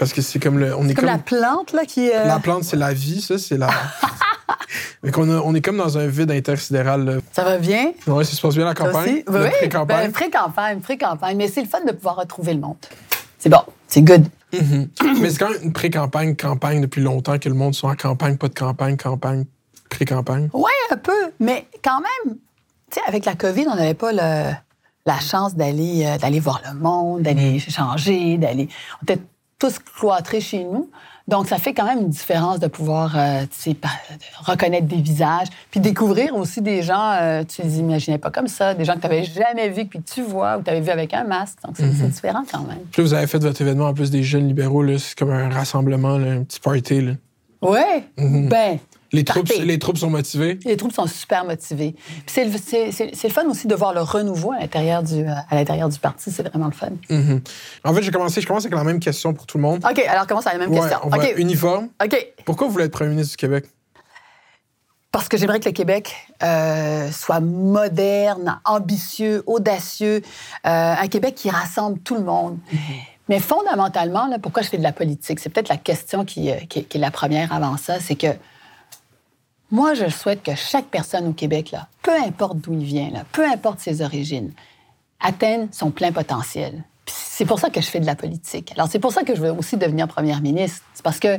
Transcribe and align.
Parce 0.00 0.12
que 0.12 0.22
c'est 0.22 0.38
comme 0.40 0.58
le. 0.58 0.74
On 0.74 0.88
est 0.88 0.94
Comme 0.94 1.04
comme. 1.04 1.14
la 1.14 1.18
plante, 1.18 1.72
là, 1.72 1.84
qui. 1.84 2.10
euh, 2.10 2.24
La 2.24 2.40
plante, 2.40 2.64
c'est 2.64 2.76
la 2.76 2.92
vie, 2.92 3.20
ça, 3.20 3.38
c'est 3.38 3.56
la. 3.58 3.68
Mais 5.02 5.10
qu'on 5.12 5.30
a- 5.30 5.40
on 5.42 5.54
est 5.54 5.60
comme 5.60 5.76
dans 5.76 5.98
un 5.98 6.06
vide 6.06 6.30
intersidéral. 6.30 7.04
là. 7.04 7.12
Ça 7.32 7.44
va 7.44 7.58
bien? 7.58 7.92
Ouais, 8.06 8.24
ça 8.24 8.34
se 8.34 8.40
passe 8.40 8.54
bien 8.54 8.64
la 8.64 8.74
campagne? 8.74 9.22
Oui, 9.28 9.50
pré-campagne? 9.58 10.06
ben, 10.06 10.12
pré-campagne, 10.12 10.80
pré-campagne. 10.80 11.36
Mais 11.36 11.48
c'est 11.48 11.62
le 11.62 11.68
fun 11.68 11.84
de 11.86 11.92
pouvoir 11.92 12.16
retrouver 12.16 12.54
le 12.54 12.60
monde. 12.60 12.76
C'est 13.38 13.48
bon, 13.50 13.60
c'est 13.86 14.02
good. 14.02 14.24
Mhm. 14.52 14.88
Mais 15.20 15.30
c'est 15.30 15.38
quand 15.38 15.50
même 15.50 15.62
une 15.62 15.72
pré-campagne, 15.72 16.34
campagne 16.34 16.80
depuis 16.80 17.00
longtemps 17.02 17.38
que 17.38 17.48
le 17.48 17.54
monde 17.54 17.74
soit 17.74 17.90
en 17.90 17.94
campagne, 17.94 18.36
pas 18.36 18.48
de 18.48 18.54
campagne, 18.54 18.96
campagne, 18.96 19.44
pré-campagne. 19.90 20.48
Oui, 20.52 20.72
un 20.90 20.96
peu. 20.96 21.12
Mais 21.40 21.66
quand 21.84 22.00
même, 22.00 22.36
tu 22.90 22.94
sais, 22.94 23.00
avec 23.06 23.24
la 23.26 23.34
COVID, 23.34 23.66
on 23.70 23.76
n'avait 23.76 23.94
pas 23.94 24.12
le- 24.12 24.54
la 25.06 25.18
chance 25.20 25.54
d'aller 25.54 26.04
euh, 26.06 26.18
d'aller 26.18 26.40
voir 26.40 26.60
le 26.66 26.78
monde, 26.78 27.22
d'aller 27.22 27.58
changer, 27.58 28.36
d'aller. 28.38 28.68
On 29.00 29.04
était 29.04 29.20
tous 29.60 29.78
cloîtrés 29.78 30.40
chez 30.40 30.64
nous. 30.64 30.90
Donc, 31.28 31.46
ça 31.46 31.58
fait 31.58 31.72
quand 31.74 31.84
même 31.84 32.00
une 32.00 32.08
différence 32.08 32.58
de 32.58 32.66
pouvoir 32.66 33.16
euh, 33.16 33.44
reconnaître 34.44 34.88
des 34.88 35.00
visages, 35.00 35.46
puis 35.70 35.78
découvrir 35.78 36.34
aussi 36.34 36.60
des 36.60 36.82
gens, 36.82 37.12
euh, 37.20 37.44
tu 37.44 37.62
les 37.62 37.78
imaginais 37.78 38.18
pas 38.18 38.32
comme 38.32 38.48
ça, 38.48 38.74
des 38.74 38.84
gens 38.84 38.94
que 38.94 39.00
tu 39.02 39.06
n'avais 39.06 39.22
jamais 39.22 39.68
vus, 39.68 39.84
puis 39.84 40.02
que 40.02 40.10
tu 40.12 40.22
vois, 40.22 40.56
ou 40.56 40.62
tu 40.62 40.70
avais 40.70 40.80
vu 40.80 40.90
avec 40.90 41.14
un 41.14 41.22
masque. 41.22 41.58
Donc, 41.64 41.76
c'est 41.76 41.92
c'est 41.92 42.08
différent 42.08 42.42
quand 42.50 42.64
même. 42.64 42.80
Puis 42.90 43.02
là, 43.02 43.08
vous 43.08 43.14
avez 43.14 43.28
fait 43.28 43.38
votre 43.38 43.60
événement 43.60 43.86
en 43.86 43.94
plus 43.94 44.10
des 44.10 44.24
jeunes 44.24 44.48
libéraux, 44.48 44.84
c'est 44.98 45.16
comme 45.16 45.30
un 45.30 45.48
rassemblement, 45.50 46.18
là, 46.18 46.32
un 46.32 46.42
petit 46.42 46.58
party. 46.58 47.00
Là. 47.02 47.12
Oui, 47.62 48.04
ben, 48.16 48.78
Les, 49.12 49.24
troupes, 49.24 49.48
les 49.58 49.78
troupes 49.78 49.98
sont 49.98 50.10
motivées? 50.10 50.58
Les 50.64 50.76
troupes 50.76 50.92
sont 50.92 51.06
super 51.06 51.44
motivées. 51.44 51.96
C'est 52.26 52.44
le, 52.44 53.28
fun 53.30 53.44
aussi 53.48 53.66
de 53.66 53.74
voir 53.74 53.92
le 53.92 54.02
renouveau 54.02 54.52
à 54.52 54.60
l'intérieur 54.60 55.02
du, 55.02 55.22
euh, 55.22 55.32
à 55.50 55.54
l'intérieur 55.56 55.88
du 55.88 55.98
parti. 55.98 56.30
C'est 56.30 56.46
vraiment 56.48 56.66
le 56.66 56.72
fun. 56.72 56.90
Mhm. 57.08 57.40
En 57.84 57.92
fait, 57.94 58.02
j'ai 58.02 58.10
commencé, 58.12 58.40
je 58.40 58.46
commence 58.46 58.64
avec 58.64 58.76
la 58.76 58.84
même 58.84 59.00
question 59.00 59.34
pour 59.34 59.46
tout 59.46 59.58
le 59.58 59.62
monde. 59.62 59.84
OK, 59.84 59.98
alors 60.06 60.26
commence 60.26 60.46
à 60.46 60.52
la 60.52 60.58
même 60.58 60.70
Ouais, 60.70 60.80
question. 60.80 60.98
on 61.02 61.08
va 61.08 61.30
uniforme. 61.32 61.88
OK. 62.02 62.26
Pourquoi 62.44 62.66
vous 62.66 62.72
voulez 62.72 62.84
être 62.84 62.92
premier 62.92 63.10
ministre 63.10 63.32
du 63.32 63.36
Québec? 63.36 63.64
Parce 65.12 65.28
que 65.28 65.36
j'aimerais 65.36 65.58
que 65.58 65.68
le 65.68 65.72
Québec 65.72 66.14
euh, 66.44 67.10
soit 67.10 67.40
moderne, 67.40 68.60
ambitieux, 68.64 69.42
audacieux, 69.46 70.22
euh, 70.66 70.94
un 70.96 71.08
Québec 71.08 71.34
qui 71.34 71.50
rassemble 71.50 71.98
tout 71.98 72.14
le 72.14 72.22
monde. 72.22 72.58
Mais 73.28 73.40
fondamentalement, 73.40 74.28
là, 74.28 74.38
pourquoi 74.38 74.62
je 74.62 74.68
fais 74.68 74.78
de 74.78 74.84
la 74.84 74.92
politique? 74.92 75.40
C'est 75.40 75.50
peut-être 75.50 75.68
la 75.68 75.76
question 75.78 76.24
qui, 76.24 76.50
qui- 76.68 76.84
qui 76.84 76.96
est 76.96 77.00
la 77.00 77.10
première 77.10 77.52
avant 77.52 77.76
ça, 77.76 77.98
c'est 77.98 78.14
que 78.14 78.28
moi, 79.70 79.94
je 79.94 80.08
souhaite 80.08 80.42
que 80.42 80.54
chaque 80.54 80.86
personne 80.86 81.28
au 81.28 81.32
Québec, 81.32 81.70
là, 81.70 81.88
peu 82.02 82.12
importe 82.12 82.58
d'où 82.58 82.72
il 82.72 82.84
vient, 82.84 83.10
là, 83.10 83.24
peu 83.32 83.46
importe 83.46 83.80
ses 83.80 84.02
origines, 84.02 84.52
atteigne 85.20 85.68
son 85.70 85.90
plein 85.90 86.12
potentiel. 86.12 86.84
C'est 87.06 87.44
pour 87.44 87.58
ça 87.58 87.70
que 87.70 87.80
je 87.80 87.86
fais 87.86 88.00
de 88.00 88.06
la 88.06 88.14
politique. 88.14 88.72
Alors, 88.72 88.88
c'est 88.88 88.98
pour 88.98 89.12
ça 89.12 89.22
que 89.22 89.34
je 89.34 89.40
veux 89.40 89.52
aussi 89.52 89.76
devenir 89.76 90.08
première 90.08 90.40
ministre. 90.40 90.84
C'est 90.94 91.02
parce 91.02 91.18
que 91.18 91.38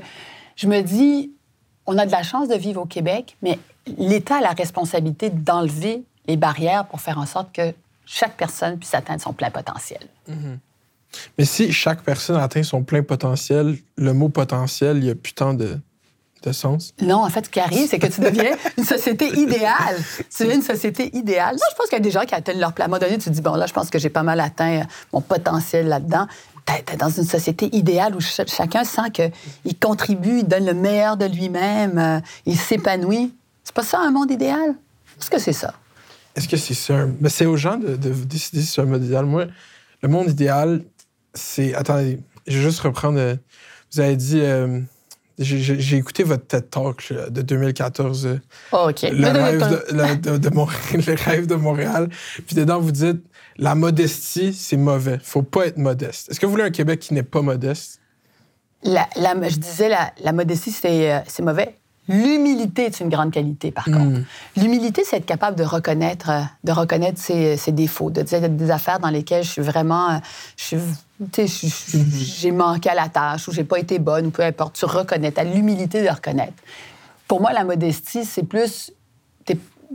je 0.56 0.68
me 0.68 0.82
dis, 0.82 1.32
on 1.86 1.98
a 1.98 2.06
de 2.06 2.12
la 2.12 2.24
chance 2.24 2.48
de 2.48 2.56
vivre 2.56 2.82
au 2.82 2.86
Québec, 2.86 3.38
mais 3.42 3.60
l'État 3.98 4.38
a 4.38 4.42
la 4.42 4.52
responsabilité 4.52 5.30
d'enlever 5.30 6.04
les 6.28 6.38
barrières 6.38 6.86
pour 6.88 7.02
faire 7.02 7.18
en 7.18 7.26
sorte 7.26 7.52
que 7.52 7.74
chaque 8.06 8.38
personne 8.38 8.78
puisse 8.78 8.94
atteindre 8.94 9.22
son 9.22 9.34
plein 9.34 9.50
potentiel. 9.50 10.02
Mais 11.38 11.46
si 11.46 11.72
chaque 11.74 12.04
personne 12.04 12.38
atteint 12.38 12.64
son 12.64 12.84
plein 12.84 13.04
potentiel, 13.04 13.78
le 13.98 14.14
mot 14.14 14.30
potentiel, 14.30 14.98
il 14.98 15.06
y 15.06 15.10
a 15.10 15.16
plus 15.16 15.34
tant 15.34 15.54
de, 15.54 15.78
de 16.44 16.52
sens? 16.52 16.94
Non, 17.02 17.24
en 17.24 17.30
fait, 17.30 17.46
ce 17.46 17.50
qui 17.50 17.60
arrive, 17.60 17.88
c'est 17.90 18.00
que 18.00 18.08
tu 18.08 18.22
deviens 18.22 18.56
une 18.78 18.84
société 18.86 19.28
idéale. 19.40 19.98
Tu 20.36 20.44
deviens 20.44 20.56
une 20.58 20.62
société 20.64 21.16
idéale. 21.16 21.56
Moi, 21.56 21.66
je 21.72 21.76
pense 21.78 21.86
qu'il 21.88 21.98
y 21.98 22.02
a 22.02 22.04
des 22.04 22.12
gens 22.12 22.22
qui 22.26 22.34
atteignent 22.36 22.60
leur 22.60 22.74
plein. 22.74 22.86
À 22.86 22.88
un 22.88 22.90
moment 22.90 23.00
donné, 23.00 23.18
tu 23.18 23.26
te 23.26 23.30
dis, 23.30 23.42
bon, 23.42 23.56
là, 23.56 23.66
je 23.68 23.74
pense 23.74 23.90
que 23.90 24.00
j'ai 24.00 24.10
pas 24.10 24.24
mal 24.24 24.40
atteint 24.40 24.82
euh, 24.82 24.84
mon 25.14 25.22
potentiel 25.22 25.88
là-dedans. 25.88 26.28
T'es 26.86 26.96
dans 26.98 27.10
une 27.10 27.26
société 27.26 27.76
idéale 27.76 28.16
où 28.16 28.22
ch- 28.22 28.48
chacun 28.50 28.84
sent 28.84 29.10
qu'il 29.14 29.78
contribue, 29.80 30.40
il 30.40 30.48
donne 30.48 30.66
le 30.66 30.74
meilleur 30.74 31.18
de 31.18 31.26
lui-même, 31.26 31.98
euh, 31.98 32.20
il 32.46 32.58
s'épanouit. 32.58 33.34
C'est 33.64 33.74
pas 33.76 33.84
ça 33.84 34.00
un 34.00 34.12
monde 34.12 34.32
idéal? 34.32 34.76
Est-ce 35.20 35.30
que 35.30 35.40
c'est 35.40 35.54
ça? 35.54 35.74
Est-ce 36.36 36.48
que 36.48 36.58
c'est 36.58 36.74
ça? 36.76 37.08
Mais 37.20 37.30
c'est 37.30 37.46
aux 37.46 37.58
gens 37.58 37.78
de, 37.78 37.96
de 37.96 38.10
décider 38.14 38.62
si 38.62 38.68
c'est 38.68 38.82
un 38.82 38.86
mode 38.86 39.04
idéal. 39.04 39.26
Moi, 39.26 39.46
le 40.02 40.08
monde 40.10 40.30
idéal, 40.30 40.84
c'est. 41.34 41.74
Attendez, 41.76 42.20
je 42.48 42.58
vais 42.58 42.64
juste 42.64 42.80
reprendre. 42.80 43.20
euh, 43.20 43.36
Vous 43.94 44.00
avez 44.00 44.16
dit. 44.16 44.40
euh, 44.42 44.80
j'ai- 45.44 45.98
écouté 45.98 46.24
votre 46.24 46.46
TED 46.48 46.70
Talk 46.70 47.10
là, 47.10 47.30
de 47.30 47.42
2014. 47.42 48.26
euh, 48.26 48.40
Oh, 48.72 48.88
OK. 48.90 49.02
le, 49.04 49.28
rêve 49.28 49.60
de, 49.60 49.86
le- 49.96 50.16
de- 50.18 50.38
de 50.38 50.50
Montréal, 50.54 50.82
le 51.08 51.14
rêve 51.16 51.48
de 51.48 51.56
Montréal. 51.56 52.10
Puis 52.48 52.56
dedans, 52.56 52.80
vous 52.80 52.92
dites 52.92 53.22
la 53.58 53.76
modestie, 53.76 54.54
c'est 54.54 54.78
mauvais. 54.78 55.20
Faut 55.24 55.44
pas 55.44 55.68
être 55.68 55.78
modeste. 55.78 56.30
Est-ce 56.32 56.40
que 56.40 56.46
vous 56.46 56.52
voulez 56.54 56.64
un 56.64 56.72
Québec 56.72 57.00
qui 57.00 57.14
n'est 57.14 57.24
pas 57.24 57.42
modeste? 57.42 58.00
La- 58.84 59.08
la- 59.16 59.48
je 59.50 59.58
disais, 59.58 59.90
la, 59.90 60.12
la 60.24 60.32
modestie, 60.34 60.72
c'est 60.72 61.14
euh, 61.14 61.20
c'est 61.28 61.44
mauvais. 61.44 61.78
L'humilité 62.10 62.86
est 62.86 63.00
une 63.00 63.10
grande 63.10 63.32
qualité, 63.32 63.72
par 63.72 63.86
contre. 63.86 64.22
L'humilité, 64.58 65.04
c'est 65.06 65.18
être 65.18 65.26
capable 65.26 65.56
de 65.56 65.64
reconnaître, 65.64 66.30
euh, 66.30 66.42
de 66.64 66.72
reconnaître 66.72 67.20
ses, 67.20 67.56
ses 67.58 67.72
défauts, 67.72 68.10
de 68.10 68.22
dire 68.24 68.50
des 68.50 68.72
affaires 68.72 69.00
dans 69.00 69.10
lesquelles 69.10 69.44
je 69.44 69.50
suis 69.52 69.62
vraiment, 69.62 70.10
euh, 70.12 70.18
je 70.58 70.78
je- 71.58 71.68
j'ai 72.14 72.52
manqué 72.52 72.90
à 72.90 72.96
la 72.96 73.08
tâche 73.08 73.48
ou 73.48 73.52
j'ai 73.52 73.64
pas 73.64 73.78
été 73.80 74.00
bonne 74.00 74.26
ou 74.28 74.32
peu 74.32 74.44
importe. 74.44 74.76
Tu 74.76 74.86
reconnais, 74.86 75.32
tu 75.32 75.40
as 75.40 75.44
l'humilité 75.44 76.04
de 76.04 76.10
reconnaître. 76.10 76.54
Pour 77.28 77.40
moi, 77.40 77.54
la 77.54 77.64
modestie, 77.64 78.26
c'est 78.26 78.44
plus 78.44 78.92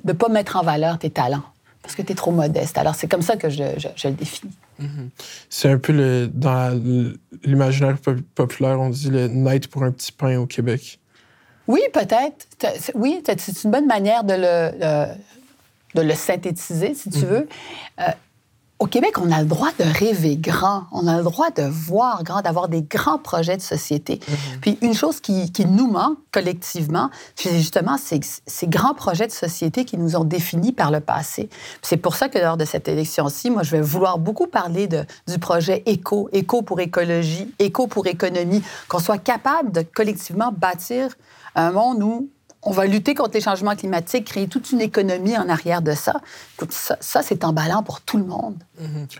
de 0.05 0.13
pas 0.13 0.29
mettre 0.29 0.57
en 0.57 0.63
valeur 0.63 0.99
tes 0.99 1.11
talents 1.11 1.43
parce 1.83 1.95
que 1.95 2.03
tu 2.03 2.13
es 2.13 2.15
trop 2.15 2.31
modeste. 2.31 2.77
Alors, 2.79 2.95
c'est 2.95 3.09
comme 3.09 3.23
ça 3.23 3.37
que 3.37 3.49
je, 3.51 3.63
je- 3.79 3.89
je 3.97 4.09
le 4.09 4.15
définis. 4.15 4.53
C'est 5.49 5.71
un 5.71 5.79
peu 5.79 5.93
le, 5.93 6.29
dans 6.33 6.79
l'imaginaire 7.45 7.97
po- 7.99 8.13
populaire, 8.35 8.79
on 8.81 8.91
dit 8.91 9.09
le 9.11 9.27
naître 9.29 9.69
pour 9.69 9.83
un 9.85 9.91
petit 9.91 10.13
pain 10.13 10.37
au 10.39 10.47
Québec. 10.47 11.01
Oui, 11.69 11.81
peut-être. 11.93 12.47
Oui, 12.95 13.23
c'est 13.27 13.65
une 13.65 13.71
bonne 13.71 13.87
manière 13.87 14.25
de 14.25 14.35
le, 14.35 14.71
le- 14.81 15.15
de 15.95 16.03
le 16.03 16.15
synthétiser, 16.15 16.95
si 16.95 17.09
tu 17.11 17.21
veux. 17.21 17.49
Euh, 18.01 18.05
au 18.79 18.85
Québec, 18.87 19.13
on 19.19 19.33
a 19.33 19.41
le 19.41 19.47
droit 19.47 19.71
de 19.79 19.85
rêver 19.99 20.37
grand. 20.37 20.83
On 20.93 21.07
a 21.07 21.17
le 21.17 21.23
droit 21.23 21.49
de 21.51 21.63
voir 21.63 22.23
grand, 22.23 22.43
d'avoir 22.43 22.69
des 22.69 22.83
grands 22.83 23.17
projets 23.17 23.57
de 23.57 23.63
société. 23.63 24.21
Puis 24.61 24.77
une 24.83 24.93
chose 24.93 25.21
qui, 25.21 25.51
qui 25.51 25.65
nous 25.65 25.87
manque 25.87 26.19
collectivement, 26.31 27.09
c'est 27.35 27.57
justement 27.57 27.97
ces, 27.97 28.21
ces 28.47 28.67
grands 28.67 28.93
projets 28.93 29.27
de 29.27 29.33
société 29.33 29.87
qui 29.87 29.97
nous 29.97 30.15
ont 30.17 30.25
définis 30.25 30.73
par 30.73 30.91
le 30.91 31.01
passé. 31.01 31.49
C'est 31.81 31.97
pour 31.97 32.15
ça 32.17 32.29
que 32.29 32.39
lors 32.39 32.59
de 32.59 32.67
cette 32.67 32.87
élection-ci, 32.89 33.49
moi, 33.51 33.63
je 33.63 33.71
vais 33.71 33.81
vouloir 33.81 34.19
beaucoup 34.19 34.47
parler 34.47 34.87
de, 34.89 35.07
du 35.27 35.39
projet 35.39 35.83
éco, 35.87 36.29
éco 36.35 36.61
pour 36.61 36.79
écologie, 36.81 37.51
éco 37.59 37.87
pour 37.87 38.07
économie, 38.07 38.63
qu'on 38.89 38.99
soit 38.99 39.17
capable 39.17 39.73
de 39.73 39.81
collectivement 39.81 40.53
bâtir 40.55 41.17
un 41.57 41.73
monde 41.73 42.03
où 42.03 42.29
on 42.63 42.71
va 42.71 42.87
lutter 42.87 43.15
contre 43.15 43.35
les 43.35 43.41
changements 43.41 43.77
climatiques, 43.77 44.27
créer 44.27 44.49
toute 44.49 44.71
une 44.73 44.81
économie 44.81 45.37
en 45.37 45.49
arrière 45.49 45.83
de 45.83 45.93
ça. 45.93 46.15
Écoute, 46.57 46.73
ça, 46.73 46.97
ça, 47.01 47.23
c'est 47.23 47.45
emballant 47.45 47.83
pour 47.83 48.01
tout 48.01 48.19
le 48.19 48.25
monde. 48.25 48.57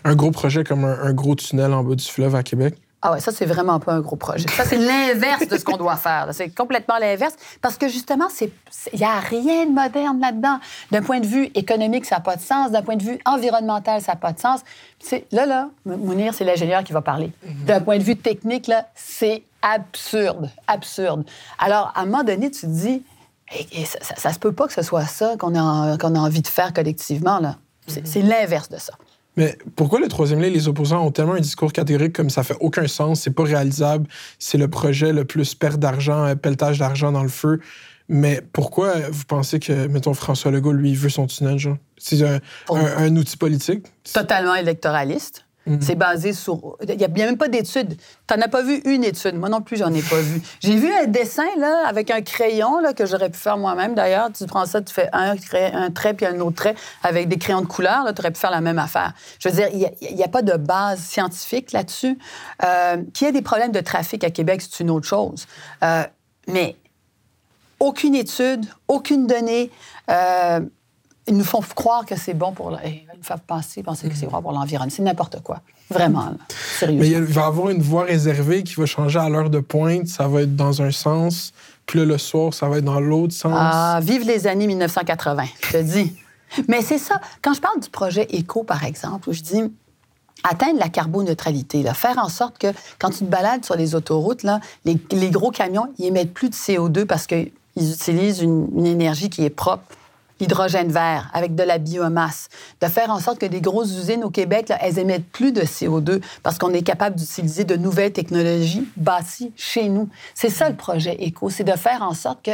Un 0.03 0.15
gros 0.15 0.31
projet 0.31 0.63
comme 0.63 0.83
un, 0.85 0.99
un 1.01 1.13
gros 1.13 1.35
tunnel 1.35 1.73
en 1.73 1.83
bas 1.83 1.95
du 1.95 2.05
fleuve 2.05 2.35
à 2.35 2.43
Québec? 2.43 2.75
Ah 3.01 3.11
ouais, 3.11 3.19
ça, 3.19 3.31
c'est 3.31 3.45
vraiment 3.45 3.79
pas 3.79 3.93
un 3.93 4.01
gros 4.01 4.15
projet. 4.15 4.49
Ça, 4.49 4.65
c'est 4.65 4.77
l'inverse 4.77 5.47
de 5.47 5.57
ce 5.57 5.63
qu'on 5.63 5.77
doit 5.77 5.97
faire. 5.97 6.29
C'est 6.31 6.49
complètement 6.49 6.97
l'inverse. 6.97 7.35
Parce 7.61 7.77
que 7.77 7.87
justement, 7.87 8.27
il 8.41 8.99
n'y 8.99 9.05
a 9.05 9.19
rien 9.19 9.67
de 9.67 9.71
moderne 9.71 10.19
là-dedans. 10.19 10.59
D'un 10.91 11.03
point 11.03 11.19
de 11.19 11.27
vue 11.27 11.45
économique, 11.53 12.05
ça 12.05 12.15
n'a 12.15 12.21
pas 12.21 12.35
de 12.35 12.41
sens. 12.41 12.71
D'un 12.71 12.81
point 12.81 12.95
de 12.95 13.03
vue 13.03 13.19
environnemental, 13.23 14.01
ça 14.01 14.13
n'a 14.13 14.15
pas 14.17 14.33
de 14.33 14.39
sens. 14.39 14.61
Là, 15.31 15.45
là, 15.45 15.69
Mounir, 15.85 16.33
c'est 16.33 16.43
l'ingénieur 16.43 16.83
qui 16.83 16.91
va 16.91 17.01
parler. 17.01 17.31
D'un 17.65 17.81
point 17.81 17.99
de 17.99 18.03
vue 18.03 18.17
technique, 18.17 18.65
là, 18.65 18.87
c'est 18.95 19.43
absurde. 19.73 20.49
Absurde. 20.67 21.23
Alors, 21.59 21.91
à 21.95 22.01
un 22.01 22.05
moment 22.05 22.23
donné, 22.23 22.49
tu 22.51 22.61
te 22.61 22.65
dis, 22.67 23.03
ça, 23.85 23.97
ça, 24.01 24.15
ça 24.15 24.33
se 24.33 24.39
peut 24.39 24.51
pas 24.51 24.67
que 24.67 24.73
ce 24.73 24.81
soit 24.81 25.05
ça 25.05 25.35
qu'on 25.37 25.55
a, 25.55 25.97
envie 26.19 26.41
de 26.41 26.47
faire 26.47 26.73
collectivement. 26.73 27.39
là. 27.39 27.57
C'est 27.87 28.05
c'est 28.05 28.21
l'inverse 28.21 28.69
de 28.69 28.77
ça. 28.77 28.93
Mais 29.37 29.57
pourquoi 29.75 29.99
le 29.99 30.07
troisième 30.07 30.41
lien, 30.41 30.49
les 30.49 30.67
opposants 30.67 31.05
ont 31.05 31.11
tellement 31.11 31.33
un 31.33 31.39
discours 31.39 31.71
catégorique 31.71 32.13
comme 32.13 32.29
ça 32.31 32.43
fait 32.43 32.57
aucun 32.59 32.87
sens, 32.87 33.21
c'est 33.21 33.31
pas 33.31 33.43
réalisable, 33.43 34.07
c'est 34.39 34.57
le 34.57 34.67
projet 34.67 35.13
le 35.13 35.25
plus 35.25 35.53
perte 35.53 35.77
d'argent, 35.79 36.25
euh, 36.25 36.35
pelletage 36.35 36.79
d'argent 36.79 37.11
dans 37.11 37.21
le 37.23 37.29
feu. 37.29 37.59
Mais 38.09 38.41
pourquoi 38.53 38.93
vous 39.11 39.25
pensez 39.25 39.59
que, 39.59 39.87
mettons, 39.87 40.13
François 40.13 40.49
Legault, 40.49 40.71
lui, 40.71 40.95
veut 40.95 41.09
son 41.09 41.27
tunnel, 41.27 41.59
genre? 41.59 41.77
C'est 41.97 42.21
un- 42.23 42.39
un 42.73 43.15
outil 43.15 43.37
politique? 43.37 43.85
totalement 44.11 44.55
électoraliste. 44.55 45.45
C'est 45.81 45.95
basé 45.95 46.33
sur. 46.33 46.77
Il 46.87 46.97
n'y 46.97 47.03
a 47.03 47.07
bien 47.07 47.25
même 47.25 47.37
pas 47.37 47.47
d'études. 47.47 47.97
Tu 48.27 48.35
n'en 48.35 48.41
as 48.41 48.47
pas 48.47 48.61
vu 48.61 48.81
une 48.85 49.03
étude. 49.03 49.35
Moi 49.35 49.49
non 49.49 49.61
plus, 49.61 49.77
j'en 49.77 49.93
ai 49.93 50.01
pas 50.01 50.19
vu. 50.19 50.41
J'ai 50.59 50.75
vu 50.75 50.91
un 50.93 51.05
dessin 51.05 51.45
là, 51.57 51.83
avec 51.87 52.11
un 52.11 52.21
crayon 52.21 52.79
là, 52.79 52.93
que 52.93 53.05
j'aurais 53.05 53.29
pu 53.29 53.37
faire 53.37 53.57
moi-même 53.57 53.95
d'ailleurs. 53.95 54.29
Tu 54.31 54.45
prends 54.45 54.65
ça, 54.65 54.81
tu 54.81 54.93
fais 54.93 55.09
un, 55.13 55.35
trait- 55.35 55.71
un 55.73 55.91
trait 55.91 56.13
puis 56.13 56.25
un 56.25 56.39
autre 56.39 56.55
trait 56.55 56.75
avec 57.03 57.27
des 57.27 57.37
crayons 57.37 57.61
de 57.61 57.67
couleur. 57.67 58.05
Tu 58.13 58.21
aurais 58.21 58.31
pu 58.31 58.39
faire 58.39 58.51
la 58.51 58.61
même 58.61 58.79
affaire. 58.79 59.13
Je 59.39 59.49
veux 59.49 59.55
dire, 59.55 59.67
il 59.71 60.15
n'y 60.15 60.23
a, 60.23 60.27
pas 60.27 60.41
de 60.41 60.53
base 60.57 60.99
scientifique 60.99 61.71
là-dessus. 61.71 62.17
Euh, 62.63 62.97
Qu'il 63.13 63.25
y 63.25 63.29
ait 63.29 63.33
des 63.33 63.41
problèmes 63.41 63.71
de 63.71 63.79
trafic 63.81 64.23
à 64.23 64.29
Québec, 64.29 64.61
c'est 64.61 64.83
une 64.83 64.89
autre 64.89 65.07
chose. 65.07 65.47
Euh, 65.83 66.03
mais 66.47 66.75
aucune 67.79 68.15
étude, 68.15 68.65
aucune 68.87 69.27
donnée. 69.27 69.71
Euh, 70.09 70.61
ils 71.27 71.35
nous 71.35 71.43
font 71.43 71.61
croire 71.75 72.05
que 72.05 72.15
c'est 72.15 72.33
bon 72.33 72.53
pour... 72.53 72.77
Ils 72.85 73.05
nous 73.15 73.23
font 73.23 73.35
penser, 73.45 73.83
penser 73.83 74.09
que 74.09 74.15
c'est 74.15 74.27
bon 74.27 74.41
pour 74.41 74.53
l'environnement. 74.53 74.93
C'est 74.95 75.03
n'importe 75.03 75.41
quoi. 75.41 75.61
Vraiment, 75.89 76.33
sérieux. 76.79 76.99
Mais 76.99 77.09
il 77.09 77.21
va 77.21 77.41
y 77.41 77.45
avoir 77.45 77.69
une 77.69 77.81
voie 77.81 78.03
réservée 78.03 78.63
qui 78.63 78.75
va 78.75 78.85
changer 78.85 79.19
à 79.19 79.29
l'heure 79.29 79.49
de 79.49 79.59
pointe. 79.59 80.07
Ça 80.07 80.27
va 80.27 80.41
être 80.41 80.55
dans 80.55 80.81
un 80.81 80.91
sens. 80.91 81.53
Puis 81.85 81.99
là, 81.99 82.05
le 82.05 82.17
soir, 82.17 82.53
ça 82.53 82.67
va 82.67 82.77
être 82.77 82.85
dans 82.85 82.99
l'autre 82.99 83.33
sens. 83.33 83.53
Ah, 83.55 83.99
vive 84.01 84.25
les 84.25 84.47
années 84.47 84.67
1980, 84.67 85.43
je 85.61 85.71
te 85.71 85.81
dis. 85.81 86.13
Mais 86.67 86.81
c'est 86.81 86.97
ça. 86.97 87.19
Quand 87.41 87.53
je 87.53 87.61
parle 87.61 87.79
du 87.79 87.89
projet 87.89 88.27
éco, 88.29 88.63
par 88.63 88.83
exemple, 88.83 89.29
où 89.29 89.33
je 89.33 89.41
dis 89.41 89.63
atteindre 90.43 90.79
la 90.79 90.89
carboneutralité, 90.89 91.83
là, 91.83 91.93
faire 91.93 92.17
en 92.19 92.29
sorte 92.29 92.57
que 92.57 92.67
quand 92.99 93.09
tu 93.09 93.19
te 93.19 93.23
balades 93.25 93.65
sur 93.65 93.75
les 93.75 93.95
autoroutes, 93.95 94.43
là, 94.43 94.59
les, 94.85 94.97
les 95.11 95.29
gros 95.29 95.51
camions, 95.51 95.87
ils 95.97 96.05
émettent 96.05 96.33
plus 96.33 96.49
de 96.49 96.55
CO2 96.55 97.05
parce 97.05 97.27
qu'ils 97.27 97.51
utilisent 97.75 98.41
une, 98.41 98.67
une 98.77 98.85
énergie 98.85 99.29
qui 99.29 99.43
est 99.43 99.49
propre 99.49 99.83
l'hydrogène 100.39 100.91
vert 100.91 101.29
avec 101.33 101.55
de 101.55 101.63
la 101.63 101.77
biomasse, 101.77 102.49
de 102.81 102.87
faire 102.87 103.09
en 103.09 103.19
sorte 103.19 103.39
que 103.39 103.45
des 103.45 103.61
grosses 103.61 103.91
usines 103.91 104.23
au 104.23 104.29
Québec, 104.29 104.69
là, 104.69 104.77
elles 104.81 104.99
émettent 104.99 105.29
plus 105.29 105.51
de 105.51 105.61
CO2 105.61 106.21
parce 106.43 106.57
qu'on 106.57 106.73
est 106.73 106.81
capable 106.81 107.15
d'utiliser 107.15 107.63
de 107.63 107.75
nouvelles 107.75 108.13
technologies 108.13 108.87
bâties 108.95 109.51
chez 109.55 109.89
nous. 109.89 110.09
C'est 110.33 110.49
ça 110.49 110.69
le 110.69 110.75
projet 110.75 111.15
éco, 111.19 111.49
c'est 111.49 111.63
de 111.63 111.73
faire 111.73 112.01
en 112.01 112.13
sorte 112.13 112.43
que 112.43 112.51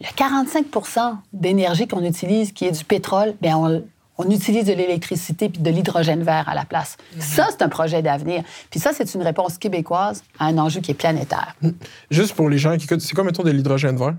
le 0.00 0.06
45% 0.06 1.16
d'énergie 1.32 1.86
qu'on 1.86 2.04
utilise, 2.04 2.52
qui 2.52 2.66
est 2.66 2.72
du 2.72 2.84
pétrole, 2.84 3.34
bien 3.40 3.56
on, 3.56 3.82
on 4.18 4.30
utilise 4.30 4.64
de 4.64 4.72
l'électricité 4.72 5.48
puis 5.48 5.62
de 5.62 5.70
l'hydrogène 5.70 6.22
vert 6.22 6.48
à 6.48 6.54
la 6.54 6.64
place. 6.64 6.96
Ça, 7.18 7.48
c'est 7.50 7.62
un 7.62 7.68
projet 7.68 8.02
d'avenir. 8.02 8.42
Puis 8.70 8.80
ça, 8.80 8.90
c'est 8.92 9.14
une 9.14 9.22
réponse 9.22 9.58
québécoise 9.58 10.22
à 10.38 10.46
un 10.46 10.58
enjeu 10.58 10.80
qui 10.80 10.90
est 10.90 10.94
planétaire. 10.94 11.54
Juste 12.10 12.34
pour 12.34 12.48
les 12.48 12.58
gens 12.58 12.76
qui 12.76 12.86
c'est 12.86 13.14
quoi, 13.14 13.24
mettons, 13.24 13.42
de 13.42 13.50
l'hydrogène 13.50 13.96
vert? 13.96 14.14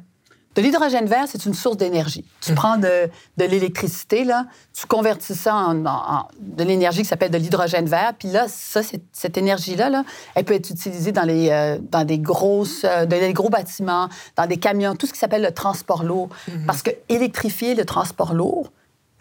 De 0.56 0.62
l'hydrogène 0.62 1.06
vert, 1.08 1.26
c'est 1.28 1.46
une 1.46 1.54
source 1.54 1.78
d'énergie. 1.78 2.24
Tu 2.42 2.54
prends 2.54 2.78
de, 2.78 3.10
de 3.38 3.46
l'électricité, 3.46 4.24
là, 4.24 4.46
tu 4.74 4.86
convertis 4.86 5.34
ça 5.36 5.56
en, 5.56 5.86
en- 5.86 6.28
de 6.40 6.64
l'énergie 6.64 7.02
qui 7.02 7.08
s'appelle 7.08 7.32
de 7.32 7.38
l'hydrogène 7.38 7.88
vert, 7.88 8.14
puis 8.18 8.28
là, 8.30 8.46
ça, 8.48 8.82
cette 9.12 9.38
énergie-là, 9.38 9.90
là, 9.90 10.04
elle 10.36 10.46
peut 10.46 10.54
être 10.54 10.70
utilisée 10.70 11.12
dans, 11.12 11.24
les, 11.24 11.50
euh, 11.50 11.80
dans 11.82 12.04
des, 12.04 12.20
grosses, 12.20 12.84
euh, 12.84 13.06
dans 13.06 13.20
des 13.20 13.34
gros 13.34 13.50
bâtiments, 13.50 14.10
dans 14.36 14.46
des 14.46 14.58
camions, 14.58 14.96
tout 14.96 15.08
ce 15.08 15.14
qui 15.14 15.20
s'appelle 15.20 15.42
le 15.42 15.52
transport 15.52 16.04
lourd. 16.04 16.30
Parce 16.68 16.84
que 16.84 16.92
électrifier 17.10 17.74
le 17.76 17.86
transport 17.86 18.34
lourd, 18.34 18.72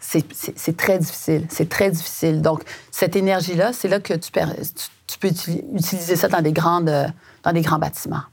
c'est- 0.03 0.77
très 0.77 0.99
difficile. 0.99 1.45
C'est 1.49 1.69
très 1.69 1.89
difficile. 1.89 2.41
Donc, 2.41 2.63
cette 2.91 3.15
énergie-là, 3.15 3.71
c'est 3.73 3.87
là 3.87 3.99
que 3.99 4.13
tu, 4.13 4.31
per- 4.31 4.45
tu, 4.61 4.83
tu 5.07 5.17
peux 5.19 5.27
uti- 5.29 5.63
utiliser 5.73 6.15
ça 6.15 6.27
dans 6.27 6.41
des, 6.41 6.51
grandes, 6.53 6.91
dans 7.43 7.51
des 7.53 7.61
grands 7.61 7.79
bâtiments. 7.79 8.23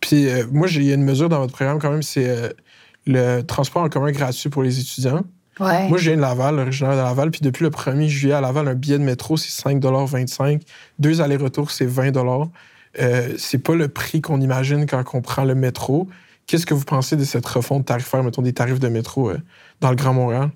Puis 0.00 0.28
euh, 0.28 0.44
moi, 0.50 0.66
j'ai- 0.66 0.80
il 0.80 0.86
y 0.86 0.90
a 0.92 0.94
une 0.94 1.04
mesure 1.04 1.28
dans 1.28 1.38
votre 1.38 1.52
programme 1.54 1.78
quand 1.78 1.90
même, 1.90 2.02
c'est 2.02 2.28
euh, 2.28 2.48
le 3.06 3.42
transport 3.42 3.82
en 3.82 3.88
commun 3.88 4.10
gratuit 4.10 4.50
pour 4.50 4.62
les 4.62 4.80
étudiants. 4.80 5.22
Ouais. 5.60 5.88
Moi, 5.88 5.98
je 5.98 6.08
viens 6.10 6.16
de 6.16 6.20
Laval, 6.20 6.58
originaire 6.58 6.92
de 6.94 6.96
Laval, 6.96 7.30
puis 7.30 7.40
depuis 7.40 7.62
le 7.62 7.70
1er 7.70 8.08
juillet 8.08 8.34
à 8.34 8.40
Laval, 8.40 8.66
un 8.66 8.74
billet 8.74 8.98
de 8.98 9.04
métro, 9.04 9.36
c'est 9.36 9.50
5,25 9.52 10.62
Deux 10.98 11.20
allers-retours, 11.20 11.70
c'est 11.70 11.86
20 11.86 12.12
euh, 13.00 13.34
C'est 13.38 13.58
pas 13.58 13.76
le 13.76 13.86
prix 13.86 14.20
qu'on 14.20 14.40
imagine 14.40 14.86
quand 14.86 15.02
on 15.14 15.20
prend 15.20 15.44
le 15.44 15.54
métro. 15.54 16.08
Qu'est-ce 16.46 16.66
que 16.66 16.74
vous 16.74 16.84
pensez 16.84 17.14
de 17.16 17.24
cette 17.24 17.46
refonte 17.46 17.86
tarifaire, 17.86 18.24
mettons, 18.24 18.42
des 18.42 18.52
tarifs 18.52 18.80
de 18.80 18.88
métro 18.88 19.30
euh, 19.30 19.38
dans 19.80 19.90
le 19.90 19.96
Grand 19.96 20.12
Montréal? 20.12 20.50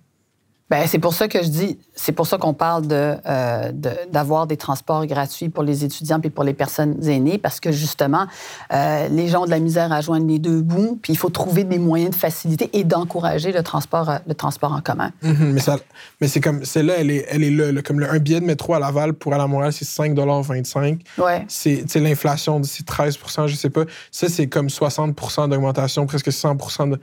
Ben, 0.71 0.87
c'est 0.87 0.99
pour 0.99 1.15
ça 1.15 1.29
que 1.29 1.43
je 1.43 1.49
dis, 1.49 1.79
c'est 1.95 2.13
pour 2.13 2.27
ça 2.27 2.37
qu'on 2.37 2.53
parle 2.53 2.87
de, 2.87 3.15
euh, 3.27 3.73
de- 3.73 3.91
d'avoir 4.13 4.47
des 4.47 4.59
transports 4.59 5.07
gratuits 5.07 5.49
pour 5.49 5.63
les 5.63 5.83
étudiants 5.85 6.21
puis 6.21 6.29
pour 6.29 6.45
les 6.45 6.53
personnes 6.53 7.03
aînées, 7.09 7.39
parce 7.39 7.59
que 7.59 7.73
justement, 7.73 8.27
euh, 8.75 9.09
les 9.09 9.29
gens 9.29 9.43
ont 9.43 9.47
de 9.47 9.51
la 9.51 9.61
misère 9.61 9.91
à 9.93 10.03
joindre 10.03 10.27
les 10.27 10.39
deux 10.39 10.61
bouts, 10.61 10.99
puis 11.01 11.15
il 11.15 11.17
faut 11.17 11.31
trouver 11.31 11.65
des 11.65 11.79
moyens 11.79 12.11
de 12.11 12.15
faciliter 12.17 12.69
et 12.75 12.85
d'encourager 12.85 13.51
le 13.51 13.63
transport, 13.63 14.11
euh, 14.11 14.19
le 14.27 14.35
transport 14.35 14.73
en 14.73 14.83
commun. 14.83 15.11
Mhm, 15.23 15.53
mais 15.53 15.61
ça, 15.61 15.79
mais 16.21 16.29
c'est 16.29 16.41
comme, 16.41 16.63
celle-là, 16.65 16.95
elle 16.99 17.11
est, 17.13 17.25
elle 17.31 17.45
est 17.45 17.51
là, 17.51 17.73
là. 17.73 17.81
Comme 17.81 18.01
le- 18.01 18.11
un 18.11 18.19
billet 18.19 18.41
de 18.41 18.45
métro 18.45 18.75
à 18.75 18.79
Laval 18.79 19.15
pour 19.15 19.33
aller 19.33 19.43
à 19.45 19.47
Montréal, 19.47 19.73
c'est 19.73 19.87
5,25 19.87 21.01
Ouais. 21.17 21.45
C'est, 21.49 21.79
tu 21.83 21.89
sais, 21.89 22.01
l'inflation, 22.01 22.61
c'est 22.65 22.85
13% 22.87 23.47
je 23.47 23.55
sais 23.57 23.71
pas. 23.71 23.85
Ça, 24.11 24.29
c'est 24.29 24.47
comme 24.49 24.69
60% 24.69 25.49
d'augmentation, 25.49 26.05
presque 26.07 26.29
100% 26.31 26.89
de. 26.91 27.01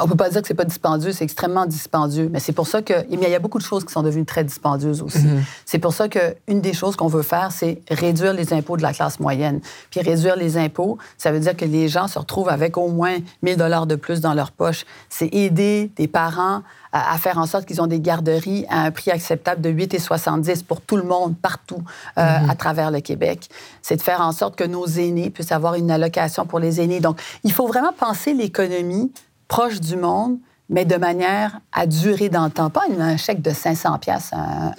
On 0.00 0.08
peut 0.08 0.16
pas 0.16 0.30
dire 0.30 0.42
que 0.42 0.48
c'est 0.48 0.54
pas 0.54 0.64
dispendieux, 0.64 1.12
c'est 1.12 1.24
extrêmement 1.24 1.66
dispendieux. 1.66 2.28
Mais 2.32 2.40
c'est 2.40 2.52
pour 2.52 2.66
ça 2.66 2.82
que 2.82 2.94
mais 3.10 3.26
il 3.26 3.30
y 3.30 3.34
a 3.34 3.38
beaucoup 3.38 3.58
de 3.58 3.64
choses 3.64 3.84
qui 3.84 3.92
sont 3.92 4.02
devenues 4.02 4.24
très 4.24 4.44
dispendieuses 4.44 5.02
aussi. 5.02 5.26
C'est 5.64 5.78
pour 5.78 5.92
ça 5.92 6.08
que 6.08 6.36
une 6.48 6.60
des 6.60 6.72
choses 6.72 6.96
qu'on 6.96 7.08
veut 7.08 7.22
faire, 7.22 7.50
c'est 7.52 7.80
réduire 7.90 8.32
les 8.32 8.52
impôts 8.52 8.76
de 8.76 8.82
la 8.82 8.92
classe 8.92 9.20
moyenne. 9.20 9.60
Puis 9.90 10.00
réduire 10.00 10.36
les 10.36 10.56
impôts, 10.56 10.98
ça 11.18 11.32
veut 11.32 11.40
dire 11.40 11.56
que 11.56 11.64
les 11.64 11.88
gens 11.88 12.08
se 12.08 12.18
retrouvent 12.18 12.48
avec 12.48 12.76
au 12.76 12.88
moins 12.88 13.16
1000 13.42 13.56
dollars 13.56 13.86
de 13.86 13.96
plus 13.96 14.20
dans 14.20 14.34
leur 14.34 14.52
poche. 14.52 14.84
C'est 15.08 15.32
aider 15.32 15.90
des 15.96 16.08
parents 16.08 16.62
à, 16.92 17.12
à 17.12 17.18
faire 17.18 17.38
en 17.38 17.46
sorte 17.46 17.66
qu'ils 17.66 17.82
ont 17.82 17.86
des 17.86 18.00
garderies 18.00 18.66
à 18.68 18.82
un 18.82 18.90
prix 18.90 19.10
acceptable 19.10 19.60
de 19.60 19.70
8,70 19.70 20.64
pour 20.64 20.80
tout 20.80 20.96
le 20.96 21.02
monde, 21.02 21.36
partout 21.36 21.82
euh, 22.18 22.38
à 22.48 22.54
travers 22.54 22.90
le 22.90 23.00
Québec. 23.00 23.48
C'est 23.82 23.96
de 23.96 24.02
faire 24.02 24.20
en 24.20 24.32
sorte 24.32 24.56
que 24.56 24.64
nos 24.64 24.86
aînés 24.86 25.30
puissent 25.30 25.52
avoir 25.52 25.74
une 25.74 25.90
allocation 25.90 26.46
pour 26.46 26.58
les 26.58 26.80
aînés. 26.80 27.00
Donc, 27.00 27.20
il 27.42 27.52
faut 27.52 27.66
vraiment 27.66 27.92
penser 27.92 28.32
l'économie 28.32 29.12
proche 29.54 29.78
du 29.78 29.94
monde, 29.94 30.38
mais 30.68 30.84
de 30.84 30.96
manière 30.96 31.60
à 31.72 31.86
durer 31.86 32.28
dans 32.28 32.46
le 32.46 32.50
temps. 32.50 32.70
Pas 32.70 32.82
un 32.98 33.16
chèque 33.16 33.40
de 33.40 33.50
500 33.50 33.98
pièces 33.98 34.32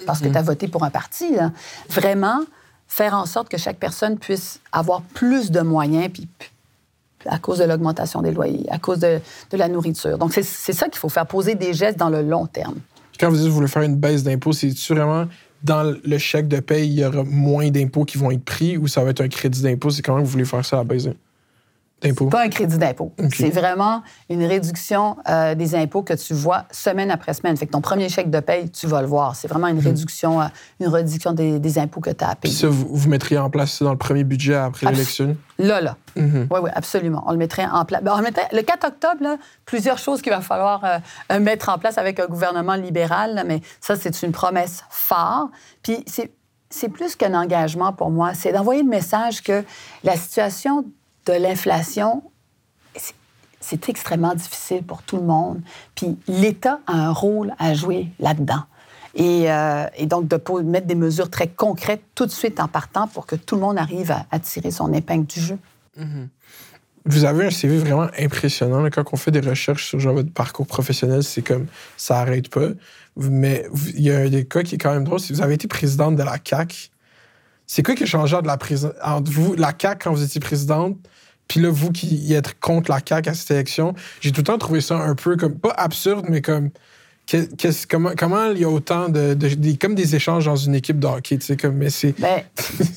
parce 0.04 0.20
que 0.20 0.28
tu 0.28 0.36
as 0.36 0.42
voté 0.42 0.68
pour 0.68 0.84
un 0.84 0.90
parti. 0.90 1.34
là. 1.34 1.50
Vraiment 1.88 2.40
faire 2.86 3.14
en 3.14 3.24
sorte 3.24 3.48
que 3.48 3.56
chaque 3.56 3.78
personne 3.78 4.18
puisse 4.18 4.60
avoir 4.72 5.00
plus 5.00 5.50
de 5.50 5.60
moyens, 5.60 6.10
puis 6.12 6.28
à 7.24 7.38
cause 7.38 7.58
de 7.58 7.64
l'augmentation 7.64 8.20
des 8.20 8.32
loyers, 8.32 8.66
à 8.70 8.78
cause 8.78 8.98
de, 8.98 9.18
de 9.50 9.56
la 9.56 9.68
nourriture. 9.68 10.18
Donc, 10.18 10.34
c'est 10.34 10.72
ça 10.74 10.88
qu'il 10.90 10.98
faut 10.98 11.08
faire, 11.08 11.26
poser 11.26 11.54
des 11.54 11.72
gestes 11.72 11.98
dans 11.98 12.10
le 12.10 12.20
long 12.20 12.46
terme. 12.46 12.76
Quand 13.18 13.30
vous 13.30 13.36
dites 13.36 13.46
que 13.46 13.48
vous 13.48 13.56
voulez 13.56 13.68
faire 13.68 13.82
une 13.82 13.96
baisse 13.96 14.24
d'impôts, 14.24 14.52
c'est 14.52 14.76
vraiment 14.90 15.24
dans 15.62 15.96
le 16.04 16.18
chèque 16.18 16.48
de 16.48 16.60
paye, 16.60 16.86
il 16.86 16.98
y 17.00 17.04
aura 17.04 17.24
moins 17.24 17.70
d'impôts 17.70 18.04
qui 18.04 18.18
vont 18.18 18.30
être 18.30 18.44
pris 18.44 18.76
ou 18.76 18.88
ça 18.88 19.02
va 19.02 19.10
être 19.10 19.22
un 19.22 19.28
crédit 19.28 19.62
d'impôt? 19.62 19.88
C'est 19.88 20.02
comment 20.02 20.20
vous 20.20 20.26
voulez 20.26 20.44
faire 20.44 20.64
ça 20.64 20.76
à 20.76 20.80
la 20.80 20.84
baisse 20.84 21.04
d'impôts? 21.04 21.25
Pas 22.28 22.42
un 22.44 22.48
crédit 22.48 22.78
d'impôt. 22.78 23.12
C'est 23.34 23.50
vraiment 23.50 24.02
une 24.28 24.44
réduction 24.44 25.16
euh, 25.28 25.54
des 25.54 25.74
impôts 25.74 26.02
que 26.02 26.14
tu 26.14 26.34
vois 26.34 26.64
semaine 26.70 27.10
après 27.10 27.34
semaine. 27.34 27.56
Fait 27.56 27.66
que 27.66 27.72
ton 27.72 27.80
premier 27.80 28.08
chèque 28.08 28.30
de 28.30 28.40
paye, 28.40 28.70
tu 28.70 28.86
vas 28.86 29.00
le 29.00 29.06
voir. 29.06 29.36
C'est 29.36 29.48
vraiment 29.48 29.68
une 29.68 29.78
réduction, 29.80 30.40
euh, 30.40 30.46
une 30.80 30.88
réduction 30.88 31.32
des, 31.32 31.58
des 31.58 31.78
impôts 31.78 32.00
que 32.00 32.10
tu 32.10 32.24
as 32.24 32.28
à 32.30 32.34
Puis 32.34 32.50
payer. 32.50 32.54
ça, 32.54 32.68
vous, 32.68 32.86
vous 32.90 33.08
mettriez 33.08 33.38
en 33.38 33.50
place 33.50 33.72
ça 33.72 33.84
dans 33.84 33.92
le 33.92 33.98
premier 33.98 34.24
budget 34.24 34.54
après 34.54 34.90
l'élection? 34.90 35.36
Là, 35.58 35.80
là. 35.80 35.96
Mhm. 36.16 36.48
Oui, 36.50 36.60
oui, 36.62 36.70
absolument. 36.74 37.22
On 37.26 37.32
le 37.32 37.38
mettrait 37.38 37.66
en 37.66 37.84
place. 37.84 38.02
Ben, 38.02 38.16
le, 38.16 38.22
mettrait- 38.22 38.48
le 38.52 38.62
4 38.62 38.86
octobre, 38.88 39.22
là, 39.22 39.36
plusieurs 39.64 39.98
choses 39.98 40.22
qu'il 40.22 40.32
va 40.32 40.40
falloir 40.40 40.82
euh, 41.30 41.40
mettre 41.40 41.68
en 41.68 41.78
place 41.78 41.98
avec 41.98 42.20
un 42.20 42.26
gouvernement 42.26 42.74
libéral, 42.74 43.34
là, 43.34 43.44
mais 43.44 43.60
ça, 43.80 43.96
c'est 43.96 44.22
une 44.22 44.32
promesse 44.32 44.82
phare. 44.90 45.48
Puis 45.82 46.04
c'est, 46.06 46.30
c'est 46.68 46.88
plus 46.88 47.16
qu'un 47.16 47.34
engagement 47.34 47.92
pour 47.92 48.10
moi, 48.10 48.32
c'est 48.34 48.52
d'envoyer 48.52 48.82
le 48.82 48.88
message 48.88 49.42
que 49.42 49.64
la 50.04 50.16
situation 50.16 50.84
de 51.26 51.32
l'inflation, 51.32 52.22
c'est, 53.60 53.88
extrêmement 53.88 54.34
difficile 54.34 54.82
pour 54.82 55.02
tout 55.02 55.16
le 55.16 55.24
monde. 55.24 55.60
Puis 55.94 56.16
l'État 56.28 56.80
a 56.86 56.92
un 56.92 57.12
rôle 57.12 57.52
à 57.58 57.74
jouer 57.74 58.08
là-dedans. 58.20 58.62
Et, 59.14 59.50
euh, 59.50 59.86
donc, 60.02 60.28
de 60.28 60.62
mettre 60.62 60.86
des 60.86 60.94
mesures 60.94 61.30
très 61.30 61.48
concrètes 61.48 62.02
tout 62.14 62.26
de 62.26 62.30
suite 62.30 62.60
en 62.60 62.68
partant 62.68 63.08
pour 63.08 63.26
que 63.26 63.34
tout 63.34 63.56
le 63.56 63.62
monde 63.62 63.78
arrive 63.78 64.14
à, 64.30 64.38
tirer 64.38 64.70
son 64.70 64.92
épingle 64.92 65.26
du 65.26 65.40
jeu. 65.40 65.58
Vous 67.06 67.24
avez 67.24 67.46
un 67.46 67.50
CV 67.50 67.78
vraiment 67.78 68.08
impressionnant. 68.18 68.84
Quand 68.90 69.04
on 69.12 69.16
fait 69.16 69.30
des 69.30 69.40
recherches 69.40 69.86
sur 69.86 70.00
genre, 70.00 70.14
votre 70.14 70.32
parcours 70.32 70.66
professionnel, 70.66 71.22
c'est 71.22 71.42
comme 71.42 71.66
ça 71.96 72.18
arrête 72.18 72.48
pas. 72.50 72.68
Mais 73.16 73.66
il 73.94 74.02
y 74.02 74.10
a 74.10 74.18
un 74.18 74.28
des 74.28 74.44
cas 74.44 74.62
qui 74.62 74.74
est 74.74 74.78
quand 74.78 74.92
même 74.92 75.04
drôle. 75.04 75.20
Si 75.20 75.32
vous 75.32 75.40
avez 75.40 75.54
été 75.54 75.68
présidente 75.68 76.16
de 76.16 76.22
la 76.22 76.38
CAC, 76.38 76.90
c'est 77.66 77.84
quoi 77.84 77.94
qui 77.94 78.02
a 78.02 78.06
changé 78.06 78.36
entre, 78.36 78.48
la 78.48 78.58
entre 79.16 79.30
vous, 79.30 79.54
la 79.54 79.72
CAC 79.72 80.04
quand 80.04 80.12
vous 80.12 80.22
étiez 80.22 80.40
présidente, 80.40 80.96
puis 81.48 81.60
là, 81.60 81.70
vous 81.70 81.92
qui 81.92 82.32
êtes 82.32 82.58
contre 82.60 82.90
la 82.90 83.00
CAC 83.00 83.28
à 83.28 83.34
cette 83.34 83.50
élection? 83.50 83.94
J'ai 84.20 84.32
tout 84.32 84.40
le 84.40 84.44
temps 84.44 84.58
trouvé 84.58 84.80
ça 84.80 84.96
un 84.96 85.14
peu 85.14 85.36
comme, 85.36 85.58
pas 85.58 85.74
absurde, 85.76 86.26
mais 86.28 86.42
comme. 86.42 86.70
comment, 87.90 88.12
comment 88.16 88.50
il 88.50 88.60
y 88.60 88.64
a 88.64 88.68
autant 88.68 89.08
de, 89.08 89.36
comme 89.80 89.94
des 89.94 90.16
échanges 90.16 90.46
dans 90.46 90.56
une 90.56 90.74
équipe 90.74 90.98
de 90.98 91.06
hockey, 91.06 91.38
tu 91.38 91.46
sais, 91.46 91.56
comme, 91.56 91.76
mais 91.76 91.90
c'est. 91.90 92.18
Ben, 92.18 92.42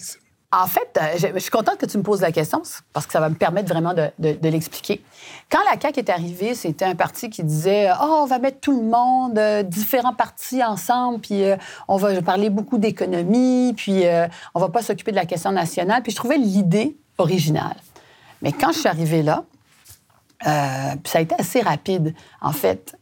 en 0.51 0.67
fait, 0.67 0.89
euh, 0.97 1.17
je, 1.17 1.27
je 1.33 1.39
suis 1.39 1.51
contente 1.51 1.77
que 1.77 1.85
tu 1.85 1.97
me 1.97 2.03
poses 2.03 2.21
la 2.21 2.31
question 2.31 2.61
parce 2.93 3.05
que 3.05 3.13
ça 3.13 3.19
va 3.19 3.29
me 3.29 3.35
permettre 3.35 3.69
vraiment 3.69 3.93
de 3.93 4.49
l'expliquer. 4.49 5.01
Quand 5.49 5.59
la 5.65 5.79
CAQ 5.81 5.99
est 5.99 6.09
arrivée, 6.09 6.53
c'était 6.53 6.85
un 6.85 6.93
parti 6.93 7.29
qui 7.29 7.43
disait 7.43 7.89
Oh, 7.99 8.19
on 8.21 8.25
va 8.25 8.37
mettre 8.37 8.59
tout 8.59 8.79
le 8.79 8.87
monde, 8.87 9.37
euh, 9.37 9.63
différents 9.63 10.13
partis 10.13 10.63
ensemble, 10.63 11.19
puis 11.21 11.43
euh, 11.43 11.55
on 11.87 11.97
va 11.97 12.21
parler 12.21 12.51
beaucoup 12.51 12.77
d'économie, 12.77 13.73
puis 13.75 14.05
euh, 14.05 14.27
on 14.53 14.59
va 14.59 14.69
pas 14.69 14.83
s'occuper 14.83 15.09
de 15.09 15.15
la 15.15 15.25
question 15.25 15.51
nationale. 15.51 16.03
Puis 16.03 16.11
je 16.11 16.17
trouvais 16.17 16.37
l'idée 16.37 16.97
originale. 17.17 17.75
Mais 18.41 18.51
quand 18.51 18.71
je 18.71 18.79
suis 18.79 18.87
arrivée 18.87 19.23
là, 19.23 19.43
euh, 20.47 20.95
ça 21.05 21.17
a 21.17 21.21
été 21.21 21.35
assez 21.37 21.61
rapide. 21.61 22.13
En 22.41 22.53
fait, 22.53 22.95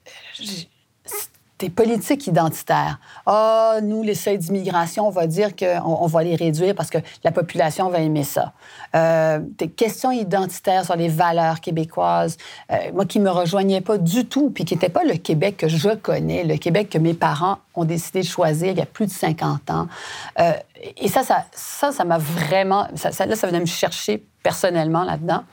des 1.60 1.70
politiques 1.70 2.28
identitaires. 2.28 3.00
Ah, 3.26 3.78
nous, 3.82 4.04
les 4.04 4.14
seuils 4.14 4.38
d'immigration, 4.38 5.08
on 5.08 5.10
va 5.12 5.26
dire 5.26 5.56
qu'on 5.56 5.82
on 5.84 6.06
va 6.06 6.24
les 6.24 6.36
réduire 6.36 6.76
parce 6.76 6.90
que 6.90 7.00
la 7.24 7.32
population 7.32 7.90
va 7.90 8.00
aimer 8.00 8.24
ça. 8.24 8.54
Euh, 8.96 9.40
des 9.58 9.68
questions 9.68 10.12
identitaires 10.12 10.86
sur 10.86 10.96
les 10.96 11.08
valeurs 11.08 11.60
québécoises, 11.60 12.38
euh, 12.72 12.76
moi 12.94 13.06
qui 13.06 13.20
me 13.20 13.30
rejoignais 13.30 13.82
pas 13.82 13.98
du 13.98 14.26
tout, 14.26 14.52
puis 14.52 14.66
qui 14.66 14.76
n'était 14.76 14.90
pas 14.90 15.04
le 15.04 15.16
Québec 15.16 15.58
que 15.58 15.68
je 15.68 15.90
connais, 15.90 16.44
le 16.44 16.58
Québec 16.58 16.90
que 16.90 17.00
mes 17.00 17.16
parents 17.16 17.58
ont 17.74 17.86
décidé 17.86 18.22
de 18.22 18.28
choisir 18.28 18.72
il 18.72 18.78
y 18.78 18.82
a 18.82 18.86
plus 18.86 19.08
de 19.08 19.12
50 19.12 19.72
ans. 19.72 19.88
Euh, 20.40 20.52
et 20.98 21.08
ça, 21.08 21.24
ça, 21.24 21.92
ça, 21.92 22.06
m'a 22.06 22.20
vraiment, 22.20 22.88
là, 23.04 23.12
ça 23.12 23.48
venait 23.48 23.60
me 23.60 23.66
chercher 23.66 24.24
personnellement 24.48 25.04
là-dedans. 25.04 25.44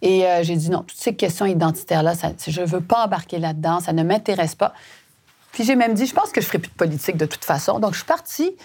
Et 0.00 0.24
euh, 0.24 0.42
j'ai 0.42 0.56
dit 0.56 0.70
non, 0.70 0.78
toutes 0.78 0.96
ces 0.98 1.14
questions 1.14 1.44
identitaires-là, 1.44 2.14
je 2.46 2.60
ne 2.62 2.66
veux 2.66 2.80
pas 2.80 3.04
embarquer 3.04 3.38
là-dedans, 3.38 3.80
ça 3.80 3.92
ne 3.92 4.02
m'intéresse 4.02 4.54
pas. 4.54 4.72
Puis 5.52 5.64
j'ai 5.64 5.76
même 5.76 5.92
dit, 5.92 6.06
je 6.06 6.14
pense 6.14 6.30
que 6.30 6.40
je 6.40 6.46
ferai 6.46 6.58
plus 6.58 6.70
de 6.70 6.76
politique 6.76 7.18
de 7.18 7.26
toute 7.26 7.44
façon. 7.44 7.78
Donc 7.78 7.92
je 7.92 7.98
suis 7.98 8.06
partie 8.06 8.56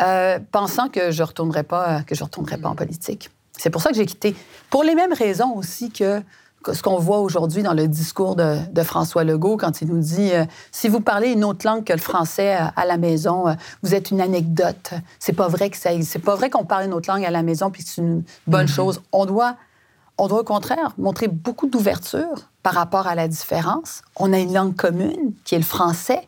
euh, 0.00 0.38
pensant 0.52 0.88
que 0.88 1.10
je 1.10 1.24
retournerais 1.24 1.64
pas, 1.64 2.02
que 2.02 2.14
je 2.14 2.22
retournerais 2.22 2.58
pas 2.58 2.68
en 2.68 2.76
politique. 2.76 3.30
C'est 3.58 3.70
pour 3.70 3.82
ça 3.82 3.90
que 3.90 3.96
j'ai 3.96 4.06
quitté. 4.06 4.36
Pour 4.70 4.84
les 4.84 4.94
mêmes 4.94 5.12
raisons 5.12 5.52
aussi 5.56 5.90
que, 5.90 6.22
ce 6.72 6.82
qu'on 6.82 6.98
voit 6.98 7.20
aujourd'hui 7.20 7.62
dans 7.62 7.74
le 7.74 7.88
discours 7.88 8.36
de, 8.36 8.82
François 8.82 9.24
Legault 9.24 9.56
quand 9.56 9.80
il 9.80 9.88
nous 9.88 10.00
dit 10.00 10.32
euh, 10.32 10.44
si 10.70 10.88
vous 10.88 11.00
parlez 11.00 11.30
une 11.30 11.44
autre 11.44 11.66
langue 11.66 11.84
que 11.84 11.92
le 11.92 11.98
français 11.98 12.56
à, 12.76 12.84
la 12.84 12.96
maison, 12.96 13.48
euh, 13.48 13.54
vous 13.82 13.94
êtes 13.94 14.10
une 14.10 14.20
anecdote. 14.20 14.92
C'est 15.18 15.32
pas 15.32 15.48
vrai 15.48 15.70
que 15.70 15.76
ça, 15.76 15.90
c'est 16.02 16.18
pas 16.18 16.34
vrai 16.34 16.50
qu'on 16.50 16.64
parle 16.64 16.86
une 16.86 16.92
autre 16.92 17.10
langue 17.10 17.24
à 17.24 17.30
la 17.30 17.42
maison 17.42 17.70
puis 17.70 17.82
c'est 17.84 18.00
une 18.00 18.24
bonne 18.46 18.66
mm-hmm. 18.66 18.74
chose. 18.74 19.02
On 19.12 19.26
doit 19.26 19.56
on 20.18 20.28
doit 20.28 20.40
au 20.40 20.44
contraire 20.44 20.92
montrer 20.98 21.28
beaucoup 21.28 21.66
d'ouverture 21.66 22.48
par 22.62 22.74
rapport 22.74 23.06
à 23.06 23.14
la 23.14 23.28
différence. 23.28 24.02
On 24.16 24.32
a 24.32 24.38
une 24.38 24.52
langue 24.52 24.76
commune 24.76 25.32
qui 25.44 25.54
est 25.54 25.58
le 25.58 25.64
français, 25.64 26.20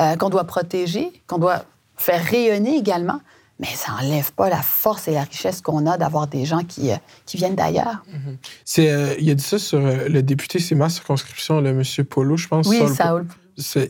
euh, 0.00 0.16
qu'on 0.16 0.30
doit 0.30 0.44
protéger, 0.44 1.10
qu'on 1.26 1.38
doit 1.38 1.64
faire 1.96 2.22
rayonner 2.22 2.76
également. 2.76 3.20
Mais 3.60 3.68
ça 3.74 3.92
n'enlève 3.92 4.32
pas 4.32 4.48
la 4.48 4.62
force 4.62 5.06
et 5.06 5.12
la 5.12 5.24
richesse 5.24 5.60
qu'on 5.60 5.86
a 5.86 5.98
d'avoir 5.98 6.26
des 6.26 6.46
gens 6.46 6.64
qui, 6.64 6.90
euh, 6.90 6.96
qui 7.26 7.36
viennent 7.36 7.54
d'ailleurs. 7.54 8.02
Mm-hmm. 8.08 8.36
C'est, 8.64 8.90
euh, 8.90 9.14
il 9.18 9.30
a 9.30 9.34
dit 9.34 9.44
ça 9.44 9.58
sur 9.58 9.80
le 9.80 10.22
député, 10.22 10.58
c'est 10.58 10.74
ma 10.74 10.88
circonscription, 10.88 11.60
le 11.60 11.74
monsieur 11.74 12.04
Polo, 12.04 12.36
je 12.36 12.48
pense. 12.48 12.66
Oui, 12.66 12.80
Saul. 12.88 13.26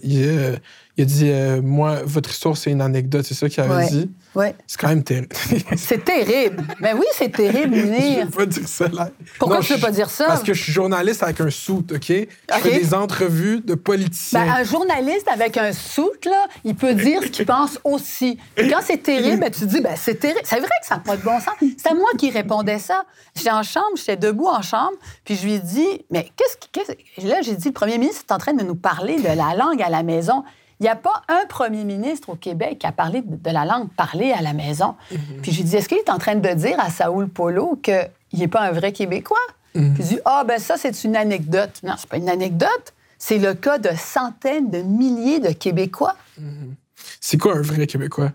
Il, 0.03 0.61
il 0.97 1.03
a 1.03 1.05
dit 1.07 1.31
euh, 1.31 1.61
Moi, 1.63 2.01
votre 2.05 2.31
histoire, 2.31 2.57
c'est 2.57 2.71
une 2.71 2.83
anecdote. 2.83 3.25
C'est 3.25 3.35
ça 3.35 3.49
qu'il 3.49 3.63
avait 3.63 3.87
dit? 3.87 4.11
Ouais. 4.35 4.55
C'est 4.67 4.81
quand 4.81 4.89
même 4.89 5.03
terrible. 5.03 5.29
c'est 5.77 6.05
terrible. 6.05 6.63
Mais 6.81 6.93
oui, 6.93 7.05
c'est 7.15 7.33
terrible, 7.33 7.75
Munir. 7.75 8.21
Je 8.21 8.27
ne 8.27 8.31
pas 8.31 8.47
dire 8.47 8.69
ça 8.69 8.89
là. 8.89 9.11
Pourquoi 9.39 9.61
tu 9.61 9.73
ne 9.73 9.77
veux 9.77 9.83
pas 9.83 9.91
dire 9.91 10.09
ça? 10.09 10.27
Parce 10.27 10.43
que 10.43 10.55
je 10.55 10.63
suis 10.63 10.73
journaliste 10.73 11.23
avec 11.23 11.41
un 11.41 11.51
soute, 11.51 11.93
OK? 11.93 12.09
Je 12.09 12.27
fais 12.61 12.79
des 12.79 12.95
entrevues 12.95 13.61
de 13.61 13.75
politiciens. 13.75 14.45
Ben, 14.45 14.53
un 14.61 14.65
journaliste 14.65 15.27
avec 15.33 15.57
un 15.57 15.73
soute, 15.73 16.25
là, 16.27 16.47
il 16.65 16.77
peut 16.77 16.95
dire 16.95 17.23
ce 17.23 17.29
qu'il 17.29 17.47
pense 17.47 17.81
aussi. 17.83 18.39
quand 18.57 18.81
c'est 18.85 19.03
terrible, 19.03 19.41
ben, 19.41 19.51
tu 19.51 19.67
dis 19.67 19.81
ben, 19.81 19.95
C'est 19.97 20.15
terrible. 20.15 20.41
C'est 20.45 20.61
vrai 20.61 20.69
que 20.81 20.87
ça 20.87 20.97
n'a 20.97 21.01
pas 21.01 21.17
de 21.17 21.23
bon 21.23 21.41
sens. 21.41 21.55
C'est 21.61 21.89
à 21.89 21.95
moi 21.95 22.11
qui 22.17 22.31
répondais 22.31 22.79
ça. 22.79 23.05
J'étais 23.35 23.51
en 23.51 23.63
chambre, 23.63 23.97
j'étais 23.97 24.17
debout 24.17 24.49
en 24.49 24.63
chambre, 24.63 24.97
puis 25.25 25.35
je 25.35 25.45
lui 25.45 25.55
ai 25.55 25.61
dit 25.61 26.05
Mais 26.11 26.29
qu'est-ce 26.37 26.57
que. 26.57 27.27
Là, 27.27 27.41
j'ai 27.43 27.55
dit 27.55 27.69
Le 27.69 27.75
premier 27.75 27.99
ministre 27.99 28.25
est 28.29 28.33
en 28.33 28.39
train 28.39 28.55
de 28.55 28.63
nous 28.63 28.77
parler 28.77 29.17
de 29.17 29.29
la 29.29 29.55
langue 29.57 29.83
à 29.83 29.89
la 29.89 30.03
maison. 30.03 30.45
Il 30.81 30.85
n'y 30.85 30.89
a 30.89 30.97
pas 30.97 31.23
un 31.29 31.47
premier 31.47 31.85
ministre 31.85 32.31
au 32.31 32.37
Québec 32.37 32.79
qui 32.81 32.87
a 32.87 32.93
parlé 32.93 33.23
de 33.23 33.51
la 33.51 33.67
langue 33.67 33.89
parlée 33.91 34.33
à 34.33 34.41
la 34.41 34.55
maison. 34.55 34.95
Mhm. 35.11 35.19
Puis 35.43 35.53
je 35.53 35.59
lui 35.59 35.65
dis, 35.65 35.77
est-ce 35.77 35.89
qu'il 35.89 35.99
est 35.99 36.09
en 36.09 36.17
train 36.17 36.37
de 36.37 36.49
dire 36.55 36.81
à 36.81 36.89
Saoul 36.89 37.29
Polo 37.29 37.79
qu'il 37.83 38.09
n'est 38.33 38.49
pas 38.49 38.63
un 38.63 38.73
vrai 38.73 38.93
Québécois? 38.93 39.37
Mhm. 39.75 39.95
Puis 39.95 40.03
je 40.03 40.09
dis, 40.09 40.21
ah, 40.25 40.43
ben 40.49 40.59
ça, 40.59 40.77
c'est 40.79 41.05
une 41.05 41.17
anecdote. 41.17 41.81
Non, 41.83 41.95
c'est 41.99 42.09
pas 42.09 42.17
une 42.17 42.31
anecdote. 42.31 42.95
C'est 43.19 43.37
le 43.37 43.53
cas 43.53 43.77
de 43.77 43.91
centaines 43.95 44.71
de 44.71 44.79
milliers 44.79 45.41
de 45.41 45.53
Québécois. 45.53 46.17
Mhm. 46.39 46.75
C'est 47.21 47.37
quoi 47.37 47.57
un 47.57 47.63
vrai 47.63 47.87
Québécois? 47.87 48.33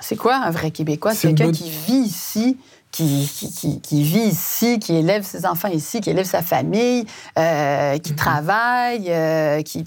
C'est 0.00 0.16
quoi 0.16 0.36
un 0.36 0.50
vrai 0.50 0.70
Québécois? 0.70 1.14
C'est 1.14 1.34
quelqu'un 1.34 1.52
qui 1.52 1.70
vit 1.70 2.00
ici, 2.06 2.56
qui, 2.92 3.80
qui, 3.82 4.02
vit 4.02 4.28
ici, 4.28 4.78
qui 4.78 4.94
élève 4.94 5.24
ses 5.24 5.46
enfants 5.46 5.68
ici, 5.68 6.00
qui 6.02 6.10
élève 6.10 6.26
sa 6.26 6.42
famille, 6.42 7.06
euh, 7.38 7.96
qui 7.98 8.12
mhm. 8.12 8.16
travaille, 8.16 9.06
euh, 9.08 9.62
qui, 9.62 9.82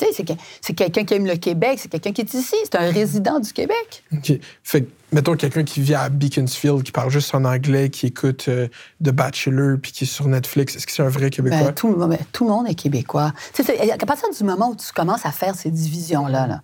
c'est 0.62 0.74
quelqu'un 0.74 1.06
qui 1.06 1.14
aime 1.14 1.28
le 1.28 1.36
Québec, 1.36 1.80
c'est 1.80 1.90
quelqu'un 1.90 2.12
qui 2.12 2.22
est 2.22 2.34
ici, 2.34 2.56
c'est 2.64 2.76
un 2.76 2.92
résident 2.92 3.40
du 3.40 3.54
Québec. 3.54 4.04
OK. 4.12 4.34
Fait 4.64 4.88
mettons 5.12 5.36
quelqu'un 5.36 5.64
qui 5.64 5.82
vit 5.82 5.94
à 5.94 6.10
Beaconsfield, 6.10 6.84
qui 6.84 6.92
parle 6.92 7.12
juste 7.12 7.34
en 7.36 7.46
anglais, 7.46 7.90
qui 7.90 8.08
écoute 8.08 8.46
euh, 8.48 8.68
The 9.04 9.12
Bachelor, 9.12 9.78
puis 9.82 9.92
qui 9.92 10.04
est 10.04 10.08
sur 10.08 10.28
Netflix, 10.28 10.76
est-ce 10.76 10.88
que 10.88 10.92
c'est 10.92 11.04
un 11.04 11.10
vrai 11.10 11.30
Québécois? 11.30 11.62
Ben, 11.62 11.74
tout, 11.74 11.94
ben, 11.96 12.18
tout, 12.32 12.46
le 12.46 12.50
monde 12.50 12.68
est 12.68 12.76
québécois. 12.76 13.32
à 13.58 14.06
partir 14.06 14.30
du 14.36 14.44
moment 14.44 14.72
où 14.72 14.76
tu 14.76 14.92
commences 14.94 15.26
à 15.26 15.32
faire 15.32 15.56
ces 15.56 15.70
divisions-là, 15.70 16.48
là, 16.48 16.62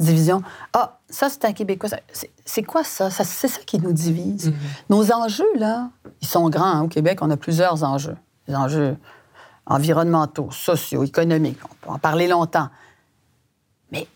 division. 0.00 0.42
Ah, 0.72 0.98
ça, 1.08 1.28
c'est 1.28 1.44
un 1.44 1.52
Québécois. 1.52 1.90
C'est 2.44 2.62
quoi 2.62 2.84
ça? 2.84 3.10
c'est 3.10 3.48
ça 3.48 3.60
qui 3.66 3.78
nous 3.78 3.92
divise. 3.92 4.50
Mm-hmm. 4.50 4.54
Nos 4.90 5.12
enjeux, 5.12 5.56
là, 5.56 5.90
ils 6.20 6.28
sont 6.28 6.48
grands. 6.48 6.64
Hein. 6.64 6.82
Au 6.82 6.88
Québec, 6.88 7.18
on 7.22 7.30
a 7.30 7.36
plusieurs 7.36 7.84
enjeux. 7.84 8.16
Des 8.48 8.54
enjeux 8.54 8.96
environnementaux, 9.66 10.50
sociaux, 10.50 11.04
économiques. 11.04 11.58
On 11.64 11.74
peut 11.86 11.90
en 11.94 11.98
parler 11.98 12.26
longtemps. 12.26 12.68
Mais 13.92 14.06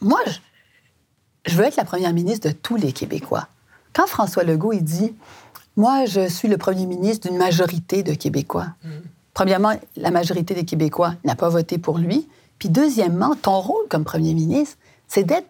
moi, 0.00 0.20
je, 1.44 1.56
veux 1.56 1.64
être 1.64 1.76
la 1.76 1.84
première 1.84 2.12
ministre 2.12 2.48
de 2.48 2.54
tous 2.54 2.76
les 2.76 2.92
Québécois. 2.92 3.48
Quand 3.92 4.06
François 4.06 4.44
Legault, 4.44 4.72
il 4.72 4.84
dit 4.84 5.14
Moi, 5.76 6.06
je 6.06 6.28
suis 6.28 6.48
le 6.48 6.58
premier 6.58 6.86
ministre 6.86 7.28
d'une 7.28 7.38
majorité 7.38 8.02
de 8.02 8.14
Québécois. 8.14 8.68
Mm-hmm. 8.84 9.02
Premièrement, 9.34 9.74
la 9.96 10.10
majorité 10.10 10.54
des 10.54 10.64
Québécois 10.64 11.14
n'a 11.24 11.34
pas 11.34 11.50
voté 11.50 11.76
pour 11.76 11.98
lui. 11.98 12.26
Puis 12.58 12.70
deuxièmement, 12.70 13.34
ton 13.34 13.60
rôle 13.60 13.86
comme 13.90 14.04
premier 14.04 14.32
ministre, 14.32 14.78
c'est 15.08 15.24
d'être 15.24 15.48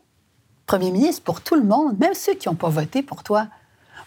premier 0.67 0.91
ministre 0.91 1.23
pour 1.23 1.41
tout 1.41 1.55
le 1.55 1.63
monde, 1.63 1.99
même 1.99 2.15
ceux 2.15 2.35
qui 2.35 2.49
n'ont 2.49 2.55
pas 2.55 2.69
voté 2.69 3.03
pour 3.03 3.23
toi. 3.23 3.47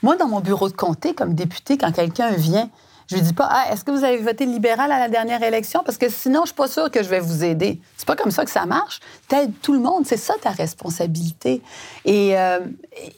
Moi, 0.03 0.15
dans 0.17 0.27
mon 0.27 0.41
bureau 0.41 0.69
de 0.69 0.73
comté, 0.73 1.13
comme 1.13 1.33
député, 1.33 1.77
quand 1.77 1.91
quelqu'un 1.91 2.31
vient, 2.31 2.69
je 3.09 3.15
lui 3.15 3.21
dis 3.23 3.33
pas 3.33 3.49
ah, 3.51 3.71
est-ce 3.71 3.83
que 3.83 3.89
vous 3.89 4.03
avez 4.03 4.17
voté 4.17 4.45
libéral 4.45 4.91
à 4.91 4.99
la 4.99 5.09
dernière 5.09 5.41
élection? 5.41 5.81
Parce 5.83 5.97
que 5.97 6.09
sinon 6.09 6.41
je 6.41 6.47
suis 6.47 6.55
pas 6.55 6.67
sûre 6.67 6.91
que 6.91 7.01
je 7.01 7.09
vais 7.09 7.19
vous 7.19 7.43
aider. 7.43 7.81
C'est 7.97 8.07
pas 8.07 8.15
comme 8.15 8.29
ça 8.29 8.45
que 8.45 8.51
ça 8.51 8.67
marche. 8.67 8.99
T'aides 9.27 9.51
tout 9.61 9.73
le 9.73 9.79
monde, 9.79 10.05
c'est 10.05 10.17
ça 10.17 10.35
ta 10.39 10.51
responsabilité. 10.51 11.63
Et, 12.05 12.37
euh, 12.37 12.59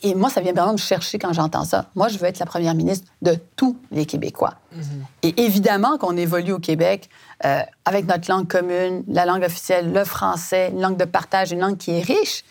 et, 0.02 0.16
moi 0.16 0.30
ça 0.30 0.40
vient 0.40 0.54
vraiment 0.54 0.74
me 0.74 0.78
chercher 0.78 1.20
quand 1.20 1.34
j'entends 1.34 1.66
ça. 1.66 1.88
Moi 1.96 2.08
je 2.08 2.18
veux 2.18 2.26
être 2.26 2.40
la 2.40 2.46
première 2.46 2.74
ministre 2.74 3.08
de 3.22 3.38
tous 3.58 3.76
les 3.92 4.06
Québécois. 4.06 4.54
Mm-hmm. 4.74 4.84
Et 5.24 5.44
évidemment 5.44 5.98
qu'on 5.98 6.16
évolue 6.16 6.54
au 6.54 6.60
Québec 6.60 7.10
euh, 7.44 7.60
avec 7.84 8.08
notre 8.08 8.32
langue 8.32 8.48
commune, 8.48 9.04
la 9.10 9.26
langue 9.26 9.44
officielle, 9.44 9.92
le 9.92 10.06
français, 10.06 10.70
une 10.72 10.80
langue 10.80 10.98
de 10.98 11.06
partage, 11.06 11.52
une 11.52 11.60
langue 11.60 11.78
qui 11.78 11.92
est 11.92 12.02
riche. 12.02 12.46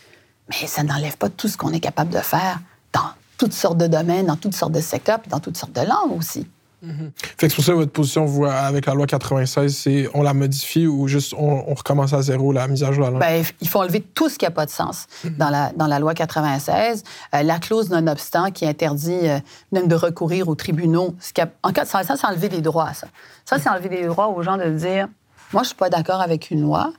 Mais 0.50 0.66
ça 0.66 0.82
n'enlève 0.82 1.16
pas 1.16 1.30
tout 1.30 1.48
ce 1.48 1.56
qu'on 1.56 1.72
est 1.72 1.80
capable 1.80 2.10
de 2.10 2.18
faire 2.18 2.58
dans 2.92 3.10
toutes 3.38 3.54
sortes 3.54 3.78
de 3.78 3.86
domaines, 3.86 4.26
dans 4.26 4.36
toutes 4.36 4.54
sortes 4.54 4.72
de 4.72 4.80
secteurs, 4.80 5.20
puis 5.20 5.30
dans 5.30 5.40
toutes 5.40 5.56
sortes 5.56 5.72
de 5.72 5.80
langues 5.80 6.18
aussi. 6.18 6.46
Mm-hmm. 6.84 7.10
Fait 7.14 7.46
que 7.46 7.52
c'est 7.52 7.54
pour 7.54 7.64
ça 7.64 7.74
votre 7.74 7.92
position 7.92 8.24
vous, 8.24 8.46
avec 8.46 8.86
la 8.86 8.94
loi 8.94 9.06
96, 9.06 9.76
c'est 9.76 10.08
on 10.14 10.22
la 10.22 10.32
modifie 10.34 10.86
ou 10.86 11.08
juste 11.08 11.34
on, 11.36 11.74
recommence 11.74 12.12
à 12.12 12.22
zéro 12.22 12.52
la 12.52 12.68
mise 12.68 12.82
à 12.82 12.92
jour 12.92 13.06
de 13.06 13.12
la 13.12 13.18
langue? 13.18 13.20
Bien, 13.20 13.42
il 13.60 13.68
faut 13.68 13.80
enlever 13.80 14.00
tout 14.00 14.28
ce 14.28 14.38
qui 14.38 14.44
n'a 14.44 14.50
pas 14.50 14.66
de 14.66 14.70
sens 14.70 15.06
mm-hmm. 15.24 15.36
dans, 15.36 15.50
la, 15.50 15.72
dans 15.72 15.86
la 15.86 15.98
loi 15.98 16.14
96. 16.14 17.04
Euh, 17.34 17.42
la 17.42 17.58
clause 17.58 17.90
non-obstant 17.90 18.50
qui 18.50 18.66
interdit 18.66 19.28
euh, 19.28 19.38
même 19.72 19.88
de 19.88 19.94
recourir 19.94 20.48
aux 20.48 20.54
tribunaux. 20.54 21.14
Ce 21.20 21.32
qui 21.32 21.42
en 21.62 21.72
cas, 21.72 21.84
ça 21.84 22.02
c'est 22.02 22.26
enlever 22.26 22.48
des 22.48 22.60
droits, 22.60 22.92
ça. 22.94 23.08
Ça, 23.44 23.58
c'est 23.58 23.68
enlever 23.68 23.88
des 23.88 24.06
droits 24.06 24.28
aux 24.28 24.42
gens 24.42 24.56
de 24.56 24.70
dire 24.70 25.08
moi, 25.52 25.62
je 25.62 25.66
ne 25.66 25.68
suis 25.70 25.76
pas 25.76 25.90
d'accord 25.90 26.20
avec 26.20 26.50
une 26.50 26.60
loi, 26.62 26.92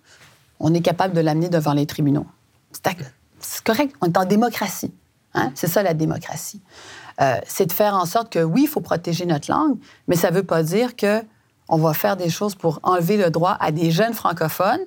on 0.60 0.74
est 0.74 0.82
capable 0.82 1.14
de 1.14 1.22
l'amener 1.22 1.48
devant 1.48 1.74
les 1.74 1.86
tribunaux. 1.86 2.26
C'est 3.40 3.64
correct, 3.64 3.96
on 4.02 4.08
est 4.08 4.18
en 4.18 4.26
démocratie. 4.26 4.94
Hein? 5.34 5.52
C'est 5.56 5.68
ça 5.68 5.82
la 5.84 5.94
démocratie. 5.94 6.62
Euh, 7.20 7.36
c'est 7.46 7.66
de 7.66 7.74
faire 7.74 7.94
en 7.96 8.06
sorte 8.06 8.32
que 8.32 8.40
oui, 8.40 8.64
il 8.64 8.68
faut 8.68 8.82
protéger 8.82 9.26
notre 9.26 9.52
langue, 9.52 9.78
mais 10.08 10.16
ça 10.16 10.32
ne 10.32 10.36
veut 10.36 10.44
pas 10.44 10.64
dire 10.64 10.96
que 10.96 11.22
on 11.68 11.78
va 11.78 11.94
faire 11.94 12.18
des 12.18 12.30
choses 12.30 12.56
pour 12.56 12.80
enlever 12.84 13.18
le 13.18 13.30
droit 13.30 13.58
à 13.60 13.72
des 13.72 13.92
jeunes 13.92 14.14
francophones 14.14 14.82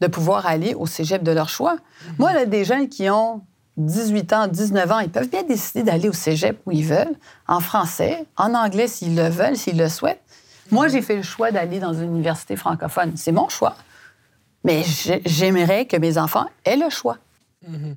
de 0.00 0.06
pouvoir 0.06 0.46
aller 0.46 0.74
au 0.74 0.86
cégep 0.86 1.22
de 1.22 1.32
leur 1.32 1.48
choix. 1.48 1.74
Mm-hmm. 1.74 2.12
Moi, 2.18 2.32
là, 2.32 2.46
des 2.46 2.64
jeunes 2.64 2.88
qui 2.88 3.10
ont 3.10 3.42
18 3.76 4.32
ans, 4.32 4.46
19 4.46 4.92
ans, 4.92 4.98
ils 5.00 5.10
peuvent 5.10 5.28
bien 5.28 5.42
décider 5.42 5.82
d'aller 5.82 6.08
au 6.08 6.12
cégep 6.12 6.60
où 6.66 6.72
ils 6.72 6.84
veulent, 6.84 7.16
en 7.48 7.60
français, 7.60 8.24
en 8.36 8.54
anglais 8.54 8.86
s'ils 8.86 9.16
le 9.16 9.28
veulent, 9.28 9.56
s'ils 9.56 9.76
le 9.76 9.88
souhaitent. 9.88 10.22
Moi, 10.70 10.88
j'ai 10.88 11.02
fait 11.02 11.16
le 11.16 11.22
choix 11.22 11.50
d'aller 11.50 11.80
dans 11.80 11.92
une 11.92 12.14
université 12.14 12.56
francophone. 12.56 13.12
C'est 13.16 13.32
mon 13.32 13.48
choix. 13.48 13.74
Mais 14.62 14.84
j'aimerais 15.24 15.86
que 15.86 15.96
mes 15.96 16.16
enfants 16.16 16.46
aient 16.64 16.76
le 16.76 16.90
choix. 16.90 17.18
Mm-hmm. 17.68 17.94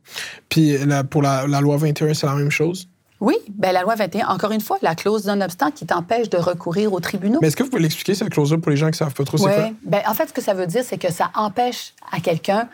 Puis 0.50 0.78
pour 1.10 1.22
la, 1.22 1.46
la, 1.46 1.62
loi 1.62 1.78
21, 1.78 2.14
c'est 2.14 2.26
la 2.26 2.36
même 2.36 2.50
chose? 2.50 2.88
Oui, 3.24 3.38
ben 3.48 3.72
la 3.72 3.84
loi 3.84 3.96
21, 3.96 4.28
encore 4.28 4.52
une 4.52 4.60
fois, 4.60 4.78
la 4.82 4.96
clause 4.96 5.26
non-obstant 5.26 5.72
qui 5.72 5.86
t'empêche 5.86 6.30
de 6.30 6.38
recourir 6.38 6.92
aux 6.92 7.00
tribunaux. 7.00 7.40
Mais 7.42 7.48
est-ce 7.48 7.56
que 7.56 7.64
vous 7.64 7.70
pouvez 7.70 7.82
l'expliquer, 7.82 8.16
cette 8.16 8.30
clause-là, 8.30 8.58
pour 8.58 8.70
les 8.70 8.76
gens 8.76 8.88
qui 8.88 8.92
ne 8.92 8.98
savent 8.98 9.14
pas 9.14 9.24
trop 9.24 9.38
c'est 9.38 9.46
quoi? 9.46 9.70
Ben, 9.86 10.02
en 10.06 10.14
fait, 10.14 10.28
ce 10.28 10.34
que 10.34 10.42
ça 10.42 10.54
veut 10.54 10.68
dire, 10.68 10.84
c'est 10.84 10.98
que 10.98 11.10
ça 11.10 11.32
empêche 11.34 11.94
à 12.12 12.20
quelqu'un 12.20 12.68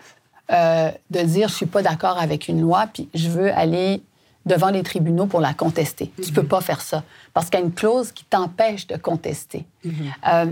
euh, 0.52 0.90
de 1.12 1.20
dire 1.20 1.50
je 1.50 1.54
suis 1.54 1.68
pas 1.68 1.84
d'accord 1.84 2.18
avec 2.18 2.48
une 2.48 2.62
loi, 2.62 2.88
puis 2.92 3.10
je 3.14 3.30
veux 3.30 3.54
aller 3.54 4.02
devant 4.48 4.72
les 4.72 4.82
tribunaux 4.82 5.28
pour 5.28 5.40
la 5.40 5.54
contester. 5.54 6.12
Tu 6.16 6.24
Tu 6.24 6.34
peux 6.34 6.42
mhm. 6.42 6.48
pas 6.48 6.62
faire 6.62 6.82
ça 6.82 7.04
parce 7.36 7.52
qu'il 7.52 7.60
y 7.60 7.62
a 7.62 7.66
une 7.66 7.74
clause 7.74 8.12
qui 8.12 8.26
t'empêche 8.26 8.88
de 8.88 8.98
contester. 8.98 9.68
Mhm. 9.86 9.94
Euh, 10.34 10.46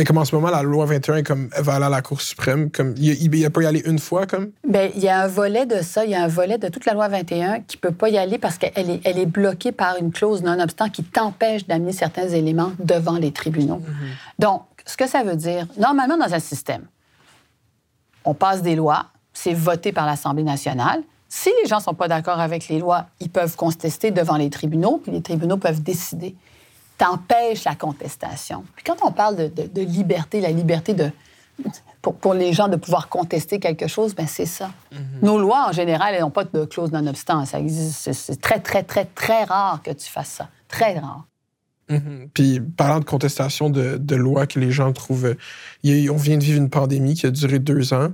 Mais 0.00 0.04
comme 0.04 0.16
en 0.16 0.24
ce 0.24 0.34
moment, 0.34 0.48
la 0.48 0.62
loi 0.62 0.86
21 0.86 1.16
est 1.16 1.22
comme, 1.22 1.50
elle 1.54 1.62
va 1.62 1.74
aller 1.74 1.84
à 1.84 1.90
la 1.90 2.00
Cour 2.00 2.22
suprême, 2.22 2.70
comme, 2.70 2.94
il, 2.96 3.22
il, 3.22 3.50
peut 3.50 3.62
y 3.62 3.66
aller 3.66 3.82
une 3.84 3.98
fois, 3.98 4.26
comme? 4.26 4.52
Bien, 4.66 4.88
il 4.96 5.02
y 5.02 5.10
a 5.10 5.20
un 5.20 5.26
volet 5.26 5.66
de 5.66 5.82
ça, 5.82 6.06
il 6.06 6.12
y 6.12 6.14
a 6.14 6.24
un 6.24 6.26
volet 6.26 6.56
de 6.56 6.68
toute 6.68 6.86
la 6.86 6.94
loi 6.94 7.06
21 7.08 7.60
qui 7.60 7.76
peut 7.76 7.92
pas 7.92 8.08
y 8.08 8.16
aller 8.16 8.38
parce 8.38 8.56
qu'elle 8.56 8.88
est, 8.88 9.02
elle 9.04 9.18
est 9.18 9.26
bloquée 9.26 9.72
par 9.72 9.98
une 9.98 10.10
clause 10.10 10.42
non-obstant 10.42 10.88
qui 10.88 11.04
t'empêche 11.04 11.66
d'amener 11.66 11.92
certains 11.92 12.26
éléments 12.28 12.72
devant 12.78 13.18
les 13.18 13.30
tribunaux. 13.30 13.82
Mm-hmm. 13.84 14.42
Donc, 14.42 14.62
ce 14.86 14.96
que 14.96 15.06
ça 15.06 15.22
veut 15.22 15.36
dire, 15.36 15.66
normalement, 15.76 16.16
dans 16.16 16.32
un 16.32 16.40
système, 16.40 16.86
on 18.24 18.32
passe 18.32 18.62
des 18.62 18.76
lois, 18.76 19.04
c'est 19.34 19.52
voté 19.52 19.92
par 19.92 20.06
l'Assemblée 20.06 20.44
nationale. 20.44 21.02
Si 21.28 21.50
les 21.62 21.68
gens 21.68 21.76
ne 21.76 21.82
sont 21.82 21.92
pas 21.92 22.08
d'accord 22.08 22.40
avec 22.40 22.68
les 22.68 22.78
lois, 22.78 23.04
ils 23.20 23.28
peuvent 23.28 23.54
contester 23.54 24.12
devant 24.12 24.38
les 24.38 24.48
tribunaux, 24.48 25.02
puis 25.02 25.12
les 25.12 25.20
tribunaux 25.20 25.58
peuvent 25.58 25.82
décider 25.82 26.36
t'empêche 27.00 27.64
la 27.64 27.74
contestation. 27.74 28.62
Puis 28.76 28.84
quand 28.84 28.96
on 29.02 29.10
parle 29.10 29.36
de, 29.36 29.80
liberté, 29.80 30.42
la 30.42 30.50
liberté 30.50 30.92
de, 30.92 31.10
pour, 32.02 32.34
les 32.34 32.52
gens 32.52 32.68
de 32.68 32.76
pouvoir 32.76 33.08
contester 33.08 33.58
quelque 33.58 33.86
chose, 33.86 34.14
ben 34.14 34.26
c'est 34.26 34.44
ça. 34.44 34.70
Mhm. 34.92 35.00
Nos 35.22 35.38
lois, 35.38 35.66
en 35.70 35.72
général, 35.72 36.14
elles 36.14 36.20
n'ont 36.20 36.30
pas 36.30 36.44
de 36.44 36.64
clause 36.66 36.92
non-obstant. 36.92 37.46
Ça 37.46 37.58
existe. 37.58 38.12
C'est 38.12 38.40
très, 38.40 38.60
très, 38.60 38.82
très, 38.82 39.06
très 39.06 39.44
rare 39.44 39.80
que 39.82 39.90
tu 39.90 40.10
fasses 40.10 40.28
ça. 40.28 40.50
Très 40.68 40.98
rare. 40.98 41.24
Mhm. 41.88 42.28
Puis, 42.34 42.60
parlant 42.60 43.00
de 43.00 43.06
contestation 43.06 43.70
de, 43.70 43.96
de 43.96 44.16
lois 44.16 44.46
que 44.46 44.60
les 44.60 44.70
gens 44.70 44.92
trouvent... 44.92 45.34
on 45.84 46.16
vient 46.16 46.36
de 46.36 46.44
vivre 46.44 46.58
une 46.58 46.70
pandémie 46.70 47.14
qui 47.14 47.26
a 47.26 47.30
duré 47.30 47.58
deux 47.60 47.94
ans 47.94 48.10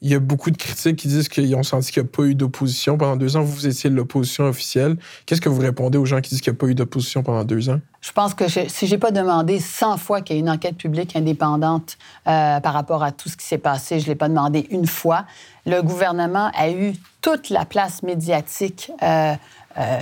il 0.00 0.10
y 0.10 0.14
a 0.14 0.20
beaucoup 0.20 0.50
de 0.50 0.56
critiques 0.56 0.96
qui 0.96 1.08
disent 1.08 1.28
qu'ils 1.28 1.54
ont 1.56 1.62
senti 1.62 1.90
qu'il 1.90 2.02
n'y 2.02 2.08
a 2.08 2.12
pas 2.12 2.22
eu 2.22 2.34
d'opposition 2.34 2.96
pendant 2.96 3.16
deux 3.16 3.36
ans. 3.36 3.42
Vous 3.42 3.66
étiez 3.66 3.90
l'opposition 3.90 4.44
officielle. 4.44 4.96
Qu'est-ce 5.26 5.40
que 5.40 5.48
vous 5.48 5.60
répondez 5.60 5.98
aux 5.98 6.04
gens 6.04 6.20
qui 6.20 6.30
disent 6.30 6.40
qu'il 6.40 6.52
n'y 6.52 6.56
a 6.56 6.60
pas 6.60 6.66
eu 6.66 6.74
d'opposition 6.74 7.22
pendant 7.22 7.44
deux 7.44 7.68
ans? 7.68 7.80
Je 8.00 8.12
pense 8.12 8.34
que 8.34 8.46
si 8.48 8.86
je 8.86 8.92
n'ai 8.92 8.98
pas 8.98 9.10
demandé 9.10 9.58
100 9.58 9.96
fois 9.96 10.20
qu'il 10.20 10.36
y 10.36 10.38
ait 10.38 10.42
une 10.42 10.50
enquête 10.50 10.76
publique 10.76 11.16
indépendante 11.16 11.98
euh, 12.28 12.60
par 12.60 12.72
rapport 12.72 13.02
à 13.02 13.10
tout 13.10 13.28
ce 13.28 13.36
qui 13.36 13.44
s'est 13.44 13.58
passé, 13.58 13.98
je 13.98 14.04
ne 14.04 14.10
l'ai 14.10 14.14
pas 14.14 14.28
demandé 14.28 14.68
une 14.70 14.86
fois. 14.86 15.24
Le 15.66 15.82
gouvernement 15.82 16.50
a 16.54 16.70
eu 16.70 16.94
toute 17.20 17.50
la 17.50 17.64
place 17.64 18.02
médiatique. 18.04 18.92
Euh, 19.02 19.34
euh, 19.78 19.98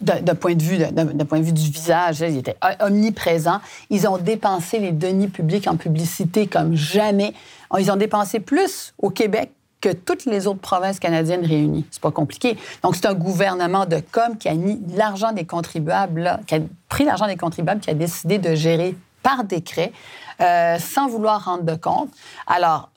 d'un 0.00 0.34
point 0.34 0.54
de 0.54 0.62
vue 0.62 0.76
d'un 0.76 1.24
point 1.24 1.38
de 1.38 1.44
vue 1.44 1.54
du 1.54 1.70
visage, 1.70 2.20
il 2.20 2.36
était 2.36 2.56
omniprésent. 2.80 3.60
Ils 3.88 4.06
ont 4.06 4.18
dépensé 4.18 4.78
les 4.78 4.92
deniers 4.92 5.28
publics 5.28 5.66
en 5.68 5.76
publicité 5.76 6.46
comme 6.46 6.74
jamais. 6.74 7.32
Ils 7.78 7.90
ont 7.90 7.96
dépensé 7.96 8.40
plus 8.40 8.94
au 8.98 9.10
Québec 9.10 9.50
que 9.80 9.92
toutes 9.92 10.24
les 10.24 10.46
autres 10.46 10.60
provinces 10.60 10.98
canadiennes 10.98 11.44
réunies. 11.44 11.84
C'est 11.90 12.00
pas 12.00 12.10
compliqué. 12.10 12.56
Donc, 12.82 12.96
c'est 12.96 13.06
un 13.06 13.14
gouvernement 13.14 13.86
de 13.86 14.00
com 14.10 14.36
qui 14.38 14.48
a 14.48 14.54
mis 14.54 14.80
l'argent 14.94 15.32
des 15.32 15.44
contribuables, 15.44 16.40
qui 16.46 16.54
a 16.54 16.60
pris 16.88 17.04
l'argent 17.04 17.26
des 17.26 17.36
contribuables, 17.36 17.80
qui 17.80 17.90
a 17.90 17.94
décidé 17.94 18.38
de 18.38 18.54
gérer 18.54 18.96
par 19.22 19.44
décret, 19.44 19.92
euh, 20.40 20.78
sans 20.78 21.08
vouloir 21.08 21.44
rendre 21.44 21.64
de 21.64 21.74
compte. 21.74 22.10
Alors, 22.46 22.90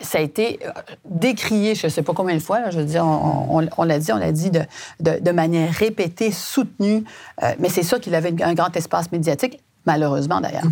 ça 0.00 0.18
a 0.18 0.20
été 0.20 0.60
euh, 0.64 0.70
décrié, 1.04 1.74
je 1.74 1.86
ne 1.86 1.90
sais 1.90 2.02
pas 2.02 2.12
combien 2.12 2.34
de 2.34 2.40
fois, 2.40 2.70
je 2.70 2.78
veux 2.78 2.84
dire, 2.84 3.04
on, 3.04 3.60
l'a 3.82 3.98
dit, 3.98 4.12
on 4.12 4.16
l'a 4.16 4.30
dit 4.30 4.50
de, 4.50 5.30
manière 5.32 5.72
répétée, 5.72 6.30
soutenue, 6.30 7.02
euh, 7.42 7.52
mais 7.58 7.68
c'est 7.68 7.82
sûr 7.82 7.98
qu'il 8.00 8.14
avait 8.14 8.34
un 8.42 8.54
grand 8.54 8.76
espace 8.76 9.10
médiatique 9.10 9.58
malheureusement 9.86 10.40
d'ailleurs. 10.40 10.64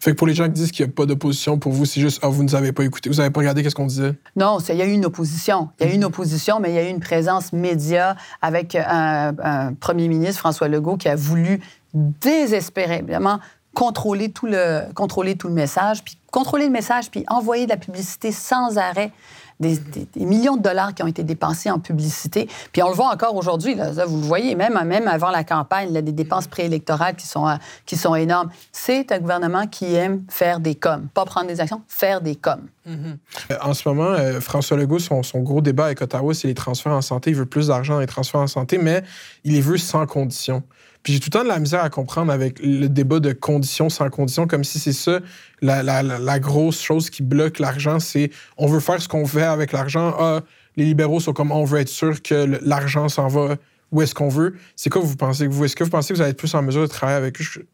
Fait 0.00 0.12
que 0.12 0.16
pour 0.16 0.26
les 0.26 0.34
gens 0.34 0.44
qui 0.44 0.52
disent 0.52 0.72
qu'il 0.72 0.86
n'y 0.86 0.92
a 0.92 0.94
pas 0.94 1.06
d'opposition, 1.06 1.58
pour 1.58 1.72
vous, 1.72 1.84
c'est 1.84 2.00
juste, 2.00 2.20
ah, 2.22 2.28
vous 2.28 2.42
ne 2.42 2.48
nous 2.48 2.54
avez 2.54 2.72
pas 2.72 2.84
écouté, 2.84 3.10
vous 3.10 3.16
n'avez 3.16 3.30
pas 3.30 3.40
regardé 3.40 3.62
qu'est-ce 3.62 3.74
qu'on 3.74 3.86
disait? 3.86 4.14
Non, 4.36 4.58
il 4.58 4.76
y 4.76 4.82
a 4.82 4.86
eu 4.86 4.92
une 4.92 5.04
opposition. 5.04 5.68
Il 5.80 5.86
y 5.86 5.88
a 5.88 5.92
eu 5.92 5.94
une 5.94 6.00
mhm. 6.00 6.06
opposition, 6.06 6.60
mais 6.60 6.70
il 6.70 6.74
y 6.74 6.78
a 6.78 6.86
eu 6.86 6.90
une 6.90 7.00
présence 7.00 7.52
média 7.52 8.16
avec 8.40 8.74
un, 8.74 9.34
un 9.42 9.74
premier 9.74 10.08
ministre, 10.08 10.38
François 10.38 10.68
Legault, 10.68 10.96
qui 10.96 11.08
a 11.08 11.16
voulu 11.16 11.60
désespérément 11.94 13.40
contrôler 13.74 14.30
tout 14.30 14.46
le, 14.46 14.92
contrôler 14.94 15.36
tout 15.36 15.48
le 15.48 15.54
message, 15.54 16.02
puis 16.04 16.18
contrôler 16.30 16.66
le 16.66 16.72
message, 16.72 17.10
puis 17.10 17.24
envoyer 17.28 17.64
de 17.64 17.70
la 17.70 17.76
publicité 17.76 18.32
sans 18.32 18.78
arrêt. 18.78 19.12
Des, 19.60 19.78
millions 20.16 20.56
de 20.56 20.62
dollars 20.62 20.94
qui 20.94 21.02
ont 21.02 21.06
été 21.06 21.22
dépensés 21.22 21.70
en 21.70 21.78
publicité. 21.78 22.48
Puis 22.72 22.82
on 22.82 22.88
le 22.88 22.94
voit 22.94 23.12
encore 23.12 23.36
aujourd'hui, 23.36 23.74
vous 23.74 24.16
le 24.16 24.26
voyez, 24.26 24.54
même, 24.54 24.82
même 24.84 25.06
avant 25.06 25.30
la 25.30 25.44
campagne, 25.44 25.94
a 25.96 26.02
des 26.02 26.12
dépenses 26.12 26.46
préélectorales 26.46 27.14
qui 27.14 27.26
sont, 27.26 27.46
qui 27.84 27.96
sont 27.96 28.14
énormes. 28.14 28.50
C'est 28.72 29.12
un 29.12 29.18
gouvernement 29.18 29.66
qui 29.66 29.94
aime 29.94 30.24
faire 30.28 30.60
des 30.60 30.74
coms. 30.74 31.08
Pas 31.12 31.24
prendre 31.24 31.46
des 31.46 31.60
actions, 31.60 31.82
faire 31.88 32.20
des 32.20 32.36
coms. 32.36 32.68
Mm-hmm. 32.88 33.60
En 33.60 33.74
ce 33.74 33.88
moment, 33.88 34.10
euh, 34.10 34.40
François 34.40 34.76
Legault, 34.76 34.98
son, 34.98 35.22
son, 35.22 35.40
gros 35.40 35.60
débat 35.60 35.86
avec 35.86 36.00
Ottawa, 36.00 36.32
c'est 36.32 36.48
les 36.48 36.54
transferts 36.54 36.92
en 36.92 37.02
santé. 37.02 37.30
Il 37.30 37.36
veut 37.36 37.46
plus 37.46 37.68
d'argent 37.68 37.94
dans 37.94 38.00
les 38.00 38.06
transferts 38.06 38.40
en 38.40 38.46
santé, 38.46 38.78
mais 38.78 39.02
il 39.44 39.52
les 39.52 39.60
veut 39.60 39.76
sans 39.76 40.06
condition. 40.06 40.62
Puis 41.02 41.14
j'ai 41.14 41.20
tout 41.20 41.28
le 41.32 41.38
temps 41.38 41.44
de 41.44 41.48
la 41.48 41.58
misère 41.58 41.82
à 41.82 41.90
comprendre 41.90 42.30
avec 42.30 42.58
le 42.62 42.88
débat 42.88 43.20
de 43.20 43.32
conditions 43.32 43.88
sans 43.88 44.10
conditions, 44.10 44.46
comme 44.46 44.64
si 44.64 44.78
c'est 44.78 44.92
ça 44.92 45.20
la, 45.62 46.38
grosse 46.40 46.80
chose 46.80 47.10
qui 47.10 47.22
bloque 47.22 47.58
l'argent, 47.58 48.00
c'est 48.00 48.30
on 48.58 48.66
veut 48.66 48.80
faire 48.80 49.00
ce 49.00 49.08
qu'on 49.08 49.24
veut 49.24 49.42
avec 49.42 49.72
l'argent. 49.72 50.14
Ah, 50.18 50.40
les 50.76 50.84
libéraux 50.84 51.20
sont 51.20 51.32
comme 51.32 51.52
on 51.52 51.64
veut 51.64 51.80
être 51.80 51.88
sûr 51.88 52.22
que 52.22 52.58
l'argent 52.62 53.08
s'en 53.08 53.28
va 53.28 53.56
où 53.92 54.02
est-ce 54.02 54.14
qu'on 54.14 54.28
veut. 54.28 54.54
C'est 54.76 54.90
quoi 54.90 55.02
vous 55.02 55.16
pensez? 55.16 55.46
Vous 55.46 55.64
Est-ce 55.64 55.74
que 55.74 55.84
vous 55.84 55.90
pensez 55.90 56.12
que 56.12 56.14
vous 56.14 56.22
allez 56.22 56.30
être 56.30 56.38
plus 56.38 56.54
en 56.54 56.62
mesure 56.62 56.82
de 56.82 56.86
travailler 56.86 57.18
avec 57.18 57.40
eux? 57.40 57.66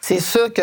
C'est 0.00 0.20
sûr 0.20 0.52
que 0.52 0.62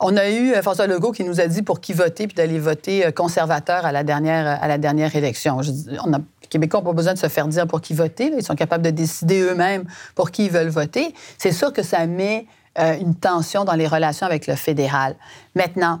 on 0.00 0.16
a 0.16 0.28
eu 0.28 0.52
euh, 0.52 0.62
François 0.62 0.86
Legault 0.86 1.12
qui 1.12 1.24
nous 1.24 1.40
a 1.40 1.46
dit 1.46 1.62
pour 1.62 1.80
qui 1.80 1.92
voter, 1.92 2.26
puis 2.26 2.34
d'aller 2.34 2.58
voter 2.58 3.06
euh, 3.06 3.10
conservateur 3.12 3.84
à 3.84 3.92
la 3.92 4.02
dernière, 4.02 4.62
à 4.62 4.66
la 4.66 4.78
dernière 4.78 5.14
élection. 5.14 5.60
on 6.04 6.12
a, 6.14 6.18
les 6.18 6.48
Québécois 6.48 6.80
n'ont 6.80 6.86
pas 6.86 6.92
besoin 6.94 7.14
de 7.14 7.18
se 7.18 7.28
faire 7.28 7.46
dire 7.46 7.66
pour 7.66 7.80
qui 7.80 7.94
voter. 7.94 8.32
Ils 8.36 8.42
sont 8.42 8.56
capables 8.56 8.82
de 8.82 8.90
décider 8.90 9.40
eux-mêmes 9.40 9.84
pour 10.14 10.30
qui 10.30 10.46
ils 10.46 10.50
veulent 10.50 10.68
voter. 10.68 11.14
C'est 11.38 11.52
sûr 11.52 11.72
que 11.72 11.82
ça 11.82 12.06
met 12.06 12.46
euh, 12.78 12.98
une 12.98 13.14
tension 13.14 13.64
dans 13.64 13.74
les 13.74 13.86
relations 13.86 14.26
avec 14.26 14.46
le 14.46 14.56
fédéral. 14.56 15.16
Maintenant, 15.54 16.00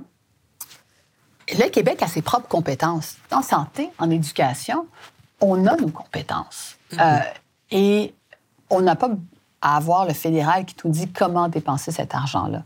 le 1.52 1.68
Québec 1.68 2.02
a 2.02 2.06
ses 2.06 2.22
propres 2.22 2.48
compétences. 2.48 3.16
En 3.30 3.42
santé, 3.42 3.90
en 3.98 4.08
éducation, 4.10 4.86
on 5.40 5.66
a 5.66 5.76
nos 5.76 5.88
compétences. 5.88 6.76
Mm-hmm. 6.92 7.22
et 7.70 8.14
on 8.68 8.80
n'a 8.80 8.96
pas 8.96 9.10
à 9.62 9.76
avoir 9.76 10.06
le 10.06 10.14
fédéral 10.14 10.64
qui 10.64 10.74
nous 10.84 10.90
dit 10.90 11.08
comment 11.08 11.48
dépenser 11.48 11.92
cet 11.92 12.14
argent-là. 12.14 12.62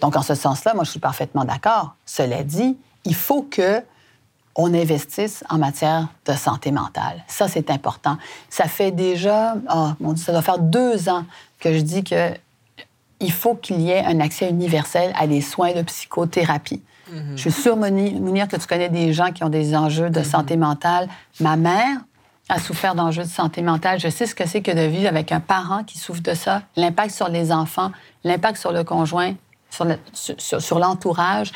Donc, 0.00 0.16
en 0.16 0.22
ce 0.22 0.34
sens-là, 0.34 0.74
moi, 0.74 0.84
je 0.84 0.90
suis 0.90 1.00
parfaitement 1.00 1.44
d'accord. 1.44 1.94
Cela 2.04 2.42
dit, 2.44 2.76
il 3.04 3.14
faut 3.14 3.42
que 3.42 3.82
on 4.58 4.72
investisse 4.72 5.44
en 5.50 5.58
matière 5.58 6.08
de 6.24 6.32
santé 6.32 6.70
mentale. 6.70 7.22
Ça, 7.26 7.46
c'est 7.46 7.70
important. 7.70 8.16
Ça 8.48 8.64
fait 8.64 8.90
déjà, 8.90 9.54
oh, 9.74 9.90
mon 10.00 10.14
Dieu, 10.14 10.24
ça 10.24 10.32
doit 10.32 10.42
faire 10.42 10.58
deux 10.58 11.10
ans 11.10 11.24
que 11.60 11.74
je 11.74 11.80
dis 11.80 12.02
que 12.02 12.30
il 13.20 13.32
faut 13.32 13.54
qu'il 13.54 13.80
y 13.80 13.90
ait 13.90 14.04
un 14.04 14.20
accès 14.20 14.48
universel 14.48 15.12
à 15.18 15.26
des 15.26 15.40
soins 15.40 15.72
de 15.72 15.82
psychothérapie. 15.82 16.82
Mm-hmm. 17.10 17.36
Je 17.36 17.40
suis 17.40 17.52
sûre, 17.52 17.76
Mounir, 17.76 18.48
que 18.48 18.56
tu 18.56 18.66
connais 18.66 18.88
des 18.88 19.12
gens 19.12 19.32
qui 19.32 19.44
ont 19.44 19.48
des 19.48 19.74
enjeux 19.74 20.10
de 20.10 20.20
mm-hmm. 20.20 20.24
santé 20.24 20.56
mentale. 20.56 21.08
Ma 21.40 21.56
mère, 21.56 21.98
a 22.48 22.60
souffert 22.60 22.94
d'enjeux 22.94 23.24
de 23.24 23.28
santé 23.28 23.62
mentale. 23.62 23.98
Je 23.98 24.08
sais 24.08 24.26
ce 24.26 24.34
que 24.34 24.46
c'est 24.46 24.62
que 24.62 24.70
de 24.70 24.82
vivre 24.82 25.08
avec 25.08 25.32
un 25.32 25.40
parent 25.40 25.82
qui 25.84 25.98
souffre 25.98 26.22
de 26.22 26.34
ça, 26.34 26.62
l'impact 26.76 27.14
sur 27.14 27.28
les 27.28 27.50
enfants, 27.50 27.90
l'impact 28.24 28.58
sur 28.58 28.72
le 28.72 28.84
conjoint, 28.84 29.34
sur 29.70 30.78
l'entourage. 30.78 31.52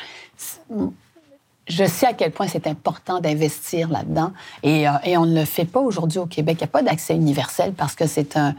je 1.68 1.84
sais 1.86 2.06
à 2.06 2.12
quel 2.12 2.32
point 2.32 2.48
c'est 2.48 2.66
important 2.66 3.20
d'investir 3.20 3.88
là-dedans 3.88 4.32
et, 4.62 4.88
euh, 4.88 4.92
et, 5.04 5.16
on 5.16 5.26
ne 5.26 5.38
le 5.38 5.44
fait 5.44 5.64
pas 5.64 5.80
aujourd'hui 5.80 6.18
au 6.18 6.26
Québec. 6.26 6.56
Il 6.58 6.64
n'y 6.64 6.68
a 6.68 6.72
pas 6.72 6.82
d'accès 6.82 7.14
universel 7.14 7.72
parce 7.72 7.94
que 7.94 8.06
c'est 8.06 8.36
un 8.36 8.54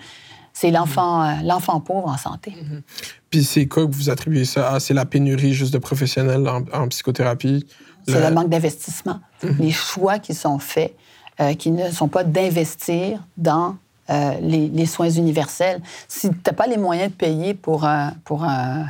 c'est 0.54 0.72
l'enfant 0.72 1.24
euh, 1.24 1.34
l'enfant 1.44 1.80
pauvre 1.80 2.08
en 2.08 2.17
santé. 2.17 2.52
Mm-hmm. 2.52 2.82
Puis 3.30 3.44
c'est 3.44 3.67
quoi 3.67 3.86
que 3.86 3.91
vous 3.91 4.10
attribuez 4.10 4.46
ça 4.46 4.74
à? 4.74 4.80
C'est 4.80 4.94
la 4.94 5.06
pénurie 5.06 5.54
juste 5.54 5.74
de 5.74 5.78
professionnels 5.78 6.48
en, 6.48 6.88
psychothérapie? 6.88 7.65
C'est 8.08 8.20
le... 8.20 8.34
manque 8.34 8.50
d'investissement. 8.50 9.20
Mm-hmm. 9.44 9.58
Les 9.60 9.72
choix 9.72 10.20
qui 10.20 10.34
sont 10.34 10.60
faits 10.60 10.96
euh, 11.39 11.54
qui 11.54 11.72
ne 11.72 11.89
sont 11.91 12.08
pas 12.08 12.24
d'investir 12.24 13.20
dans 13.38 13.76
euh, 14.12 14.34
les, 14.41 14.86
soins 14.86 15.10
universels. 15.10 15.80
Si 16.10 16.30
tu 16.30 16.36
n'as 16.46 16.54
pas 16.54 16.67
les 16.67 16.78
moyens 16.78 17.12
de 17.12 17.15
payer 17.15 17.54
pour 17.54 17.86
un, 17.86 18.13
pour 18.26 18.44
un, 18.44 18.88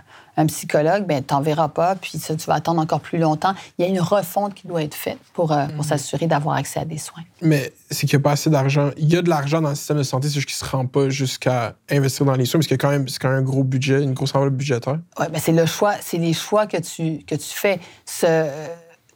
psychologue, 0.48 1.06
ben, 1.06 1.24
tu 1.24 1.36
n'en 1.36 1.42
verras 1.42 1.68
pas, 1.68 1.94
puis 1.94 2.18
ça, 2.18 2.36
tu 2.36 2.48
vas 2.48 2.56
attendre 2.56 2.82
encore 2.82 3.02
plus 3.02 3.20
longtemps. 3.20 3.54
Il 3.78 3.86
y 3.86 3.88
a 3.88 3.92
une 3.92 4.02
refonte 4.02 4.56
qui 4.56 4.66
doit 4.66 4.82
être 4.82 4.96
faite 4.96 5.20
pour, 5.36 5.52
euh, 5.52 5.68
pour 5.68 5.84
mhm. 5.84 5.84
s'assurer 5.84 6.26
d'avoir 6.26 6.56
accès 6.56 6.80
à 6.80 6.86
des 6.86 6.98
soins. 6.98 7.22
Mais 7.44 7.72
c'est 7.92 8.08
qu'il 8.08 8.18
n'y 8.18 8.22
a 8.22 8.24
pas 8.24 8.32
assez 8.32 8.50
d'argent. 8.50 8.90
Il 8.98 9.14
y 9.14 9.16
a 9.16 9.22
de 9.22 9.30
l'argent 9.30 9.62
dans 9.62 9.70
le 9.70 9.76
système 9.76 9.98
de 9.98 10.04
santé, 10.04 10.30
c'est 10.30 10.40
juste 10.40 10.48
qu'il 10.48 10.66
ne 10.66 10.68
se 10.68 10.76
rend 10.76 10.88
pas 10.88 11.10
jusqu'à 11.10 11.76
investir 11.92 12.26
dans 12.26 12.34
les 12.34 12.46
soins, 12.46 12.60
parce 12.60 12.66
qu'il 12.66 12.74
y 12.74 12.80
a 12.80 12.82
quand 12.82 12.90
même, 12.90 13.06
quand 13.20 13.30
même 13.30 13.38
un 13.38 13.44
gros 13.44 13.64
budget, 13.64 14.02
une 14.02 14.14
grosse 14.14 14.34
enveloppe 14.34 14.56
budgétaire. 14.56 14.98
Oui, 15.20 15.26
ben 15.32 15.40
c'est 15.40 15.52
le 15.52 15.68
choix, 15.68 15.94
c'est 16.02 16.18
les 16.18 16.34
choix 16.34 16.66
que 16.66 16.78
tu, 16.78 17.24
que 17.24 17.36
tu 17.36 17.54
fais. 17.54 17.80
Ce, 18.08 18.48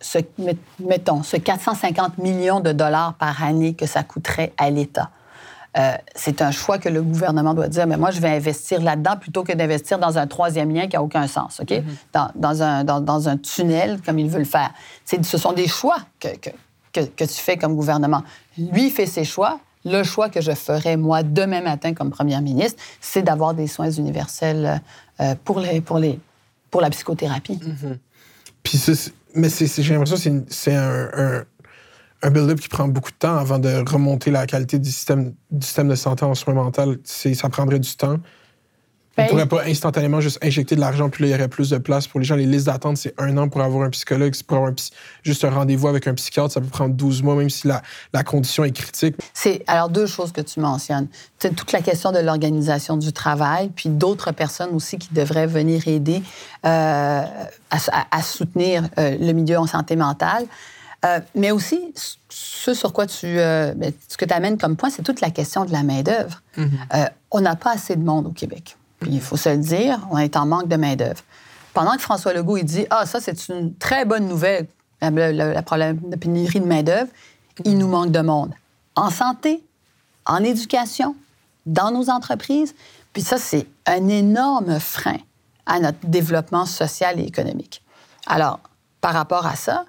ce, 0.05 0.19
mettons, 0.79 1.23
ce 1.23 1.37
450 1.37 2.19
millions 2.19 2.59
de 2.59 2.71
dollars 2.71 3.15
par 3.15 3.43
année 3.43 3.73
que 3.73 3.87
ça 3.87 4.03
coûterait 4.03 4.53
à 4.57 4.69
l'État. 4.69 5.09
Euh, 5.77 5.95
c'est 6.15 6.41
un 6.41 6.51
choix 6.51 6.77
que 6.77 6.87
le 6.87 7.01
gouvernement 7.01 7.53
doit 7.53 7.67
dire, 7.67 7.85
mais 7.87 7.97
moi, 7.97 8.11
je 8.11 8.21
vais 8.21 8.29
investir 8.29 8.81
là-dedans 8.81 9.17
plutôt 9.17 9.43
que 9.43 9.51
d'investir 9.51 9.99
dans 9.99 10.17
un 10.17 10.27
troisième 10.27 10.73
lien 10.73 10.87
qui 10.87 10.95
n'a 10.95 11.03
aucun 11.03 11.27
sens, 11.27 11.59
OK? 11.59 11.69
Mm-hmm. 11.69 12.29
dans, 12.35 12.63
un, 12.63 12.83
dans, 12.83 13.29
un, 13.29 13.37
tunnel, 13.37 13.99
comme 14.05 14.19
il 14.19 14.29
veut 14.29 14.39
le 14.39 14.45
faire. 14.45 14.71
Ce 15.05 15.37
sont 15.37 15.51
des 15.51 15.67
choix 15.67 15.97
que, 16.19 16.29
que, 16.37 17.01
que, 17.01 17.23
tu 17.25 17.33
fais 17.33 17.57
comme 17.57 17.75
gouvernement. 17.75 18.23
Lui 18.57 18.89
fait 18.89 19.07
ses 19.07 19.25
choix. 19.25 19.59
Le 19.83 20.03
choix 20.03 20.29
que 20.29 20.39
je 20.39 20.51
ferai, 20.51 20.97
moi, 20.97 21.23
demain 21.23 21.61
matin 21.61 21.93
comme 21.93 22.09
première 22.09 22.41
ministre, 22.41 22.81
c'est 23.01 23.21
d'avoir 23.21 23.53
des 23.53 23.67
soins 23.67 23.91
universels 23.91 24.81
euh, 25.19 25.35
pour, 25.43 25.59
les, 25.59 25.81
pour, 25.81 25.97
les, 25.97 26.19
pour 26.71 26.79
la 26.79 26.89
psychothérapie. 26.89 27.59
Mm-hmm. 27.61 27.97
Puis 28.63 28.77
mais 29.36 29.50
j'ai 29.50 29.93
l'impression 29.93 30.15
que 30.15 30.45
c'est 30.50 30.76
un, 30.76 31.45
build-up 32.32 32.60
qui 32.60 32.69
prend 32.69 32.88
beaucoup 32.88 33.12
de 33.12 33.17
temps 33.17 33.38
avant 33.38 33.60
de 33.60 33.88
remonter 33.88 34.32
la 34.32 34.48
qualité 34.48 34.80
du 34.80 34.89
système, 34.89 35.34
du 35.52 35.65
système 35.65 35.89
de 35.89 35.95
santé 35.95 36.26
en 36.26 36.34
soins 36.34 36.54
mentaux. 36.54 36.95
Ça 37.04 37.50
prendrait 37.50 37.80
du 37.80 37.95
temps. 37.95 38.19
On 39.17 39.23
ne 39.23 39.30
pourrait 39.30 39.45
pas 39.45 39.63
instantanément 39.65 40.19
juste 40.19 40.39
injecter 40.41 40.75
de 40.75 40.82
l'argent, 40.82 41.10
puis 41.10 41.23
là, 41.23 41.30
il 41.30 41.32
y 41.32 41.36
aurait 41.36 41.47
plus 41.47 41.69
de 41.69 41.78
place 41.78 42.08
pour 42.08 42.19
les 42.19 42.25
gens. 42.25 42.36
Les 42.36 42.45
listes 42.45 42.65
d'attente, 42.65 42.97
c'est 42.97 43.13
un 43.17 43.38
an 43.38 43.47
pour 43.47 43.62
avoir 43.62 43.84
un 43.84 43.89
psychologue. 43.89 44.34
Pour 44.45 44.58
avoir 44.58 44.73
juste 45.23 45.45
un 45.45 45.49
rendez-vous 45.49 45.88
avec 45.88 46.08
un 46.08 46.13
psychiatre, 46.13 46.51
ça 46.51 46.60
peut 46.60 46.67
prendre 46.67 46.93
12 46.95 47.23
mois, 47.23 47.36
même 47.36 47.49
si 47.49 47.67
la, 47.67 47.82
la 48.13 48.23
condition 48.23 48.63
est 48.65 48.71
critique. 48.71 49.15
C'est 49.34 49.63
alors 49.67 49.89
deux 49.89 50.06
choses 50.06 50.32
que 50.32 50.41
tu 50.41 50.60
mentionnes. 50.60 51.08
C'est 51.39 51.56
toute 51.56 51.71
la 51.71 51.82
question 51.82 52.12
de 52.12 52.19
l'organisation 52.19 52.97
du 52.97 53.13
travail, 53.13 53.69
puis 53.75 53.89
d'autres 53.89 54.32
personnes 54.32 54.73
aussi 54.73 54.97
qui 54.97 55.13
devraient 55.13 55.47
venir 55.47 55.88
aider 55.88 56.21
euh, 56.65 57.23
à, 57.69 58.21
soutenir 58.21 58.84
euh, 58.97 59.17
le 59.19 59.32
milieu 59.32 59.58
en 59.58 59.67
santé 59.67 59.95
mentale. 59.95 60.45
Euh, 61.06 61.19
mais 61.36 61.51
aussi, 61.51 61.93
ce 62.30 62.73
sur 62.73 62.91
quoi 62.93 63.06
tu, 63.06 63.36
ben, 63.36 63.93
ce 64.08 64.17
que 64.17 64.25
tu 64.25 64.34
amènes 64.34 64.58
comme 64.58 64.75
point, 64.75 64.89
c'est 64.89 65.04
toute 65.04 65.21
la 65.21 65.30
question 65.30 65.65
de 65.65 65.71
la 65.71 65.84
main-d'œuvre. 65.84 66.41
Mm-hmm. 66.58 67.10
on 67.32 67.41
n'a 67.41 67.56
pas 67.56 67.73
assez 67.73 67.95
de 67.95 68.04
monde 68.04 68.28
au 68.28 68.32
Québec 68.32 68.75
il 69.07 69.21
faut 69.21 69.37
se 69.37 69.49
le 69.49 69.57
dire, 69.57 69.99
on 70.11 70.17
est 70.17 70.35
en 70.35 70.45
manque 70.45 70.67
de 70.67 70.75
main-d'œuvre. 70.75 71.21
Pendant 71.73 71.95
que 71.95 72.01
François 72.01 72.33
Legault, 72.33 72.57
dit 72.59 72.85
Ah, 72.89 73.05
ça, 73.05 73.19
c'est 73.19 73.49
une 73.49 73.75
très 73.75 74.05
bonne 74.05 74.27
nouvelle, 74.27 74.67
le, 75.01 75.61
problème 75.61 75.99
de 76.03 76.15
pénurie 76.15 76.59
de 76.59 76.65
main-d'œuvre, 76.65 77.09
il 77.63 77.77
nous 77.77 77.87
manque 77.87 78.11
de 78.11 78.21
monde. 78.21 78.53
En 78.95 79.09
santé, 79.09 79.63
en 80.25 80.43
éducation, 80.43 81.15
dans 81.65 81.91
nos 81.91 82.09
entreprises. 82.09 82.75
Puis 83.13 83.21
ça, 83.21 83.37
c'est 83.37 83.67
un 83.85 84.07
énorme 84.07 84.79
frein 84.79 85.17
à 85.65 85.79
notre 85.79 86.05
développement 86.05 86.65
social 86.65 87.19
et 87.19 87.23
économique. 87.23 87.81
Alors, 88.27 88.59
par 89.01 89.13
rapport 89.13 89.45
à 89.45 89.55
ça, 89.55 89.85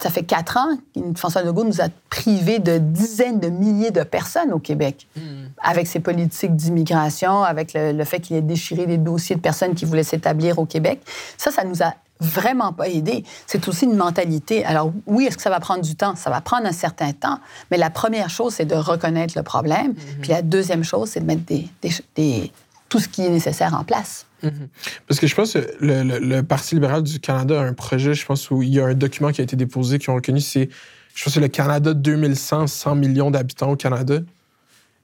ça 0.00 0.10
fait 0.10 0.22
quatre 0.22 0.56
ans 0.56 0.76
que 0.94 1.00
François 1.18 1.42
Legault 1.42 1.64
nous 1.64 1.80
a 1.80 1.88
privés 2.10 2.58
de 2.58 2.78
dizaines 2.78 3.40
de 3.40 3.48
milliers 3.48 3.90
de 3.90 4.02
personnes 4.02 4.52
au 4.52 4.58
Québec, 4.58 5.06
hmm. 5.16 5.46
avec 5.62 5.86
ses 5.86 6.00
politiques 6.00 6.54
d'immigration, 6.54 7.42
avec 7.42 7.72
le, 7.74 8.04
fait 8.04 8.20
qu'il 8.20 8.36
ait 8.36 8.42
déchiré 8.42 8.86
des 8.86 8.98
dossiers 8.98 9.36
de 9.36 9.40
personnes 9.40 9.74
qui 9.74 9.84
voulaient 9.84 10.02
s'établir 10.02 10.58
au 10.58 10.66
Québec. 10.66 11.00
Ça, 11.36 11.50
ça 11.50 11.64
nous 11.64 11.82
a 11.82 11.94
vraiment 12.20 12.72
pas 12.72 12.88
aidé. 12.88 13.24
C'est 13.46 13.68
aussi 13.68 13.84
une 13.84 13.96
mentalité. 13.96 14.64
Alors 14.64 14.90
oui, 15.06 15.26
est-ce 15.26 15.36
que 15.36 15.42
ça 15.42 15.50
va 15.50 15.60
prendre 15.60 15.82
du 15.82 15.96
temps? 15.96 16.16
Ça 16.16 16.30
va 16.30 16.40
prendre 16.40 16.66
un 16.66 16.72
certain 16.72 17.12
temps, 17.12 17.38
mais 17.70 17.76
la 17.76 17.90
première 17.90 18.30
chose, 18.30 18.54
c'est 18.54 18.64
de 18.64 18.74
reconnaître 18.74 19.34
le 19.36 19.42
problème. 19.42 19.92
Hmm. 19.92 20.20
Puis 20.22 20.30
la 20.30 20.42
deuxième 20.42 20.84
chose, 20.84 21.10
c'est 21.10 21.20
de 21.20 21.26
mettre 21.26 21.44
des, 21.44 21.68
des, 22.14 22.52
ce 22.98 23.08
qui 23.08 23.22
est 23.22 23.30
nécessaire 23.30 23.74
en 23.74 23.84
place. 23.84 24.26
Mhm. 24.42 24.68
Parce 25.06 25.20
que 25.20 25.26
je 25.26 25.34
pense 25.34 25.52
que 25.52 25.58
le, 25.80 26.42
Parti 26.42 26.74
libéral 26.74 27.02
du 27.02 27.20
Canada 27.20 27.60
a 27.60 27.64
un 27.64 27.72
projet, 27.72 28.14
je 28.14 28.24
pense, 28.26 28.50
où 28.50 28.62
il 28.62 28.70
y 28.70 28.80
a 28.80 28.86
un 28.86 28.94
document 28.94 29.32
qui 29.32 29.40
a 29.40 29.44
été 29.44 29.56
déposé, 29.56 29.98
qui 29.98 30.10
ont 30.10 30.14
reconnu, 30.14 30.40
c'est, 30.40 30.68
je 31.14 31.24
pense, 31.24 31.36
le 31.36 31.48
Canada 31.48 31.94
2100, 31.94 32.66
100 32.66 32.94
millions 32.96 33.30
d'habitants 33.30 33.70
au 33.70 33.76
Canada. 33.76 34.20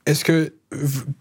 Est-ce 0.05 0.25
que 0.25 0.53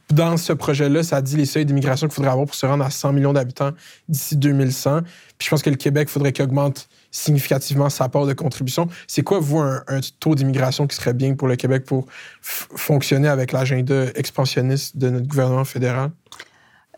dans 0.10 0.38
ce 0.38 0.54
projet-là, 0.54 1.04
ça 1.04 1.22
dit 1.22 1.38
les 1.38 1.46
seuils 1.46 1.66
d'immigration 1.66 2.08
qu'il 2.08 2.16
faudrait 2.16 2.32
avoir 2.32 2.48
pour 2.48 2.56
se 2.56 2.66
rendre 2.66 2.84
à 2.84 2.90
100 2.90 3.14
millions 3.14 3.34
d'habitants 3.34 3.72
d'ici 4.08 4.36
2100? 4.36 5.02
Puis 5.38 5.46
je 5.46 5.50
pense 5.50 5.62
que 5.62 5.70
le 5.70 5.76
Québec, 5.76 6.10
faudrait 6.10 6.32
qu'il 6.32 6.44
augmente 6.46 6.88
significativement 7.12 7.90
sa 7.90 8.10
part 8.10 8.26
de 8.26 8.34
contribution. 8.34 8.88
C'est 9.08 9.24
quoi, 9.24 9.40
vous, 9.40 9.60
un, 9.60 9.84
taux 10.20 10.36
d'immigration 10.36 10.88
qui 10.88 10.96
serait 10.96 11.14
bien 11.14 11.36
pour 11.36 11.48
le 11.48 11.58
Québec 11.58 11.86
pour 11.86 12.08
fonctionner 12.42 13.28
avec 13.28 13.52
l'agenda 13.52 14.06
expansionniste 14.16 14.98
de 14.98 15.10
notre 15.10 15.28
gouvernement 15.28 15.66
fédéral? 15.66 16.12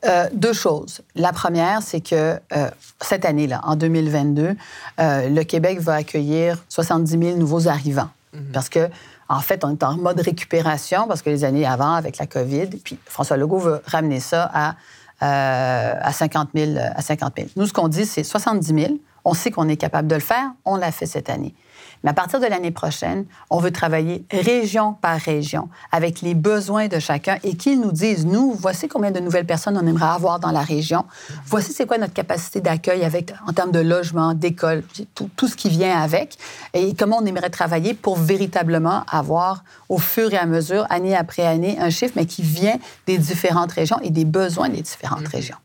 Euh, 0.06 0.28
deux 0.34 0.54
choses. 0.54 1.02
La 1.16 1.32
première, 1.32 1.82
c'est 1.82 2.02
que 2.02 2.40
euh, 2.56 2.70
cette 3.02 3.24
année-là, 3.24 3.62
en 3.64 3.76
2022, 3.76 4.56
euh, 5.00 5.30
le 5.30 5.44
Québec 5.44 5.80
va 5.80 5.96
accueillir 5.96 6.64
70 6.68 7.12
000 7.12 7.38
nouveaux 7.38 7.68
arrivants. 7.68 8.10
Mhm. 8.34 8.52
Parce 8.52 8.68
que, 8.68 8.90
en 9.30 9.40
fait, 9.40 9.64
on 9.64 9.72
est 9.72 9.84
en 9.84 9.96
mode 9.96 10.20
récupération 10.20 11.08
parce 11.08 11.22
que 11.22 11.30
les 11.30 11.46
années 11.46 11.66
avant, 11.66 11.94
avec 11.94 12.18
la 12.18 12.28
COVID, 12.28 12.68
puis 12.84 12.98
François 13.06 13.38
Legault 13.38 13.60
veut 13.60 13.82
ramener 13.86 14.20
ça 14.20 14.52
à, 14.54 14.76
à, 15.22 16.12
50 16.12 16.50
000, 16.54 16.72
à 16.78 17.02
50 17.02 17.34
000. 17.38 17.50
Nous, 17.56 17.68
ce 17.68 17.74
qu'on 17.74 17.88
dit, 17.88 18.06
c'est 18.06 18.24
70 18.24 18.68
000. 18.68 18.94
On 19.24 19.34
sait 19.34 19.52
qu'on 19.52 19.70
est 19.70 19.78
capable 19.78 20.10
de 20.10 20.16
le 20.16 20.22
faire. 20.22 20.52
On 20.66 20.76
l'a 20.76 20.92
fait 20.92 21.06
cette 21.06 21.30
année. 21.30 21.56
Mais 22.04 22.10
à 22.10 22.14
partir 22.14 22.40
de 22.40 22.46
l'année 22.46 22.72
prochaine, 22.72 23.26
on 23.50 23.60
veut 23.60 23.72
travailler 23.72 24.26
région 24.30 24.94
par 24.94 25.20
région 25.20 25.70
avec 25.92 26.22
les 26.22 26.34
besoins 26.36 26.88
de 26.88 27.00
chacun 27.00 27.38
et 27.44 27.56
qu'ils 27.56 27.80
nous 27.80 27.92
disent, 27.92 28.26
nous, 28.26 28.54
voici 28.54 28.88
combien 28.88 29.12
de 29.12 29.20
nouvelles 29.20 29.46
personnes 29.46 29.78
on 29.78 29.88
aimerait 29.88 30.06
avoir 30.06 30.40
dans 30.40 30.52
la 30.52 30.62
région. 30.62 31.06
Voici 31.46 31.72
c'est 31.72 31.86
quoi 31.86 31.98
notre 31.98 32.14
capacité 32.14 32.60
d'accueil 32.60 33.04
avec 33.04 33.34
en 33.48 33.54
termes 33.54 33.72
de 33.72 33.80
logement, 33.80 34.34
d'école, 34.34 34.84
tout, 35.16 35.30
tout, 35.36 35.48
ce 35.48 35.56
qui 35.56 35.70
vient 35.70 35.98
avec 35.98 36.38
et 36.74 36.94
comment 36.94 37.20
on 37.22 37.26
aimerait 37.26 37.50
travailler 37.50 37.94
pour 37.94 38.18
véritablement 38.18 39.04
avoir 39.10 39.64
au 39.88 39.98
fur 39.98 40.34
et 40.34 40.38
à 40.38 40.46
mesure, 40.46 40.86
année 40.90 41.16
après 41.16 41.46
année, 41.46 41.78
un 41.80 41.90
chiffre, 41.90 42.14
mais 42.16 42.26
qui 42.26 42.42
vient 42.42 42.80
des 43.08 43.18
différentes 43.18 43.72
régions 43.72 44.00
et 44.02 44.10
des 44.10 44.26
besoins 44.26 44.70
des 44.70 44.82
différentes 44.82 45.24
mm-hmm. 45.24 45.36
régions. 45.36 45.58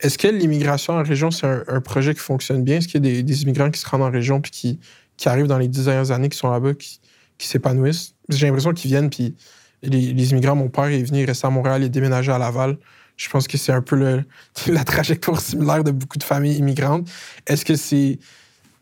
Est-ce 0.00 0.16
que 0.18 0.28
l'immigration 0.28 0.94
en 0.94 1.02
région, 1.02 1.30
c'est 1.30 1.46
un, 1.46 1.80
projet 1.80 2.14
qui 2.14 2.20
fonctionne 2.20 2.64
bien? 2.64 2.78
Est-ce 2.78 2.88
qu'il 2.88 3.04
y 3.04 3.08
a 3.08 3.14
des, 3.16 3.22
des 3.22 3.42
immigrants 3.42 3.70
qui 3.70 3.80
se 3.80 3.88
rendent 3.88 4.02
en 4.02 4.10
région 4.10 4.40
puis 4.40 4.50
qui, 4.50 4.78
qui 5.16 5.28
arrivent 5.28 5.46
dans 5.46 5.58
les 5.58 5.68
dix 5.68 5.84
dernières 5.84 6.10
années, 6.10 6.28
qui 6.28 6.38
sont 6.38 6.50
là-bas, 6.50 6.74
qui, 6.74 7.00
s'épanouissent. 7.38 8.14
J'ai 8.30 8.46
l'impression 8.46 8.72
qu'ils 8.72 8.90
viennent, 8.90 9.10
puis 9.10 9.34
les, 9.82 10.30
immigrants, 10.30 10.56
mon 10.56 10.68
père 10.68 10.86
est 10.86 11.02
venu, 11.02 11.20
il 11.20 11.26
restait 11.26 11.46
à 11.46 11.50
Montréal, 11.50 11.82
il 11.82 11.96
est 11.96 12.30
à 12.30 12.38
Laval. 12.38 12.78
Je 13.16 13.28
pense 13.28 13.46
que 13.46 13.58
c'est 13.58 13.72
un 13.72 13.82
peu 13.82 13.96
la 14.66 14.84
trajectoire 14.84 15.40
similaire 15.40 15.84
de 15.84 15.90
beaucoup 15.90 16.18
de 16.18 16.24
familles 16.24 16.56
immigrantes. 16.56 17.08
Est-ce 17.46 17.64
que 17.64 17.76
c'est. 17.76 18.18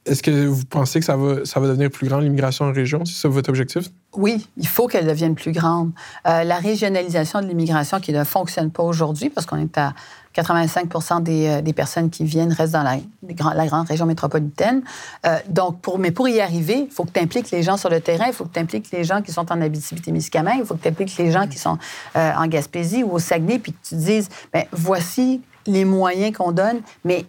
Est-ce 0.04 0.20
que 0.20 0.46
vous 0.46 0.64
pensez 0.64 0.98
que 0.98 1.06
ça 1.06 1.16
va, 1.16 1.44
ça 1.44 1.60
va 1.60 1.68
devenir 1.68 1.88
plus 1.88 2.08
grand, 2.08 2.18
l'immigration 2.18 2.64
en 2.64 2.72
région? 2.72 3.04
C'est 3.04 3.20
ça 3.20 3.28
votre 3.28 3.50
objectif? 3.50 3.84
Oui, 4.16 4.48
il 4.56 4.66
faut 4.66 4.88
qu'elle 4.88 5.06
devienne 5.06 5.36
plus 5.36 5.52
grande. 5.52 5.92
Euh, 6.26 6.42
la 6.42 6.58
régionalisation 6.58 7.40
de 7.40 7.46
l'immigration 7.46 8.00
qui 8.00 8.12
ne 8.12 8.24
fonctionne 8.24 8.72
pas 8.72 8.82
aujourd'hui, 8.82 9.30
parce 9.30 9.46
qu'on 9.46 9.58
est 9.58 9.78
à 9.78 9.94
85 10.32 11.22
des, 11.22 11.46
euh, 11.46 11.60
des, 11.62 11.72
personnes 11.72 12.10
qui 12.10 12.24
viennent 12.24 12.52
restent 12.52 12.72
dans 12.72 12.82
la, 12.82 13.66
grande 13.66 13.86
région 13.86 14.06
métropolitaine. 14.06 14.82
Euh, 15.26 15.38
donc, 15.48 15.80
pour, 15.80 15.98
mais 15.98 16.10
pour 16.10 16.28
y 16.28 16.40
arriver, 16.40 16.86
il 16.88 16.92
faut 16.92 17.04
que 17.04 17.12
tu 17.12 17.20
impliques 17.20 17.50
les 17.50 17.62
gens 17.62 17.76
sur 17.76 17.90
le 17.90 18.00
terrain, 18.00 18.26
il 18.26 18.32
faut 18.32 18.44
que 18.44 18.52
tu 18.54 18.60
impliques 18.60 18.90
les 18.92 19.04
gens 19.04 19.22
qui 19.22 19.32
sont 19.32 19.50
en 19.52 19.60
Abitibi-Témiscamingue, 19.60 20.60
il 20.60 20.66
faut 20.66 20.74
que 20.74 20.82
tu 20.82 20.88
impliques 20.88 21.16
les 21.18 21.30
gens 21.30 21.46
qui 21.46 21.58
sont 21.58 21.78
euh, 22.16 22.32
en 22.36 22.46
Gaspésie 22.46 23.02
ou 23.02 23.12
au 23.12 23.18
Saguenay, 23.18 23.58
puis 23.58 23.72
que 23.72 23.88
tu 23.88 23.94
dises, 23.96 24.28
bien, 24.52 24.64
voici 24.72 25.42
les 25.66 25.84
moyens 25.84 26.36
qu'on 26.36 26.52
donne, 26.52 26.80
mais 27.04 27.26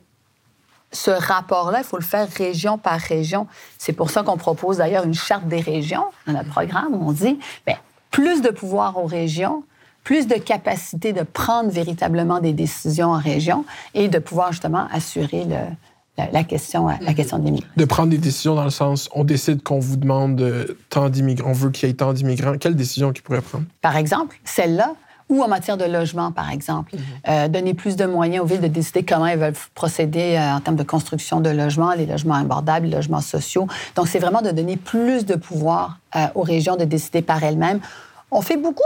ce 0.91 1.11
rapport-là, 1.11 1.79
il 1.79 1.83
faut 1.83 1.97
le 1.97 2.03
faire 2.03 2.27
région 2.29 2.77
par 2.77 2.99
région. 2.99 3.47
C'est 3.77 3.93
pour 3.93 4.11
ça 4.11 4.23
qu'on 4.23 4.37
propose 4.37 4.77
d'ailleurs 4.77 5.03
une 5.03 5.13
charte 5.13 5.47
des 5.47 5.59
régions 5.59 6.05
dans 6.27 6.33
notre 6.33 6.49
programme 6.49 6.93
où 6.93 7.09
on 7.09 7.11
dit, 7.11 7.39
bien, 7.65 7.77
plus 8.11 8.41
de 8.41 8.49
pouvoir 8.49 8.97
aux 8.97 9.07
régions, 9.07 9.63
plus 10.03 10.27
de 10.27 10.35
capacité 10.35 11.13
de 11.13 11.23
prendre 11.23 11.69
véritablement 11.69 12.39
des 12.39 12.53
décisions 12.53 13.11
en 13.11 13.19
région 13.19 13.65
et 13.93 14.07
de 14.07 14.19
pouvoir 14.19 14.51
justement 14.51 14.87
assurer 14.91 15.45
la, 16.17 16.43
question, 16.43 16.87
la 16.87 16.97
mhm. 16.97 17.15
question 17.15 17.39
des 17.39 17.51
De 17.77 17.85
prendre 17.85 18.09
des 18.09 18.17
décisions 18.17 18.55
dans 18.55 18.65
le 18.65 18.69
sens, 18.69 19.09
on 19.13 19.23
décide 19.23 19.63
qu'on 19.63 19.79
vous 19.79 19.97
demande 19.97 20.41
euh, 20.41 20.77
tant 20.89 21.09
d'immigrants, 21.09 21.51
on 21.51 21.53
veut 21.53 21.71
qu'il 21.71 21.87
y 21.87 21.91
ait 21.91 21.95
tant 21.95 22.13
d'immigrants. 22.13 22.57
Quelle 22.57 22.75
décision 22.75 23.11
qu'ils 23.13 23.23
pourraient 23.23 23.41
prendre? 23.41 23.65
Par 23.81 23.95
exemple, 23.95 24.37
celle-là, 24.43 24.93
ou 25.29 25.41
en 25.41 25.47
matière 25.47 25.77
de 25.77 25.85
logement, 25.85 26.33
par 26.33 26.51
exemple. 26.51 26.95
Mhm. 26.95 27.01
Euh, 27.29 27.47
donner 27.47 27.73
plus 27.73 27.95
de 27.95 28.05
moyens 28.05 28.43
aux 28.43 28.45
villes 28.45 28.61
de 28.61 28.67
décider 28.67 29.03
comment 29.03 29.25
elles 29.25 29.39
veulent 29.39 29.53
procéder 29.73 30.35
euh, 30.35 30.55
en 30.55 30.59
termes 30.59 30.75
de 30.75 30.83
construction 30.83 31.39
de 31.39 31.49
logements, 31.49 31.93
les 31.93 32.05
logements 32.05 32.35
abordables, 32.35 32.87
les 32.87 32.95
logements 32.95 33.21
sociaux. 33.21 33.67
Donc, 33.95 34.09
c'est 34.09 34.19
vraiment 34.19 34.41
de 34.41 34.51
donner 34.51 34.75
plus 34.75 35.25
de 35.25 35.35
pouvoir 35.35 35.99
aux 36.35 36.43
régions 36.43 36.75
de 36.75 36.83
décider 36.85 37.23
par 37.23 37.41
elles-mêmes. 37.43 37.79
On 38.29 38.41
fait 38.41 38.57
beaucoup 38.57 38.83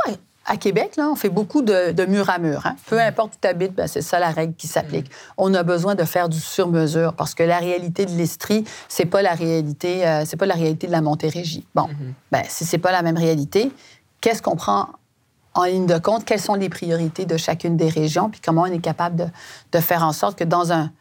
à 0.48 0.56
Québec, 0.56 0.96
là, 0.96 1.10
on 1.10 1.16
fait 1.16 1.30
beaucoup 1.30 1.62
de, 1.62 2.06
mur 2.06 2.30
à 2.30 2.40
mur. 2.40 2.66
Hein. 2.66 2.76
Peu 2.88 2.96
mm. 2.96 3.00
importe 3.00 3.36
où 3.36 3.38
tu 3.42 3.48
habites, 3.48 3.74
ben, 3.76 3.86
c'est 3.86 4.02
ça 4.02 4.18
la 4.18 4.32
règle 4.32 4.54
qui 4.56 4.68
s'applique. 4.68 5.08
Mm. 5.08 5.34
On 5.38 5.54
a 5.54 5.64
besoin 5.64 5.94
de 5.94 6.04
faire 6.06 6.30
du 6.30 6.40
sur-mesure 6.40 7.14
parce 7.14 7.36
que 7.36 7.44
la 7.44 7.60
réalité 7.60 8.06
de 8.06 8.12
l'Estrie, 8.12 8.64
c'est 8.88 9.06
pas 9.06 9.22
la 9.22 9.34
réalité, 9.34 10.08
euh, 10.08 10.24
c'est 10.26 10.38
pas 10.38 10.46
la 10.46 10.56
réalité 10.56 10.88
de 10.88 10.94
la 10.94 11.02
Montérégie. 11.02 11.68
Bon, 11.76 11.84
mm-hmm. 11.84 12.14
ben, 12.32 12.44
si 12.48 12.66
c'est 12.66 12.78
pas 12.78 12.94
la 12.94 13.02
même 13.02 13.18
réalité, 13.18 13.72
qu'est-ce 14.22 14.42
qu'on 14.42 14.56
prend 14.56 14.88
en 15.54 15.66
ligne 15.66 15.86
de 15.86 15.98
compte? 15.98 16.24
Quelles 16.24 16.42
sont 16.42 16.56
les 16.56 16.70
priorités 16.70 17.26
de 17.26 17.36
chacune 17.36 17.76
des 17.76 17.90
régions? 17.90 18.30
Puis 18.30 18.40
comment 18.44 18.62
on 18.62 18.66
est 18.68 18.80
capable 18.80 19.18
de, 19.18 19.26
de 19.74 19.80
faire 19.80 20.04
en 20.04 20.14
sorte 20.14 20.38
que 20.40 20.46
dans 20.46 20.72
un 20.72 20.92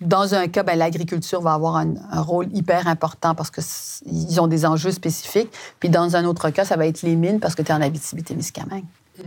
dans 0.00 0.34
un 0.34 0.48
cas, 0.48 0.62
ben, 0.62 0.78
l'agriculture 0.78 1.40
va 1.40 1.54
avoir 1.54 1.76
un, 1.76 1.94
rôle 2.22 2.46
hyper 2.54 2.88
important 2.88 3.34
parce 3.34 3.50
qu'ils 3.50 4.40
ont 4.40 4.46
des 4.46 4.64
enjeux 4.64 4.92
spécifiques. 4.92 5.50
Puis 5.78 5.88
dans 5.90 6.16
un 6.16 6.24
autre 6.24 6.50
cas, 6.50 6.64
ça 6.64 6.76
va 6.76 6.86
être 6.86 7.02
les 7.02 7.16
mines 7.16 7.40
parce 7.40 7.54
que 7.54 7.62
tu 7.62 7.70
es 7.70 7.74
en 7.74 7.82
Abitibi-Témiscamingue. 7.82 8.84
Mm 9.18 9.22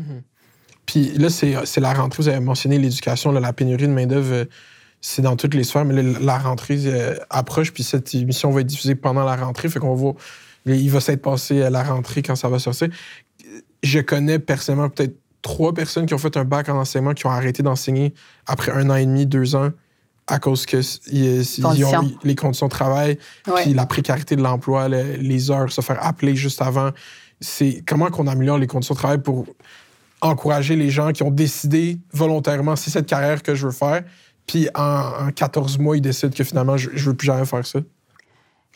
Puis 0.86 1.12
là, 1.18 1.30
c'est 1.30 1.80
la 1.80 1.94
rentrée. 1.94 2.24
Vous 2.24 2.30
avez 2.30 2.40
mentionné 2.40 2.80
l'éducation, 2.80 3.32
la 3.32 3.54
pénurie 3.54 3.88
de 3.88 3.94
main-d'œuvre. 3.94 4.34
Euh, 4.34 4.46
c'est 5.06 5.22
dans 5.22 5.36
toutes 5.36 5.54
les 5.54 5.66
sphères, 5.66 5.84
mais 5.84 6.02
la 6.02 6.38
rentrée 6.38 6.80
euh, 6.86 7.16
approche, 7.30 7.74
puis 7.74 7.84
cette 7.84 8.16
émission 8.16 8.52
va 8.52 8.62
être 8.62 8.68
diffusée 8.68 8.96
pendant 8.96 9.26
la 9.26 9.36
rentrée, 9.36 9.68
fait 9.68 9.80
qu'on 9.80 9.96
va, 9.96 10.14
il 10.66 10.90
va 10.90 11.02
s'être 11.02 11.22
passé 11.22 11.62
à 11.62 11.70
la 11.70 11.84
rentrée 11.84 12.22
quand 12.22 12.38
ça 12.38 12.48
va 12.48 12.58
sortir. 12.58 12.88
Je 13.84 14.00
connais 14.00 14.40
personnellement 14.40 14.90
peut-être 14.90 15.18
trois 15.42 15.74
personnes 15.74 16.06
qui 16.06 16.14
ont 16.14 16.18
fait 16.18 16.38
un 16.38 16.46
bac 16.46 16.70
en 16.70 16.78
enseignement, 16.78 17.14
qui 17.14 17.26
ont 17.26 17.32
arrêté 17.32 17.62
d'enseigner 17.62 18.14
après 18.48 18.72
un 18.72 18.90
an 18.90 18.96
et 18.96 19.06
demi, 19.06 19.26
deux 19.26 19.56
ans, 19.56 19.72
à 20.28 20.40
cause 20.40 20.66
que 20.66 20.82
ils, 21.12 21.66
ont 21.66 22.12
les 22.24 22.36
conditions 22.36 22.68
de 22.68 22.72
travail, 22.72 23.18
puis 23.58 23.74
la 23.74 23.86
précarité 23.86 24.36
de 24.36 24.42
l'emploi, 24.42 24.88
les, 24.88 25.52
heures, 25.52 25.72
se 25.72 25.82
faire 25.82 26.04
appeler 26.06 26.36
juste 26.36 26.62
avant. 26.62 26.92
C'est 27.42 27.84
comment 27.86 28.10
qu'on 28.10 28.28
améliore 28.28 28.58
les 28.58 28.68
conditions 28.68 28.96
de 28.96 29.00
travail 29.00 29.18
pour 29.18 29.46
encourager 30.22 30.78
les 30.78 30.90
gens 30.90 31.12
qui 31.12 31.24
ont 31.24 31.32
décidé 31.32 31.98
volontairement 32.14 32.78
c'est 32.78 32.90
cette 32.90 33.08
carrière 33.08 33.44
que 33.44 33.56
je 33.56 33.68
veux 33.68 33.74
faire, 33.74 34.04
puis 34.48 34.70
en, 34.76 35.30
14 35.36 35.78
mois 35.80 35.98
ils 35.98 36.02
décident 36.02 36.34
que 36.34 36.44
finalement 36.44 36.78
je, 36.78 36.90
je 36.94 37.10
veux 37.10 37.16
plus 37.16 37.26
jamais 37.26 37.46
faire 37.46 37.66
ça. 37.66 37.80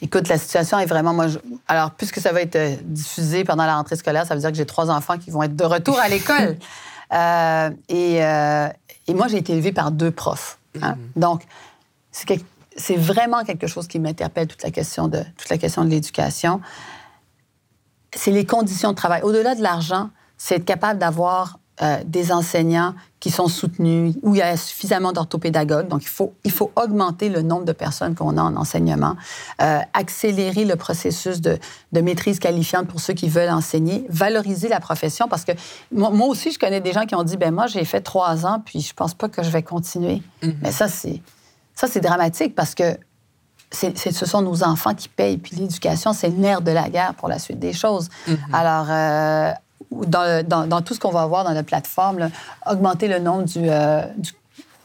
Écoute, 0.02 0.28
la 0.28 0.38
situation 0.38 0.78
est 0.78 0.86
vraiment. 0.86 1.14
Moi, 1.14 1.26
Alors, 1.68 1.92
puisque 1.92 2.20
ça 2.20 2.32
va 2.32 2.42
être 2.42 2.56
euh, 2.56 2.76
diffusé 2.84 3.44
pendant 3.44 3.66
la 3.66 3.76
rentrée 3.76 3.96
scolaire, 3.96 4.28
ça 4.28 4.36
veut 4.36 4.42
dire 4.42 4.52
que 4.52 4.58
j'ai 4.58 4.66
trois 4.66 4.92
enfants 4.92 5.18
qui 5.18 5.32
vont 5.32 5.42
être 5.42 5.56
de 5.56 5.64
retour 5.64 6.00
à 6.00 6.08
l'école. 6.08 6.58
euh, 7.14 7.70
et, 7.90 8.24
euh, 8.24 8.68
et, 9.08 9.14
moi, 9.16 9.28
j'ai 9.28 9.38
été 9.38 9.54
élevée 9.54 9.72
par 9.72 9.92
deux 9.92 10.12
profs. 10.12 10.60
Hein? 10.82 10.96
Mm-hmm. 10.96 11.20
Donc, 11.20 11.44
c'est 12.12 12.96
vraiment 12.96 13.44
quelque 13.44 13.68
chose 13.68 13.88
qui 13.88 14.00
m'interpelle, 14.00 14.48
toute 14.48 14.64
la 14.64 14.72
question 14.72 15.08
de, 15.08 15.22
toute 15.38 15.50
la 15.50 15.58
question 15.58 15.84
de 15.84 15.90
l'éducation. 15.90 16.62
C'est 18.16 18.32
les 18.32 18.46
conditions 18.46 18.92
de 18.92 18.96
travail. 18.96 19.22
Au-delà 19.24 19.56
de 19.56 19.62
l'argent, 19.62 20.10
c'est 20.38 20.56
être 20.56 20.66
capable 20.66 21.00
d'avoir 21.00 21.60
euh, 21.82 21.98
des 22.06 22.32
enseignants 22.32 22.94
qui 23.20 23.32
sont 23.32 23.48
soutenus, 23.48 24.16
où 24.22 24.36
il 24.36 24.40
y 24.40 24.42
a 24.42 24.56
suffisamment 24.58 25.12
d'orthopédagogues. 25.12 25.88
Donc, 25.88 26.04
il 26.04 26.10
faut, 26.10 26.34
il 26.44 26.52
faut 26.52 26.72
augmenter 26.76 27.30
le 27.30 27.42
nombre 27.42 27.66
de 27.66 27.72
personnes 27.72 28.16
qu'on 28.16 28.38
a 28.38 28.42
en 28.42 28.56
enseignement, 28.56 29.16
euh, 29.62 29.80
accélérer 29.94 30.66
le 30.66 30.76
processus 30.76 31.42
de, 31.42 31.58
de, 31.92 32.02
maîtrise 32.02 32.40
qualifiante 32.40 32.88
pour 32.88 33.00
ceux 33.00 33.14
qui 33.14 33.28
veulent 33.28 33.50
enseigner, 33.50 34.06
valoriser 34.10 34.68
la 34.68 34.80
profession, 34.80 35.28
parce 35.28 35.46
que 35.46 35.54
moi, 35.92 36.12
aussi, 36.28 36.52
je 36.52 36.60
connais 36.60 36.82
des 36.82 36.94
gens 36.94 37.06
qui 37.06 37.16
ont 37.16 37.24
dit, 37.24 37.38
ben 37.38 37.54
moi, 37.54 37.68
j'ai 37.68 37.86
fait 37.86 38.02
trois 38.02 38.46
ans, 38.46 38.62
puis 38.64 38.82
je 38.82 38.94
pense 38.94 39.14
pas 39.14 39.30
que 39.30 39.42
je 39.42 39.50
vais 39.50 39.64
continuer. 39.64 40.22
Mm-hmm. 40.44 40.56
Mais 40.62 40.72
ça, 40.72 40.88
c'est 40.88 41.22
ça, 41.78 41.86
c'est 41.86 42.02
dramatique 42.02 42.56
parce 42.56 42.74
que 42.74 42.98
ce 43.72 44.26
sont 44.26 44.42
nos 44.42 44.64
enfants 44.64 44.96
qui 44.96 45.10
payent. 45.10 45.38
Puis 45.38 45.56
l'éducation, 45.56 46.12
c'est 46.12 46.30
le 46.30 46.38
nerf 46.38 46.62
de 46.62 46.72
la 46.72 46.90
guerre 46.90 47.14
pour 47.14 47.28
la 47.28 47.38
suite 47.38 47.60
des 47.60 47.74
choses. 47.74 48.10
Mm-hmm. 48.28 48.38
Alors, 48.52 48.88
euh, 48.90 49.52
dans, 49.92 50.82
tout 50.82 50.94
ce 50.94 51.00
qu'on 51.00 51.12
va 51.12 51.26
voir 51.26 51.44
dans 51.44 51.54
la 51.54 51.64
plateforme, 51.64 52.30
augmenter 52.70 53.08
le 53.08 53.20
nombre 53.20 53.44
du, 53.44 53.70
euh, 53.70 54.02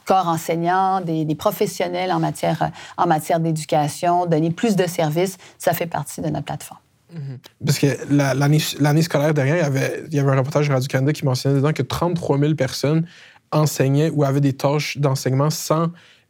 corps 0.05 0.29
enseignant, 0.29 1.01
des, 1.01 1.35
professionnels 1.35 2.13
en 2.13 2.19
matière, 2.19 2.71
en 2.97 3.07
matière 3.07 3.41
d'éducation, 3.41 4.27
donner 4.27 4.51
plus 4.51 4.77
de 4.77 4.87
services, 4.87 5.39
ça 5.59 5.73
fait 5.73 5.87
partie 5.87 6.21
de 6.21 6.29
notre 6.29 6.45
plateforme. 6.45 6.81
Mm-hmm. 7.15 7.65
Parce 7.65 7.79
que 7.79 8.83
l'année 8.83 9.03
scolaire 9.03 9.35
derrière, 9.35 9.57
il 9.57 10.15
y, 10.15 10.19
avait, 10.19 10.31
un 10.31 10.37
reportage 10.37 10.69
de 10.69 10.73
Radio-Canada 10.73 11.13
qui 11.13 11.25
mentionnait 11.25 11.57
dedans 11.57 11.73
que 11.73 11.83
33 11.83 12.39
000 12.39 12.55
personnes 12.55 13.07
enseignaient 13.51 14.11
ou 14.11 14.25
avaient 14.25 14.41
des 14.41 14.55
tâches 14.55 14.97
d'enseignement 14.99 15.51
sans 15.51 15.89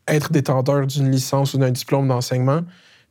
être 0.08 0.32
détenteur 0.32 0.86
d'une 0.86 1.10
licence 1.10 1.54
ou 1.54 1.58
d'un 1.58 1.70
diplôme 1.70 2.08
d'enseignement. 2.08 2.62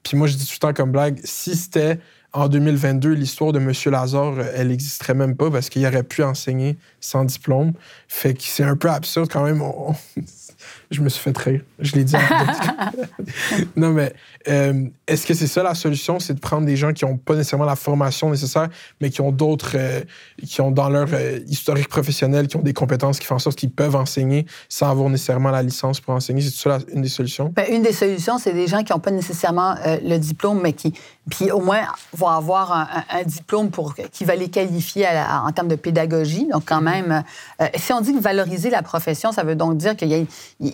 Puis 0.04 0.18
moi, 0.18 0.28
je 0.28 0.36
dis 0.36 0.46
tout 0.46 0.56
le 0.56 0.60
temps 0.60 0.74
comme 0.74 0.92
blague, 0.92 1.22
si 1.24 1.56
c'était 1.56 2.00
en 2.34 2.48
2022, 2.48 3.10
l'histoire 3.10 3.52
de 3.52 3.60
M. 3.60 3.72
Lazare, 3.88 4.36
elle 4.56 4.70
n'existerait 4.70 5.14
même 5.14 5.36
pas 5.36 5.52
parce 5.52 5.70
qu'il 5.70 5.86
aurait 5.86 6.04
pu 6.04 6.24
enseigner 6.24 6.78
sans 7.00 7.26
diplôme. 7.26 7.74
Fait 8.08 8.34
que 8.34 8.44
c'est 8.44 8.64
un 8.64 8.78
peu 8.78 8.90
absurde 8.90 9.30
quand 9.30 9.44
même. 9.44 9.62
je 10.92 11.02
me 11.02 11.10
suis 11.10 11.22
fait 11.22 11.38
rire. 11.38 11.62
Je 11.80 11.94
l'ai 11.96 12.04
dit. 12.04 12.16
non, 13.76 13.92
mais 13.92 14.14
euh, 14.48 14.88
est-ce 15.08 15.26
que 15.26 15.34
c'est 15.34 15.48
ça 15.48 15.64
la 15.64 15.76
solution? 15.76 16.20
C'est 16.20 16.34
de 16.34 16.40
prendre 16.40 16.66
des 16.66 16.76
gens 16.76 16.94
qui 16.94 17.06
n'ont 17.06 17.18
pas 17.18 17.36
nécessairement 17.36 17.66
la 17.66 17.76
formation 17.76 18.30
nécessaire, 18.30 18.70
mais 19.00 19.10
qui 19.10 19.22
ont 19.22 19.32
d'autres, 19.32 19.74
euh, 19.76 20.02
qui 20.46 20.62
ont 20.62 20.72
dans 20.72 20.90
leur 20.90 21.08
euh, 21.14 21.40
historique 21.48 21.88
professionnel, 21.88 22.48
qui 22.48 22.58
ont 22.58 22.62
des 22.62 22.74
compétences 22.74 23.20
qui 23.20 23.26
font 23.26 23.36
en 23.36 23.40
sorte 23.40 23.58
qu'ils 23.58 23.72
peuvent 23.72 23.96
enseigner 23.96 24.46
sans 24.70 24.90
avoir 24.90 25.10
nécessairement 25.10 25.52
la 25.52 25.64
licence 25.64 26.00
pour 26.00 26.14
enseigner? 26.14 26.42
C'est 26.42 26.56
ça 26.56 26.80
une 26.94 27.02
des 27.02 27.10
solutions? 27.10 27.52
Ben, 27.56 27.66
une 27.72 27.84
des 27.84 27.94
solutions, 27.94 28.38
c'est 28.38 28.54
des 28.54 28.68
gens 28.68 28.84
qui 28.84 28.94
n'ont 28.94 29.00
pas 29.00 29.12
nécessairement 29.12 29.76
le 29.86 30.18
diplôme, 30.18 30.62
mais 30.62 30.74
qui, 30.74 30.94
puis 31.30 31.52
au 31.52 31.62
moins, 31.62 31.84
vont 32.14 32.28
avoir 32.28 32.72
un, 32.72 33.24
diplôme 33.24 33.70
pour, 33.70 33.94
qui 34.12 34.26
va 34.26 34.36
les 34.36 34.50
qualifier 34.50 35.08
en 35.08 35.52
termes 35.52 35.68
de 35.68 35.76
pédagogie. 35.76 36.48
Donc, 36.48 36.64
quand 36.66 36.82
même, 36.82 37.24
si 37.76 37.94
on 37.94 38.02
dit 38.02 38.14
que 38.14 38.20
valoriser 38.20 38.70
la 38.72 38.82
profession, 38.82 39.32
ça 39.32 39.44
veut 39.44 39.56
donc 39.56 39.78
dire 39.78 39.96
qu'il 39.96 40.08
y 40.08 40.16
a 40.16 40.26
il 40.60 40.74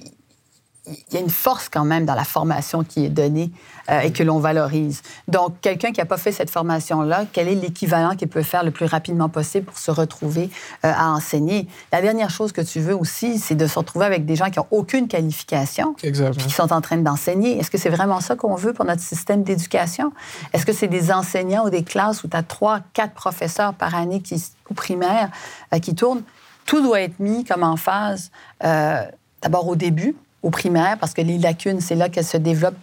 y 1.11 1.17
a 1.17 1.19
une 1.19 1.29
force 1.29 1.69
quand 1.69 1.85
même 1.85 2.05
dans 2.05 2.15
la 2.15 2.23
formation 2.23 2.83
qui 2.83 3.05
est 3.05 3.09
donnée 3.09 3.51
euh, 3.89 4.01
et 4.01 4.11
que 4.11 4.23
l'on 4.23 4.39
valorise. 4.39 5.01
Donc, 5.27 5.59
quelqu'un 5.61 5.91
qui 5.91 5.99
n'a 5.99 6.05
pas 6.05 6.17
fait 6.17 6.31
cette 6.31 6.49
formation-là, 6.49 7.25
quel 7.31 7.47
est 7.47 7.55
l'équivalent 7.55 8.15
qu'il 8.15 8.27
peut 8.27 8.43
faire 8.43 8.63
le 8.63 8.71
plus 8.71 8.85
rapidement 8.85 9.29
possible 9.29 9.65
pour 9.65 9.77
se 9.77 9.91
retrouver 9.91 10.49
euh, 10.85 10.91
à 10.93 11.11
enseigner? 11.11 11.67
La 11.91 12.01
dernière 12.01 12.29
chose 12.29 12.51
que 12.51 12.61
tu 12.61 12.79
veux 12.79 12.95
aussi, 12.95 13.39
c'est 13.39 13.55
de 13.55 13.67
se 13.67 13.77
retrouver 13.79 14.05
avec 14.05 14.25
des 14.25 14.35
gens 14.35 14.49
qui 14.49 14.59
n'ont 14.59 14.67
aucune 14.71 15.07
qualification, 15.07 15.93
qui 15.93 16.49
sont 16.49 16.73
en 16.73 16.81
train 16.81 16.97
d'enseigner. 16.97 17.57
Est-ce 17.59 17.71
que 17.71 17.77
c'est 17.77 17.89
vraiment 17.89 18.19
ça 18.19 18.35
qu'on 18.35 18.55
veut 18.55 18.73
pour 18.73 18.85
notre 18.85 19.01
système 19.01 19.43
d'éducation? 19.43 20.11
Est-ce 20.53 20.65
que 20.65 20.73
c'est 20.73 20.87
des 20.87 21.11
enseignants 21.11 21.65
ou 21.65 21.69
des 21.69 21.83
classes 21.83 22.23
où 22.23 22.27
tu 22.27 22.37
as 22.37 22.43
trois, 22.43 22.81
quatre 22.93 23.13
professeurs 23.13 23.73
par 23.73 23.95
année 23.95 24.21
qui, 24.21 24.43
ou 24.69 24.73
primaire 24.73 25.29
euh, 25.73 25.79
qui 25.79 25.95
tournent? 25.95 26.23
Tout 26.65 26.81
doit 26.81 26.99
être 26.99 27.19
mis 27.19 27.45
comme 27.45 27.63
en 27.63 27.77
phase, 27.77 28.29
d'abord 28.59 29.69
au 29.69 29.77
début, 29.77 30.17
au 30.43 30.49
primaire, 30.49 30.97
parce 30.99 31.13
que 31.13 31.21
les 31.21 31.37
lacunes, 31.37 31.81
c'est 31.81 31.95
là 31.95 32.09
qu'elles 32.09 32.25
se 32.25 32.37
développent, 32.37 32.77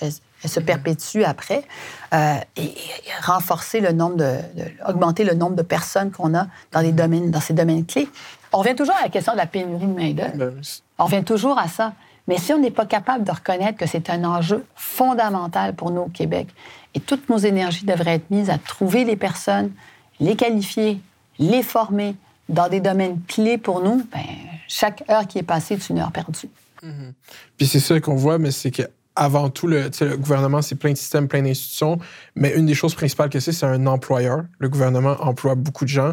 elles, 0.00 0.12
se 0.44 0.60
perpétuent 0.60 1.24
après, 1.24 1.64
euh, 2.12 2.34
et, 2.56 2.74
renforcer 3.22 3.80
le 3.80 3.92
nombre 3.92 4.16
de, 4.16 4.36
augmenter 4.86 5.24
le 5.24 5.34
nombre 5.34 5.56
de 5.56 5.62
personnes 5.62 6.10
qu'on 6.10 6.34
a 6.34 6.46
dans 6.72 6.80
les 6.80 6.92
domaines, 6.92 7.30
dans 7.30 7.40
ces 7.40 7.54
domaines 7.54 7.86
clés. 7.86 8.08
On 8.52 8.58
revient 8.58 8.74
toujours 8.74 8.94
à 8.96 9.02
la 9.02 9.08
question 9.08 9.32
de 9.32 9.38
la 9.38 9.46
pénurie 9.46 9.86
de 9.86 9.92
main 9.92 10.12
d'œuvre. 10.12 10.36
Ben 10.36 10.54
on 10.98 11.04
revient 11.04 11.24
toujours 11.24 11.58
à 11.58 11.68
ça. 11.68 11.92
Mais 12.28 12.36
si 12.36 12.52
on 12.52 12.58
n'est 12.58 12.70
pas 12.70 12.84
capable 12.84 13.24
de 13.24 13.30
reconnaître 13.30 13.78
que 13.78 13.86
c'est 13.86 14.10
un 14.10 14.22
enjeu 14.24 14.64
fondamental 14.76 15.74
pour 15.74 15.90
nous 15.90 16.02
au 16.02 16.08
Québec, 16.08 16.48
et 16.94 17.00
toutes 17.00 17.28
nos 17.28 17.38
énergies 17.38 17.86
devraient 17.86 18.16
être 18.16 18.30
mises 18.30 18.50
à 18.50 18.58
trouver 18.58 19.04
les 19.04 19.16
personnes, 19.16 19.72
les 20.20 20.36
qualifier, 20.36 21.00
les 21.38 21.62
former 21.62 22.16
dans 22.48 22.68
des 22.68 22.80
domaines 22.80 23.20
clés 23.26 23.58
pour 23.58 23.80
nous, 23.80 24.06
ben, 24.12 24.24
chaque 24.68 25.04
heure 25.10 25.26
qui 25.26 25.38
est 25.38 25.42
passée 25.42 25.74
est 25.74 25.88
une 25.88 25.98
heure 25.98 26.12
perdue. 26.12 26.48
Mhm. 26.82 27.12
Puis 27.56 27.66
c'est 27.66 27.80
ça 27.80 28.00
qu'on 28.00 28.16
voit, 28.16 28.38
mais 28.38 28.50
c'est 28.50 28.70
que 28.70 28.82
avant 29.18 29.50
tout, 29.50 29.66
le, 29.66 29.90
gouvernement, 30.16 30.62
c'est 30.62 30.76
plein 30.76 30.92
de 30.92 30.96
systèmes, 30.96 31.26
plein 31.26 31.42
d'institutions, 31.42 31.98
mais 32.36 32.54
une 32.54 32.66
des 32.66 32.74
choses 32.74 32.94
principales 32.94 33.30
que 33.30 33.40
c'est, 33.40 33.50
c'est 33.50 33.66
un 33.66 33.86
employeur. 33.86 34.44
Le 34.60 34.68
gouvernement 34.68 35.16
emploie 35.20 35.56
beaucoup 35.56 35.84
de 35.84 35.90
gens. 35.90 36.12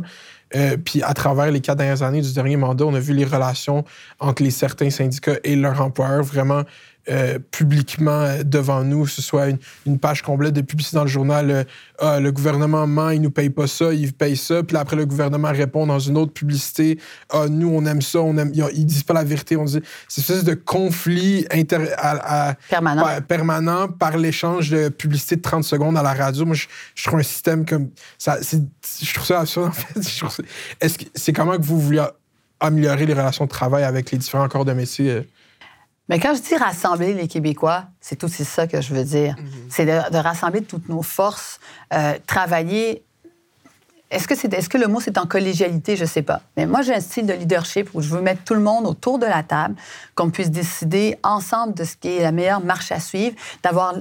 Euh, 0.56 0.78
puis 0.78 1.04
à 1.04 1.13
travers 1.13 1.51
les 1.51 1.62
quatre 1.62 1.78
dernières 1.78 2.01
années 2.01 2.21
du 2.21 2.34
dernier 2.34 2.58
mandat, 2.58 2.86
on 2.86 2.93
a 2.95 2.99
vu 2.99 3.13
les 3.13 3.25
relations 3.25 3.84
entre 4.19 4.41
les 4.41 4.51
certains 4.51 4.89
syndicats 4.89 5.38
et 5.43 5.56
leurs 5.56 5.82
employeurs 5.82 6.23
vraiment 6.23 6.63
euh, 7.07 7.37
publiquement 7.51 8.21
euh, 8.21 8.43
devant 8.43 8.83
nous, 8.83 9.03
que 9.03 9.11
ce 9.11 9.21
soit 9.21 9.49
une, 9.85 9.99
page 9.99 10.23
complète 10.23 10.53
de 10.53 10.61
publicité 10.61 10.97
dans 10.97 11.03
le 11.03 11.09
journal 11.09 11.65
ah, 11.99 12.19
le 12.19 12.31
gouvernement 12.31 12.87
ment, 12.87 13.11
il 13.11 13.21
nous 13.21 13.31
paye 13.31 13.49
pas 13.49 13.67
ça, 13.67 13.93
il 13.93 14.11
paye 14.11 14.35
ça. 14.35 14.63
Puis 14.63 14.75
après, 14.75 14.95
le 14.95 15.05
gouvernement 15.05 15.51
répond 15.51 15.85
dans 15.87 15.99
une 15.99 16.17
autre 16.17 16.33
publicité 16.33 16.99
ah, 17.29 17.45
nous, 17.47 17.69
on 17.69 17.85
aime 17.85 18.01
ça, 18.01 18.21
on 18.21 18.35
aime. 18.37 18.51
Ils, 18.53 18.85
disent 18.85 19.03
pas 19.03 19.13
la 19.13 19.23
vérité. 19.23 19.55
On 19.55 19.65
dit 19.65 19.79
c'est 20.07 20.21
une 20.21 20.35
espèce 20.35 20.43
de 20.43 20.55
conflit 20.55 21.45
inter, 21.51 21.77
permanent. 22.69 23.21
permanent 23.27 23.87
par 23.87 24.17
l'échange 24.17 24.69
de 24.69 24.89
publicité 24.89 25.35
de 25.35 25.41
30 25.41 25.63
secondes 25.63 25.97
à 25.97 26.03
la 26.03 26.13
radio. 26.13 26.45
Moi, 26.45 26.55
je, 26.55 27.03
trouve 27.03 27.19
un 27.19 27.23
système 27.23 27.65
comme. 27.65 27.89
Ça, 28.17 28.39
je 28.41 29.13
trouve 29.13 29.25
ça 29.25 29.41
absurde, 29.41 29.67
en 30.23 30.29
fait. 30.29 30.43
Est-ce 30.81 30.97
que 30.97 31.05
c'est 31.13 31.33
comment 31.33 31.55
que 31.57 31.63
vous 31.63 31.79
voulez 31.79 32.03
améliorer 32.59 33.05
les 33.05 33.13
relations 33.13 33.45
de 33.45 33.49
travail 33.49 33.83
avec 33.83 34.11
les 34.11 34.17
différents 34.17 34.47
corps 34.47 34.65
de 34.65 34.73
métier? 34.73 35.27
Mais 36.09 36.19
quand 36.19 36.35
je 36.35 36.41
dis 36.41 36.55
rassembler 36.55 37.13
les 37.13 37.27
Québécois, 37.27 37.85
c'est 37.99 38.23
aussi 38.23 38.45
ça 38.45 38.67
que 38.67 38.81
je 38.81 38.93
veux 38.93 39.03
dire. 39.03 39.35
Mhm. 39.37 39.47
C'est 39.69 39.85
de, 39.85 40.17
rassembler 40.17 40.61
toutes 40.61 40.87
nos 40.89 41.01
forces, 41.01 41.59
euh, 41.93 42.13
travailler. 42.27 43.03
Est-ce 44.11 44.27
que, 44.27 44.35
c'est, 44.35 44.53
est-ce 44.53 44.69
que 44.69 44.77
le 44.77 44.87
mot 44.87 44.99
c'est 44.99 45.17
en 45.17 45.25
collégialité? 45.25 45.95
Je 45.95 46.03
ne 46.03 46.07
sais 46.07 46.21
pas. 46.21 46.41
Mais 46.57 46.67
moi, 46.67 46.83
j'ai 46.83 46.93
un 46.93 46.99
style 46.99 47.25
de 47.25 47.33
leadership 47.33 47.89
où 47.95 48.01
je 48.01 48.09
veux 48.09 48.21
mettre 48.21 48.43
tout 48.43 48.53
le 48.53 48.59
monde 48.59 48.85
autour 48.85 49.17
de 49.17 49.25
la 49.25 49.41
table, 49.41 49.75
qu'on 50.13 50.29
puisse 50.29 50.51
décider 50.51 51.17
ensemble 51.23 51.73
de 51.73 51.83
ce 51.83 51.95
qui 51.95 52.09
est 52.09 52.21
la 52.21 52.31
meilleure 52.31 52.63
marche 52.63 52.91
à 52.91 52.99
suivre, 52.99 53.35
d'avoir 53.63 53.95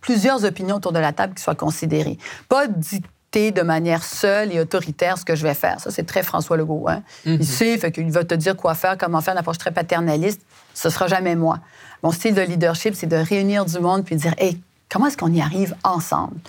plusieurs 0.00 0.44
opinions 0.44 0.76
autour 0.76 0.92
de 0.92 0.98
la 0.98 1.12
table 1.12 1.34
qui 1.34 1.42
soient 1.42 1.54
considérées. 1.54 2.18
Pas 2.48 2.66
dicter 2.66 3.52
de 3.52 3.62
manière 3.62 4.02
seule 4.02 4.52
et 4.52 4.58
autoritaire 4.58 5.16
ce 5.16 5.24
que 5.24 5.36
je 5.36 5.44
vais 5.44 5.54
faire. 5.54 5.78
Ça, 5.78 5.92
c'est 5.92 6.02
très 6.02 6.24
François 6.24 6.56
Legault. 6.56 6.88
Hein? 6.88 7.02
Mhm. 7.24 7.36
Il 7.40 7.46
sait, 7.46 7.78
fait 7.78 7.92
qu'il 7.92 8.10
va 8.10 8.24
te 8.24 8.34
dire 8.34 8.56
quoi 8.56 8.74
faire, 8.74 8.98
comment 8.98 9.20
faire, 9.20 9.34
une 9.34 9.38
approche 9.38 9.58
très 9.58 9.70
paternaliste 9.70 10.40
ce 10.80 10.88
sera 10.88 11.08
jamais 11.08 11.36
moi. 11.36 11.58
Mon 12.02 12.10
style 12.10 12.34
de 12.34 12.40
leadership, 12.40 12.94
c'est 12.94 13.06
de 13.06 13.16
réunir 13.16 13.66
du 13.66 13.78
monde 13.80 14.02
puis 14.02 14.16
de 14.16 14.20
dire, 14.20 14.34
hey, 14.38 14.58
comment 14.88 15.08
est-ce 15.08 15.18
qu'on 15.18 15.32
y 15.32 15.42
arrive 15.42 15.76
ensemble? 15.84 16.40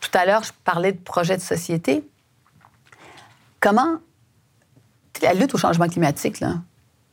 Tout 0.00 0.10
à 0.12 0.26
l'heure, 0.26 0.42
je 0.42 0.52
parlais 0.64 0.92
de 0.92 0.98
projet 0.98 1.38
de 1.38 1.42
société. 1.42 2.06
Comment 3.60 3.96
la 5.22 5.32
lutte 5.32 5.54
au 5.54 5.58
changement 5.58 5.88
climatique, 5.88 6.40
là, 6.40 6.56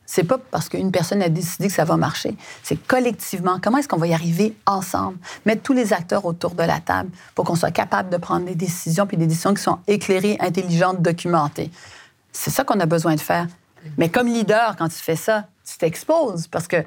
c'est 0.04 0.24
pas 0.24 0.36
parce 0.38 0.68
qu'une 0.68 0.90
personne 0.90 1.22
a 1.22 1.28
décidé 1.28 1.68
que 1.68 1.72
ça 1.72 1.84
va 1.84 1.96
marcher. 1.96 2.36
C'est 2.62 2.76
collectivement. 2.76 3.58
Comment 3.62 3.78
est-ce 3.78 3.88
qu'on 3.88 3.96
va 3.96 4.08
y 4.08 4.12
arriver 4.14 4.54
ensemble? 4.66 5.16
Mettre 5.46 5.62
tous 5.62 5.72
les 5.72 5.92
acteurs 5.92 6.26
autour 6.26 6.56
de 6.56 6.64
la 6.64 6.80
table 6.80 7.10
pour 7.34 7.44
qu'on 7.44 7.54
soit 7.54 7.70
capable 7.70 8.10
de 8.10 8.16
prendre 8.16 8.44
des 8.44 8.56
décisions, 8.56 9.06
puis 9.06 9.16
des 9.16 9.28
décisions 9.28 9.54
qui 9.54 9.62
sont 9.62 9.78
éclairées, 9.86 10.36
intelligentes, 10.40 11.00
documentées. 11.00 11.70
C'est 12.32 12.50
ça 12.50 12.64
qu'on 12.64 12.80
a 12.80 12.86
besoin 12.86 13.14
de 13.14 13.20
faire. 13.20 13.46
Mais 13.98 14.08
comme 14.08 14.26
leader, 14.26 14.76
quand 14.76 14.88
tu 14.88 14.96
fais 14.96 15.16
ça, 15.16 15.46
tu 15.64 15.78
t'exposes 15.78 16.46
parce 16.46 16.66
que 16.68 16.82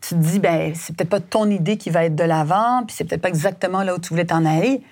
tu 0.00 0.14
te 0.14 0.20
dis, 0.20 0.38
ben 0.38 0.74
c'est 0.74 0.94
peut-être 0.96 1.10
pas 1.10 1.20
ton 1.20 1.48
idée 1.50 1.76
qui 1.76 1.90
va 1.90 2.04
être 2.04 2.14
de 2.14 2.24
l'avant, 2.24 2.84
puis 2.86 2.94
c'est 2.96 3.04
peut-être 3.04 3.22
pas 3.22 3.28
exactement 3.28 3.82
là 3.82 3.94
où 3.94 3.98
tu 3.98 4.10
voulais 4.10 4.26
t'en 4.26 4.44
aller. 4.44 4.82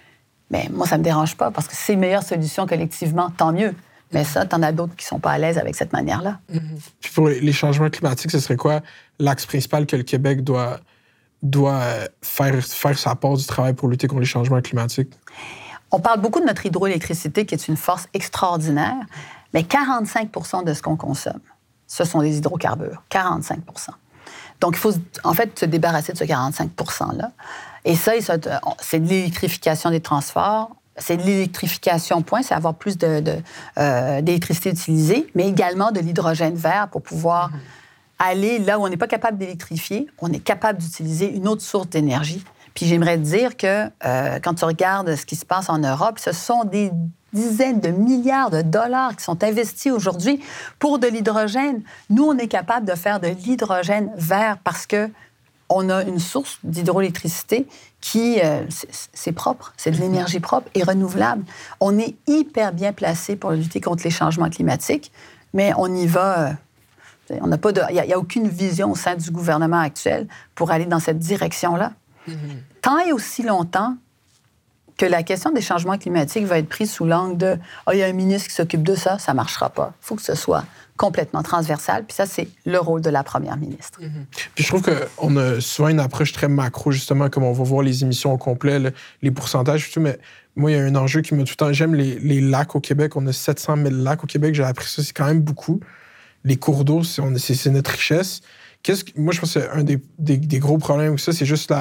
Mais 0.51 0.69
moi, 0.71 0.87
ça 0.87 0.99
me 0.99 1.03
dérange 1.03 1.37
pas 1.37 1.51
parce 1.51 1.67
que 1.67 1.75
c'est 1.75 1.95
une 1.95 2.01
meilleure 2.01 2.23
solution 2.23 2.67
collectivement, 2.67 3.31
tant 3.31 3.53
mieux. 3.53 3.75
Mais 4.13 4.25
ça, 4.25 4.45
tu 4.45 4.55
en 4.55 4.63
as 4.63 4.73
d'autres 4.73 4.95
qui 4.95 5.07
sont 5.07 5.19
pas 5.19 5.31
à 5.31 5.39
l'aise 5.39 5.57
avec 5.57 5.75
cette 5.75 5.93
manière-là. 5.93 6.39
Puis 7.01 7.13
pour 7.15 7.29
les 7.29 7.53
changements 7.53 7.89
climatiques, 7.89 8.31
ce 8.31 8.39
serait 8.39 8.57
quoi 8.57 8.81
l'axe 9.19 9.47
principal 9.47 9.87
que 9.87 9.97
le 9.97 10.03
Québec 10.03 10.45
doit, 10.45 10.81
doit 11.43 11.81
euh, 11.81 12.07
faire, 12.21 12.63
faire 12.63 12.99
sa 12.99 13.15
part 13.15 13.37
du 13.37 13.47
travail 13.47 13.73
pour 13.73 13.89
lutter 13.89 14.07
contre 14.07 14.21
les 14.21 14.27
changements 14.27 14.61
climatiques? 14.61 15.13
On 15.91 16.01
parle 16.01 16.21
beaucoup 16.21 16.41
de 16.41 16.47
notre 16.47 16.65
hydroélectricité, 16.67 17.47
qui 17.47 17.55
est 17.55 17.69
une 17.69 17.77
force 17.77 18.09
extraordinaire, 18.15 19.05
mais 19.53 19.63
45% 19.63 20.65
de 20.65 20.75
ce 20.75 20.83
qu'on 20.83 20.97
consomme, 20.97 21.41
ce 21.87 22.05
sont 22.05 22.21
des 22.23 22.39
hydrocarbures. 22.39 23.03
45 23.11 23.61
Donc, 24.61 24.77
il 24.77 24.79
faut 24.79 24.93
en 25.25 25.35
fait 25.35 25.59
se 25.59 25.67
débarrasser 25.67 26.13
de 26.13 26.19
ce 26.19 26.25
45 26.25 26.71
%-là. 26.77 27.33
Et 27.85 27.97
ça, 27.97 28.13
c'est 28.81 29.01
de 29.01 29.09
l'électrification 29.09 29.91
des 29.91 30.01
transports, 30.01 30.71
c'est 30.97 31.17
de 31.17 31.23
l'électrification, 31.23 32.23
point, 32.23 32.43
c'est 32.43 32.55
avoir 32.55 32.75
plus 32.75 32.97
euh, 33.03 34.21
d'électricité 34.21 34.73
de, 34.73 34.79
utilisée, 34.79 35.27
mais 35.35 35.49
également 35.49 35.91
de 35.91 36.01
l'hydrogène 36.01 36.55
vert 36.55 36.89
pour 36.91 37.03
pouvoir 37.03 37.51
mm-hmm. 37.51 38.27
aller 38.27 38.59
là 38.59 38.79
où 38.79 38.85
on 38.85 38.89
n'est 38.89 38.97
pas 38.97 39.07
capable 39.07 39.39
d'électrifier, 39.39 40.07
on 40.19 40.33
est 40.33 40.39
capable 40.39 40.79
d'utiliser 40.79 41.35
une 41.35 41.49
autre 41.49 41.63
source 41.63 41.89
d'énergie. 41.89 42.45
Puis 42.75 42.87
j'aimerais 42.87 43.19
dire 43.19 43.57
que 43.57 43.91
euh, 44.05 44.39
quand 44.43 44.55
tu 44.55 44.65
regardes 44.65 45.15
ce 45.15 45.27
qui 45.27 45.37
se 45.37 45.45
passe 45.45 45.69
en 45.69 45.79
Europe, 45.79 46.19
ce 46.19 46.33
sont 46.33 46.65
des 46.65 46.91
dizaines 47.33 47.81
de 47.81 47.89
milliards 47.89 48.51
de 48.51 48.63
dollars 48.63 49.17
qui 49.17 49.25
sont 49.25 49.43
investis 49.43 49.93
aujourd'hui 49.93 50.41
pour 50.79 50.99
de 50.99 51.07
l'hydrogène. 51.07 51.83
Nous, 52.11 52.25
on 52.25 52.37
est 52.39 52.49
capable 52.49 52.87
de 52.87 52.95
faire 52.95 53.21
de 53.21 53.29
l'hydrogène 53.29 54.11
vert 54.17 54.59
parce 54.63 54.87
que 54.87 55.11
on 55.75 55.89
a 55.89 56.03
une 56.03 56.19
source 56.19 56.59
d'hydroélectricité 56.65 57.67
qui, 58.01 58.41
euh, 58.43 58.65
c'est 59.13 59.33
propre, 59.33 59.73
c'est 59.77 59.91
de 59.91 59.97
mhm. 59.97 60.03
l'énergie 60.03 60.41
propre 60.41 60.69
et 60.75 60.83
renouvelable. 60.83 61.45
On 61.81 61.99
est 61.99 62.15
hyper 62.27 62.73
bien 62.73 62.93
placé 62.93 63.37
pour 63.37 63.53
lutter 63.53 63.81
contre 63.81 64.05
les 64.05 64.11
changements 64.11 64.51
climatiques, 64.51 65.13
mais 65.55 65.73
on 65.79 65.93
y 65.95 66.07
va. 66.07 66.49
Euh, 67.31 67.39
on 67.41 67.47
n'a 67.47 67.57
pas 67.57 67.73
de, 67.73 67.81
il 67.91 67.95
n'y 67.95 68.13
a, 68.13 68.19
aucune 68.19 68.49
vision 68.49 68.91
au 68.91 68.97
sein 68.97 69.15
du 69.15 69.31
gouvernement 69.31 69.81
actuel 69.81 70.27
pour 70.55 70.71
aller 70.71 70.85
dans 70.85 70.99
cette 70.99 71.19
direction-là. 71.19 71.93
Mhm. 72.27 72.37
Tant 72.83 72.99
et 72.99 73.13
aussi 73.13 73.43
longtemps 73.43 73.97
que 74.97 75.07
la 75.07 75.23
question 75.23 75.51
des 75.51 75.61
changements 75.61 75.99
climatiques 75.99 76.45
va 76.45 76.59
être 76.59 76.69
prise 76.69 76.91
sous 76.93 77.05
l'angle 77.05 77.37
de 77.37 77.57
oh, 77.87 77.91
il 77.93 77.99
y 77.99 78.03
a 78.03 78.07
un 78.07 78.13
ministre 78.13 78.49
qui 78.49 78.55
s'occupe 78.55 78.83
de 78.83 78.95
ça, 78.95 79.19
ça 79.19 79.33
ne 79.33 79.37
marchera 79.37 79.71
pas. 79.71 79.93
Il 80.03 80.07
faut 80.07 80.17
que 80.17 80.23
ce 80.23 80.35
soit 80.35 80.65
complètement 80.97 81.43
transversal. 81.43 82.05
Puis 82.05 82.15
ça, 82.15 82.27
c'est 82.27 82.49
le 82.65 82.79
rôle 82.79 83.01
de 83.01 83.11
la 83.11 83.25
première 83.25 83.57
ministre. 83.57 84.01
Mhm. 84.01 84.27
Puis 84.55 84.65
je 84.65 84.69
trouve 84.69 84.83
qu'on 84.83 85.37
a 85.37 85.61
souvent 85.61 85.89
une 85.89 86.01
approche 86.01 86.33
très 86.33 86.49
macro, 86.49 86.93
justement, 86.93 87.29
comme 87.29 87.45
on 87.45 87.53
va 87.53 87.65
voir 87.65 87.83
les 87.83 88.03
émissions 88.03 88.33
au 88.33 88.39
complet, 88.39 88.79
les 89.23 89.31
pourcentages, 89.31 89.91
tout, 89.91 90.01
mais 90.01 90.19
moi, 90.55 90.71
il 90.71 90.77
y 90.77 90.81
a 90.81 90.83
un 90.83 90.95
enjeu 90.95 91.23
qui 91.23 91.35
me 91.35 91.45
tout 91.45 91.53
le 91.53 91.57
temps. 91.57 91.73
J'aime 91.73 91.95
les, 91.95 92.41
lacs 92.41 92.77
au 92.77 92.81
Québec. 92.81 93.17
On 93.17 93.27
a 93.27 93.33
700 93.33 93.77
000 93.77 93.89
lacs 93.91 94.23
au 94.23 94.27
Québec. 94.27 94.55
J'ai 94.55 94.65
appris 94.65 94.89
ça, 94.89 95.03
c'est 95.03 95.13
quand 95.13 95.27
même 95.27 95.41
beaucoup. 95.41 95.81
Les 96.45 96.57
cours 96.57 96.85
d'eau, 96.85 97.03
c'est 97.03 97.71
notre 97.71 97.91
richesse. 97.91 98.43
Moi, 99.17 99.33
je 99.33 99.41
pense 99.41 99.55
que 99.55 99.79
un 99.79 99.85
des, 99.85 100.59
gros 100.59 100.79
problèmes 100.79 101.09
avec 101.09 101.21
ça, 101.21 101.33
c'est 101.33 101.47
juste 101.47 101.73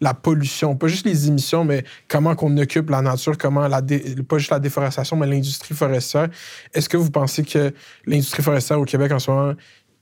la, 0.00 0.14
pollution, 0.14 0.76
pas 0.76 0.86
juste 0.86 1.06
les 1.06 1.28
émissions, 1.28 1.64
mais 1.64 1.84
comment 2.06 2.36
qu'on 2.36 2.56
occupe 2.58 2.90
la 2.90 3.02
nature, 3.02 3.36
comment 3.36 3.68
pas 3.68 4.38
juste 4.38 4.50
la 4.50 4.60
déforestation, 4.60 5.16
mais 5.16 5.26
l'industrie 5.26 5.74
forestière. 5.74 6.28
Est-ce 6.72 6.88
que 6.88 6.96
vous 6.96 7.10
pensez 7.10 7.42
que 7.42 7.72
l'industrie 8.06 8.42
forestière 8.42 8.78
au 8.78 8.84
Québec 8.84 9.10
en 9.12 9.18
ce 9.18 9.30
moment, 9.30 9.54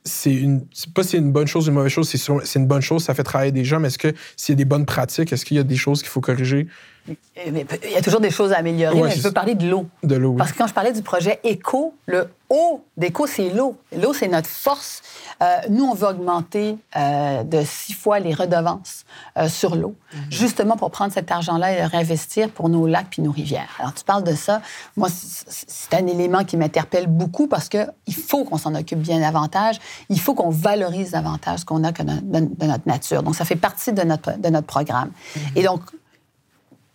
c'est 0.04 0.34
une, 0.34 0.66
pas 0.94 1.04
c'est 1.04 1.18
une 1.18 1.32
bonne 1.32 1.46
chose 1.46 1.68
ou 1.68 1.70
une 1.70 1.76
mauvaise 1.76 1.92
chose, 1.92 2.08
c'est 2.08 2.58
une 2.58 2.66
bonne 2.66 2.82
chose, 2.82 3.04
ça 3.04 3.14
fait 3.14 3.22
travailler 3.22 3.52
des 3.52 3.64
gens, 3.64 3.80
mais 3.80 3.88
est-ce 3.88 3.98
que 3.98 4.12
s'il 4.36 4.52
y 4.52 4.56
a 4.56 4.56
des 4.56 4.64
bonnes 4.64 4.86
pratiques, 4.86 5.32
est-ce 5.32 5.44
qu'il 5.44 5.56
y 5.56 5.60
a 5.60 5.64
des 5.64 5.76
choses 5.76 6.02
qu'il 6.02 6.10
faut 6.10 6.20
corriger? 6.20 6.66
Il 7.08 7.90
y 7.90 7.96
a 7.96 8.02
toujours 8.02 8.20
des 8.20 8.30
choses 8.30 8.52
à 8.52 8.58
améliorer, 8.58 9.00
mais 9.00 9.10
je 9.10 9.22
veux 9.22 9.32
parler 9.32 9.54
de 9.54 9.68
l'eau. 9.68 9.86
De 10.02 10.14
l'eau, 10.14 10.34
Parce 10.34 10.52
que 10.52 10.58
quand 10.58 10.66
je 10.66 10.74
parlais 10.74 10.92
du 10.92 11.02
projet 11.02 11.40
éco, 11.42 11.94
le 12.06 12.28
haut 12.48 12.84
d'éco, 12.96 13.26
c'est 13.26 13.50
l'eau. 13.50 13.76
L'eau, 13.96 14.12
c'est 14.12 14.28
notre 14.28 14.48
force. 14.48 15.02
Euh, 15.42 15.56
nous, 15.70 15.84
on 15.84 15.94
veut 15.94 16.06
augmenter 16.06 16.76
euh, 16.94 17.42
de 17.42 17.62
six 17.64 17.94
fois 17.94 18.20
les 18.20 18.34
redevances 18.34 19.04
euh, 19.36 19.48
sur 19.48 19.74
l'eau, 19.74 19.96
mhm. 20.14 20.20
justement 20.30 20.76
pour 20.76 20.92
prendre 20.92 21.12
cet 21.12 21.32
argent-là 21.32 21.72
et 21.72 21.80
le 21.80 21.86
réinvestir 21.86 22.50
pour 22.50 22.68
nos 22.68 22.86
lacs 22.86 23.08
puis 23.10 23.22
nos 23.22 23.32
rivières. 23.32 23.74
Alors, 23.80 23.94
tu 23.94 24.04
parles 24.04 24.22
de 24.22 24.34
ça. 24.34 24.62
Moi, 24.96 25.08
c'est 25.10 25.94
un 25.94 26.06
élément 26.06 26.44
qui 26.44 26.56
m'interpelle 26.56 27.08
beaucoup 27.08 27.48
parce 27.48 27.68
qu'il 27.68 28.14
faut 28.14 28.44
qu'on 28.44 28.58
s'en 28.58 28.74
occupe 28.76 29.00
bien 29.00 29.18
davantage. 29.18 29.80
Il 30.08 30.20
faut 30.20 30.34
qu'on 30.34 30.50
valorise 30.50 31.12
davantage 31.12 31.60
ce 31.60 31.64
qu'on 31.64 31.82
a 31.82 31.90
de, 31.90 32.66
notre 32.66 32.86
nature. 32.86 33.24
Donc, 33.24 33.34
ça 33.34 33.44
fait 33.44 33.56
partie 33.56 33.92
de 33.92 34.02
notre, 34.02 34.38
de 34.38 34.48
notre 34.50 34.66
programme. 34.66 35.10
Mhm. 35.34 35.42
Et 35.56 35.62
donc, 35.64 35.80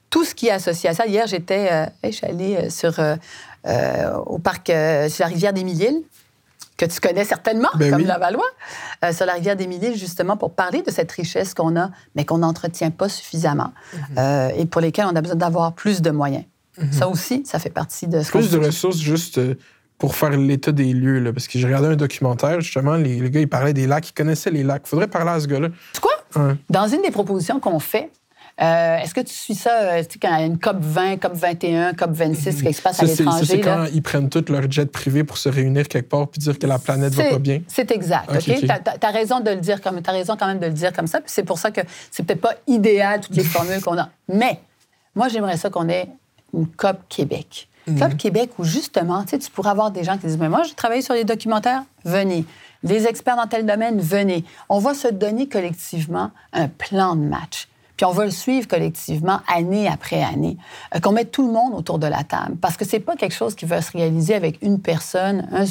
tout 0.09 0.23
ce 0.23 0.33
qui 0.33 0.47
est 0.47 0.51
associé 0.51 0.89
à 0.89 0.93
ça. 0.93 1.05
Hier, 1.05 1.27
j'étais, 1.27 1.69
euh, 1.71 1.85
je 2.03 2.11
suis 2.11 2.25
allée 2.25 2.55
euh, 2.55 2.69
sur, 2.69 2.99
euh, 2.99 4.13
au 4.25 4.39
parc 4.39 4.67
sur 4.67 5.25
la 5.25 5.27
rivière 5.27 5.53
des 5.53 5.63
Mille-Îles, 5.63 6.01
que 6.77 6.85
tu 6.85 6.99
connais 6.99 7.25
certainement, 7.25 7.69
ben 7.75 7.91
comme 7.91 8.05
la 8.05 8.19
Valois, 8.19 8.45
sur 9.11 9.25
la 9.25 9.33
rivière 9.33 9.55
des 9.55 9.65
Mille-Îles, 9.65 9.97
justement, 9.97 10.37
pour 10.37 10.53
parler 10.53 10.83
de 10.83 10.91
cette 10.91 11.11
richesse 11.11 11.55
qu'on 11.55 11.75
a, 11.75 11.89
mais 12.15 12.23
qu'on 12.23 12.37
n'entretient 12.37 12.91
pas 12.91 13.09
suffisamment 13.09 13.73
mhm. 13.93 14.51
et 14.55 14.65
pour 14.67 14.79
lesquelles 14.79 15.07
on 15.11 15.15
a 15.15 15.21
besoin 15.21 15.37
d'avoir 15.37 15.73
plus 15.73 16.03
de 16.03 16.11
moyens. 16.11 16.45
Mhm. 16.77 16.91
Ça 16.91 17.07
aussi, 17.07 17.43
ça 17.47 17.57
fait 17.57 17.71
partie 17.71 18.05
de 18.05 18.21
ce 18.21 18.29
Plus 18.29 18.51
de 18.51 18.59
ressources, 18.59 18.99
juste 18.99 19.39
pour 19.97 20.15
faire 20.15 20.29
l'état 20.29 20.71
des 20.71 20.93
lieux, 20.93 21.17
là, 21.17 21.33
parce 21.33 21.47
que 21.47 21.57
j'ai 21.57 21.65
regardé 21.65 21.87
un 21.87 21.95
documentaire, 21.95 22.61
justement, 22.61 22.95
les, 22.95 23.27
gars, 23.31 23.39
ils 23.39 23.49
parlaient 23.49 23.73
des 23.73 23.87
lacs, 23.87 24.09
ils 24.09 24.13
connaissaient 24.13 24.51
les 24.51 24.63
lacs. 24.63 24.83
Il 24.85 24.89
faudrait 24.89 25.07
parler 25.07 25.31
à 25.31 25.39
ce 25.39 25.47
gars-là. 25.47 25.69
C'est 25.93 26.01
quoi? 26.01 26.13
Dans 26.69 26.87
une 26.87 27.01
des 27.01 27.09
propositions 27.09 27.59
qu'on 27.59 27.79
fait, 27.79 28.11
euh, 28.59 28.97
est-ce 28.97 29.13
que 29.13 29.21
tu 29.21 29.33
suis 29.33 29.53
ça 29.53 29.81
euh, 29.81 30.03
quand 30.19 30.35
il 30.35 30.39
y 30.39 30.43
a 30.43 30.45
une 30.45 30.57
COP 30.57 30.77
20, 30.79 31.17
COP 31.17 31.33
21, 31.33 31.93
COP 31.93 32.11
26 32.11 32.63
qui 32.63 32.73
se 32.73 32.81
passe 32.81 33.03
à 33.03 33.05
l'étranger? 33.05 33.45
C'est 33.45 33.61
quand 33.61 33.85
ils 33.93 34.01
prennent 34.01 34.29
tous 34.29 34.51
leur 34.51 34.69
jet 34.69 34.91
privé 34.91 35.23
pour 35.23 35.37
se 35.37 35.47
réunir 35.47 35.87
quelque 35.87 36.09
part 36.09 36.27
puis 36.27 36.39
dire 36.39 36.57
que 36.57 36.65
la 36.65 36.79
planète 36.79 37.13
va 37.13 37.29
pas 37.29 37.39
bien. 37.39 37.61
C'est 37.67 37.91
exact. 37.91 38.29
OK? 38.29 38.43
Tu 38.43 38.67
as, 38.67 39.11
raison 39.11 39.41
de 39.41 39.51
le 39.51 39.57
dire 39.57 39.79
comme, 39.79 39.99
as 40.03 40.11
raison 40.11 40.35
quand 40.37 40.47
même 40.47 40.57
de 40.57 40.65
le 40.65 40.73
dire 40.73 40.91
comme 40.91 41.05
ça. 41.05 41.19
c'est 41.27 41.43
pour 41.43 41.59
ça 41.59 41.69
que 41.69 41.81
c'est 42.09 42.23
peut-être 42.23 42.41
pas 42.41 42.55
idéal 42.65 43.21
toutes 43.21 43.35
les 43.35 43.43
formules 43.43 43.81
qu'on 43.81 43.97
a. 43.97 44.09
Mais 44.27 44.59
moi, 45.13 45.27
j'aimerais 45.27 45.57
ça 45.57 45.69
qu'on 45.69 45.87
ait 45.87 46.07
une 46.53 46.67
COP 46.67 46.97
Québec. 47.09 47.67
Mhm. 47.85 47.99
COP 47.99 48.17
Québec 48.17 48.49
où 48.57 48.63
justement, 48.63 49.23
tu 49.23 49.37
pourrais 49.51 49.69
avoir 49.69 49.91
des 49.91 50.03
gens 50.03 50.17
qui 50.17 50.25
disent 50.25 50.39
Mais 50.39 50.49
moi, 50.49 50.63
j'ai 50.63 50.73
travaillé 50.73 51.03
sur 51.03 51.13
les 51.13 51.25
documentaires, 51.25 51.83
venez. 52.03 52.43
Les 52.81 53.05
experts 53.05 53.35
dans 53.35 53.47
tel 53.47 53.67
domaine, 53.67 53.99
venez. 53.99 54.43
On 54.67 54.79
va 54.79 54.95
se 54.95 55.07
donner 55.07 55.47
collectivement 55.47 56.31
un 56.53 56.67
plan 56.67 57.15
de 57.15 57.21
match 57.21 57.67
puis 57.97 58.05
on 58.05 58.11
va 58.11 58.25
le 58.25 58.31
suivre 58.31 58.67
collectivement 58.67 59.41
année 59.53 59.87
après 59.87 60.23
année, 60.23 60.57
euh, 60.95 60.99
qu'on 60.99 61.11
mette 61.11 61.31
tout 61.31 61.45
le 61.45 61.51
monde 61.51 61.73
autour 61.73 61.97
de 61.97 62.07
la 62.07 62.23
table. 62.23 62.55
Parce 62.61 62.77
que 62.77 62.85
c'est 62.85 62.99
pas 62.99 63.15
quelque 63.15 63.33
chose 63.33 63.55
qui 63.55 63.65
va 63.65 63.81
se 63.81 63.91
réaliser 63.91 64.35
avec 64.35 64.61
une 64.61 64.79
personne. 64.79 65.47
Un, 65.51 65.65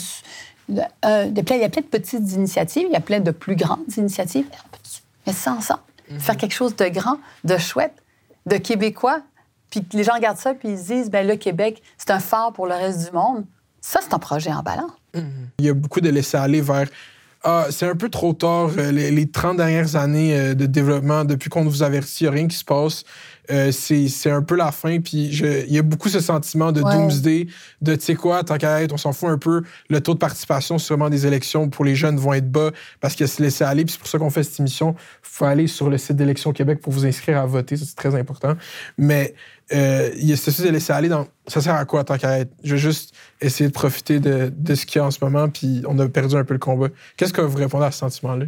il 0.69 1.39
y 1.39 1.41
a 1.41 1.43
plein 1.45 1.59
de 1.59 1.87
petites 1.87 2.33
initiatives, 2.33 2.87
il 2.89 2.93
y 2.93 2.97
a 2.97 3.01
plein 3.01 3.21
de 3.21 3.31
plus 3.31 3.55
grandes 3.55 3.97
initiatives, 3.97 4.47
mais 5.25 5.33
c'est 5.33 5.51
ensemble. 5.51 5.81
Mhm. 6.11 6.21
Faire 6.21 6.37
quelque 6.37 6.55
chose 6.55 6.75
de 6.75 6.89
grand, 6.89 7.19
de 7.45 7.57
chouette, 7.57 7.95
de 8.47 8.57
québécois, 8.57 9.21
puis 9.71 9.85
les 9.93 10.03
gens 10.03 10.15
regardent 10.15 10.39
ça 10.39 10.55
puis 10.55 10.71
ils 10.71 10.79
se 10.79 10.93
disent, 10.93 11.11
ben 11.11 11.27
le 11.27 11.37
Québec, 11.37 11.83
c'est 11.97 12.11
un 12.11 12.21
phare 12.21 12.53
pour 12.53 12.67
le 12.67 12.75
reste 12.75 13.07
du 13.07 13.17
monde. 13.17 13.45
Ça, 13.81 14.01
c'est 14.03 14.15
un 14.15 14.19
projet 14.19 14.53
en 14.53 14.63
balance. 14.63 14.91
Mhm. 15.15 15.49
Il 15.61 15.65
y 15.67 15.69
a 15.69 15.75
beaucoup 15.75 16.01
de 16.01 16.09
laisser 16.09 16.37
aller 16.37 16.61
vers 16.61 16.89
ah, 17.49 17.67
c'est 17.71 17.87
un 17.87 17.95
peu 17.95 18.09
trop 18.09 18.33
tard. 18.33 18.71
Euh, 18.77 18.91
les, 18.91 19.27
30 19.27 19.57
dernières 19.57 19.95
années 19.95 20.37
euh, 20.37 20.55
de 20.55 20.67
développement, 20.67 21.25
depuis 21.25 21.49
qu'on 21.49 21.63
vous 21.63 21.85
avertit, 21.85 22.25
il 22.25 22.27
n'y 22.27 22.29
a 22.29 22.33
rien 22.33 22.49
qui 22.49 22.57
se 22.57 22.65
passe. 22.65 23.05
Euh, 23.53 23.71
c'est 23.71 24.33
un 24.33 24.43
peu 24.43 24.57
la 24.57 24.73
fin. 24.73 24.99
Puis 24.99 25.27
il 25.29 25.73
y 25.73 25.79
a 25.79 25.83
beaucoup 25.83 26.09
ce 26.09 26.19
sentiment 26.19 26.73
de 26.73 26.81
doomsday, 26.81 27.47
de 27.83 27.95
tu 27.95 28.05
sais 28.05 28.15
quoi, 28.17 28.43
tant 28.43 28.59
qu'à 28.59 28.83
être, 28.83 28.93
on 28.93 28.97
s'en 28.97 29.13
fout 29.13 29.29
un 29.29 29.39
peu. 29.39 29.63
Le 29.89 30.01
taux 30.01 30.15
de 30.15 30.19
participation 30.19 30.79
sûrement 30.79 31.09
des 31.09 31.25
élections 31.25 31.69
pour 31.69 31.85
les 31.85 31.95
jeunes 31.95 32.17
vont 32.17 32.33
être 32.33 32.51
bas 32.51 32.73
parce 33.01 33.15
qu'il 33.15 33.25
y 33.25 33.31
a 33.31 33.33
se 33.33 33.41
laisser 33.41 33.63
aller. 33.63 33.85
Puis 33.85 33.93
c'est 33.93 34.01
pour 34.01 34.09
ça 34.09 34.19
qu'on 34.19 34.31
fait 34.31 34.43
cette 34.43 34.59
émission. 34.59 34.97
Il 34.99 35.29
faut 35.31 35.45
aller 35.45 35.69
sur 35.69 35.89
le 35.89 35.99
site 35.99 36.17
d'Élections 36.17 36.53
Québec 36.53 36.81
pour 36.81 36.93
vous 36.93 37.07
inscrire 37.07 37.39
à 37.39 37.47
voter. 37.47 37.77
C'est 37.77 37.95
très 37.95 38.17
important. 38.17 38.57
Mais 38.99 39.35
euh, 39.73 40.11
il 40.17 40.29
de 40.29 40.69
laisser 40.69 40.93
aller. 40.93 41.11
Ça 41.47 41.61
sert 41.61 41.75
à 41.75 41.85
quoi 41.85 42.05
tant 42.05 42.19
qu'à? 42.19 42.45
Je 42.63 42.73
veux 42.73 42.77
juste 42.77 43.15
essayer 43.41 43.69
de 43.69 43.75
profiter 43.75 44.21
de, 44.21 44.75
ce 44.75 44.87
qu'il 44.87 45.01
y 45.01 45.03
a 45.03 45.07
en 45.07 45.11
ce 45.11 45.19
moment, 45.23 45.49
puis 45.49 45.83
on 45.89 45.99
a 45.99 46.09
perdu 46.09 46.37
un 46.37 46.45
peu 46.45 46.55
le 46.55 46.61
combat. 46.61 46.89
Qu'est-ce 47.17 47.33
que 47.33 47.41
vous 47.41 47.57
répondez 47.57 47.87
à 47.87 47.91
ce 47.91 47.99
sentiment-là? 47.99 48.47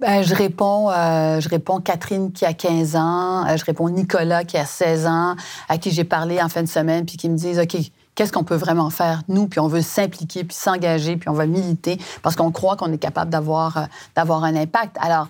Ben, 0.00 0.22
je 0.22 0.34
réponds, 0.34 0.90
euh, 0.90 1.40
je 1.40 1.48
réponds 1.48 1.80
Catherine 1.80 2.32
qui 2.32 2.44
a 2.44 2.52
15 2.52 2.96
ans, 2.96 3.46
euh, 3.46 3.56
je 3.56 3.64
réponds 3.64 3.88
Nicolas 3.88 4.44
qui 4.44 4.58
a 4.58 4.66
16 4.66 5.06
ans, 5.06 5.34
à 5.68 5.78
qui 5.78 5.92
j'ai 5.92 6.04
parlé 6.04 6.42
en 6.42 6.48
fin 6.48 6.62
de 6.62 6.68
semaine, 6.68 7.06
puis 7.06 7.16
qui 7.16 7.28
me 7.28 7.36
disent, 7.36 7.58
OK, 7.58 7.76
qu'est-ce 8.14 8.32
qu'on 8.32 8.44
peut 8.44 8.56
vraiment 8.56 8.90
faire, 8.90 9.22
nous, 9.28 9.46
puis 9.46 9.60
on 9.60 9.68
veut 9.68 9.82
s'impliquer, 9.82 10.44
puis 10.44 10.56
s'engager, 10.56 11.16
puis 11.16 11.28
on 11.28 11.32
va 11.32 11.46
militer, 11.46 11.98
parce 12.22 12.36
qu'on 12.36 12.50
croit 12.50 12.76
qu'on 12.76 12.92
est 12.92 12.98
capable 12.98 13.30
d'avoir, 13.30 13.88
d'avoir 14.14 14.44
un 14.44 14.56
impact. 14.56 14.96
Alors, 15.00 15.28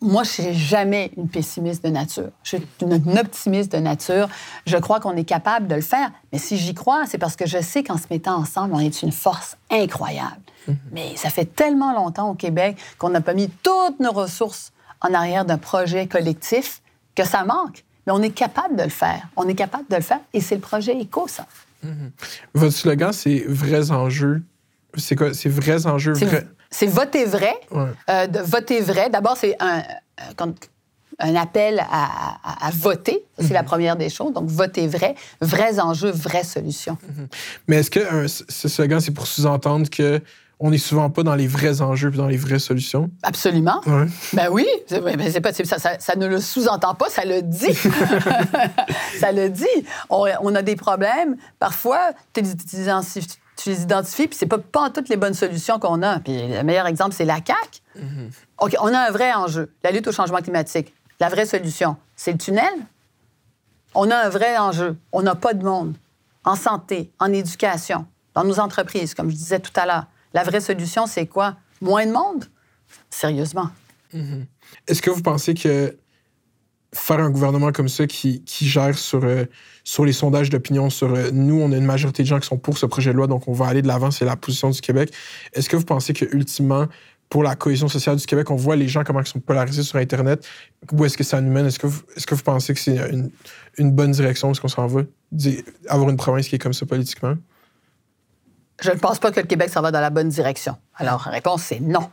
moi, 0.00 0.22
je 0.24 0.30
suis 0.30 0.54
jamais 0.54 1.10
une 1.16 1.28
pessimiste 1.28 1.84
de 1.84 1.90
nature. 1.90 2.30
Je 2.42 2.56
suis 2.56 2.66
une, 2.82 3.18
optimiste 3.18 3.72
de 3.72 3.78
nature. 3.78 4.28
Je 4.66 4.76
crois 4.76 5.00
qu'on 5.00 5.16
est 5.16 5.24
capable 5.24 5.66
de 5.66 5.74
le 5.74 5.80
faire. 5.80 6.10
Mais 6.32 6.38
si 6.38 6.56
j'y 6.56 6.74
crois, 6.74 7.04
c'est 7.06 7.18
parce 7.18 7.36
que 7.36 7.46
je 7.46 7.60
sais 7.60 7.82
qu'en 7.82 7.96
se 7.96 8.06
mettant 8.10 8.36
ensemble, 8.36 8.74
on 8.74 8.80
est 8.80 9.02
une 9.02 9.12
force 9.12 9.56
incroyable. 9.70 10.40
Mhm. 10.68 10.76
Mais 10.92 11.16
ça 11.16 11.30
fait 11.30 11.44
tellement 11.44 11.92
longtemps 11.92 12.30
au 12.30 12.34
Québec 12.34 12.76
qu'on 12.98 13.10
n'a 13.10 13.20
pas 13.20 13.34
mis 13.34 13.48
toutes 13.62 14.00
nos 14.00 14.12
ressources 14.12 14.72
en 15.00 15.12
arrière 15.14 15.44
d'un 15.44 15.58
projet 15.58 16.06
collectif 16.06 16.82
que 17.14 17.24
ça 17.24 17.44
manque. 17.44 17.84
Mais 18.06 18.12
on 18.12 18.22
est 18.22 18.30
capable 18.30 18.76
de 18.76 18.84
le 18.84 18.88
faire. 18.88 19.28
On 19.36 19.48
est 19.48 19.54
capable 19.54 19.84
de 19.90 19.96
le 19.96 20.02
faire. 20.02 20.20
Et 20.32 20.40
c'est 20.40 20.54
le 20.54 20.60
projet 20.60 20.96
ECO, 21.00 21.26
ça. 21.28 21.46
Mhm. 21.82 22.10
Votre 22.54 22.74
slogan, 22.74 23.12
c'est 23.12 23.44
vrais 23.46 23.90
enjeux. 23.90 24.42
C'est 24.96 25.16
quoi? 25.16 25.34
C'est 25.34 25.48
vrais 25.48 25.86
enjeux. 25.86 26.12
Vrais... 26.12 26.46
C'est 26.70 26.86
voter 26.86 27.24
vrai. 27.24 27.54
Euh, 28.08 28.26
de 28.26 28.40
voter 28.40 28.80
vrai. 28.80 29.10
D'abord, 29.10 29.36
c'est 29.36 29.56
un, 29.60 29.78
euh, 29.78 30.52
un 31.18 31.34
appel 31.34 31.84
à, 31.90 32.70
voter. 32.72 33.24
C'est 33.38 33.52
la 33.52 33.62
mhm. 33.62 33.68
première 33.68 33.96
des 33.96 34.10
choses. 34.10 34.32
Donc, 34.32 34.48
voter 34.48 34.86
vrai. 34.86 35.14
Vrais 35.40 35.80
enjeux, 35.80 36.10
vraies 36.10 36.44
solutions. 36.44 36.98
Mhm. 37.02 37.28
Mais 37.68 37.76
est-ce 37.76 37.90
que 37.90 38.26
ce 38.26 38.68
slogan, 38.68 39.00
c'est 39.00 39.12
pour 39.12 39.26
sous-entendre 39.26 39.88
que 39.88 40.20
on 40.58 40.70
n'est 40.70 40.78
souvent 40.78 41.10
pas 41.10 41.22
dans 41.22 41.34
les 41.34 41.46
vrais 41.46 41.82
enjeux 41.82 42.10
et 42.12 42.16
dans 42.16 42.28
les 42.28 42.38
vraies 42.38 42.58
solutions? 42.58 43.10
Absolument. 43.22 43.82
Ben 44.32 44.48
oui, 44.50 44.66
c'est 44.86 45.40
pas, 45.40 45.52
ça, 45.52 46.16
ne 46.16 46.26
le 46.26 46.40
sous-entend 46.40 46.94
pas, 46.94 47.10
ça 47.10 47.24
le 47.26 47.42
dit. 47.42 47.74
ça 49.20 49.32
le 49.32 49.50
dit. 49.50 49.64
On, 50.08 50.54
a 50.54 50.62
des 50.62 50.76
problèmes. 50.76 51.36
Parfois, 51.58 52.12
tu 52.32 52.42
tu 53.56 53.70
les 53.70 53.82
identifies, 53.82 54.28
puis 54.28 54.36
c'est 54.38 54.46
pas, 54.46 54.58
pas 54.58 54.90
toutes 54.90 55.08
les 55.08 55.16
bonnes 55.16 55.34
solutions 55.34 55.78
qu'on 55.78 56.02
a. 56.02 56.20
Puis 56.20 56.48
le 56.48 56.62
meilleur 56.62 56.86
exemple, 56.86 57.14
c'est 57.14 57.24
la 57.24 57.36
CAQ. 57.36 57.80
Mm-hmm. 57.98 58.30
OK, 58.58 58.76
on 58.80 58.92
a 58.92 58.98
un 58.98 59.10
vrai 59.10 59.32
enjeu, 59.32 59.72
la 59.82 59.90
lutte 59.90 60.06
au 60.06 60.12
changement 60.12 60.38
climatique. 60.38 60.94
La 61.20 61.28
vraie 61.28 61.46
solution, 61.46 61.96
c'est 62.14 62.32
le 62.32 62.38
tunnel. 62.38 62.74
On 63.94 64.10
a 64.10 64.16
un 64.16 64.28
vrai 64.28 64.58
enjeu. 64.58 64.96
On 65.12 65.22
n'a 65.22 65.34
pas 65.34 65.54
de 65.54 65.64
monde 65.64 65.94
en 66.44 66.54
santé, 66.54 67.10
en 67.18 67.32
éducation, 67.32 68.06
dans 68.34 68.44
nos 68.44 68.60
entreprises, 68.60 69.14
comme 69.14 69.30
je 69.30 69.36
disais 69.36 69.58
tout 69.58 69.72
à 69.76 69.86
l'heure. 69.86 70.06
La 70.34 70.44
vraie 70.44 70.60
solution, 70.60 71.06
c'est 71.06 71.26
quoi? 71.26 71.56
Moins 71.80 72.06
de 72.06 72.12
monde? 72.12 72.44
Sérieusement. 73.08 73.70
Mm-hmm. 74.14 74.44
Est-ce 74.86 75.00
que 75.00 75.10
vous 75.10 75.22
pensez 75.22 75.54
que 75.54 75.96
faire 76.94 77.20
un 77.20 77.30
gouvernement 77.30 77.72
comme 77.72 77.88
ça 77.88 78.06
qui, 78.06 78.42
qui 78.44 78.66
gère 78.66 78.96
sur, 78.96 79.24
euh, 79.24 79.44
sur 79.84 80.04
les 80.04 80.12
sondages 80.12 80.50
d'opinion, 80.50 80.90
sur 80.90 81.14
euh, 81.14 81.30
nous, 81.32 81.60
on 81.60 81.72
a 81.72 81.76
une 81.76 81.84
majorité 81.84 82.22
de 82.22 82.28
gens 82.28 82.40
qui 82.40 82.46
sont 82.46 82.58
pour 82.58 82.78
ce 82.78 82.86
projet 82.86 83.12
de 83.12 83.16
loi, 83.16 83.26
donc 83.26 83.48
on 83.48 83.52
va 83.52 83.66
aller 83.66 83.82
de 83.82 83.88
l'avant, 83.88 84.10
c'est 84.10 84.24
la 84.24 84.36
position 84.36 84.70
du 84.70 84.80
Québec. 84.80 85.12
Est-ce 85.52 85.68
que 85.68 85.76
vous 85.76 85.84
pensez 85.84 86.12
que 86.12 86.24
ultimement, 86.34 86.86
pour 87.28 87.42
la 87.42 87.56
cohésion 87.56 87.88
sociale 87.88 88.16
du 88.16 88.26
Québec, 88.26 88.50
on 88.50 88.56
voit 88.56 88.76
les 88.76 88.88
gens 88.88 89.02
comment 89.04 89.20
ils 89.20 89.26
sont 89.26 89.40
polarisés 89.40 89.82
sur 89.82 89.98
Internet? 89.98 90.46
Où 90.92 91.04
est-ce 91.04 91.16
que 91.16 91.24
ça 91.24 91.40
nous 91.40 91.50
mène? 91.50 91.66
Est-ce 91.66 91.78
que, 91.78 91.88
vous, 91.88 92.02
est-ce 92.16 92.26
que 92.26 92.34
vous 92.34 92.42
pensez 92.42 92.72
que 92.72 92.80
c'est 92.80 92.96
une, 93.10 93.30
une 93.78 93.90
bonne 93.90 94.12
direction? 94.12 94.50
Est-ce 94.52 94.60
qu'on 94.60 94.68
s'en 94.68 94.86
va? 94.86 95.02
Avoir 95.88 96.08
une 96.08 96.16
province 96.16 96.48
qui 96.48 96.54
est 96.54 96.60
comme 96.60 96.72
ça 96.72 96.86
politiquement? 96.86 97.34
Je 98.80 98.90
ne 98.90 98.96
pense 98.96 99.18
pas 99.18 99.32
que 99.32 99.40
le 99.40 99.46
Québec 99.46 99.70
s'en 99.70 99.80
va 99.80 99.90
dans 99.90 100.00
la 100.00 100.10
bonne 100.10 100.28
direction. 100.28 100.76
Alors, 100.96 101.22
réponse, 101.22 101.62
c'est 101.62 101.80
non. 101.80 102.10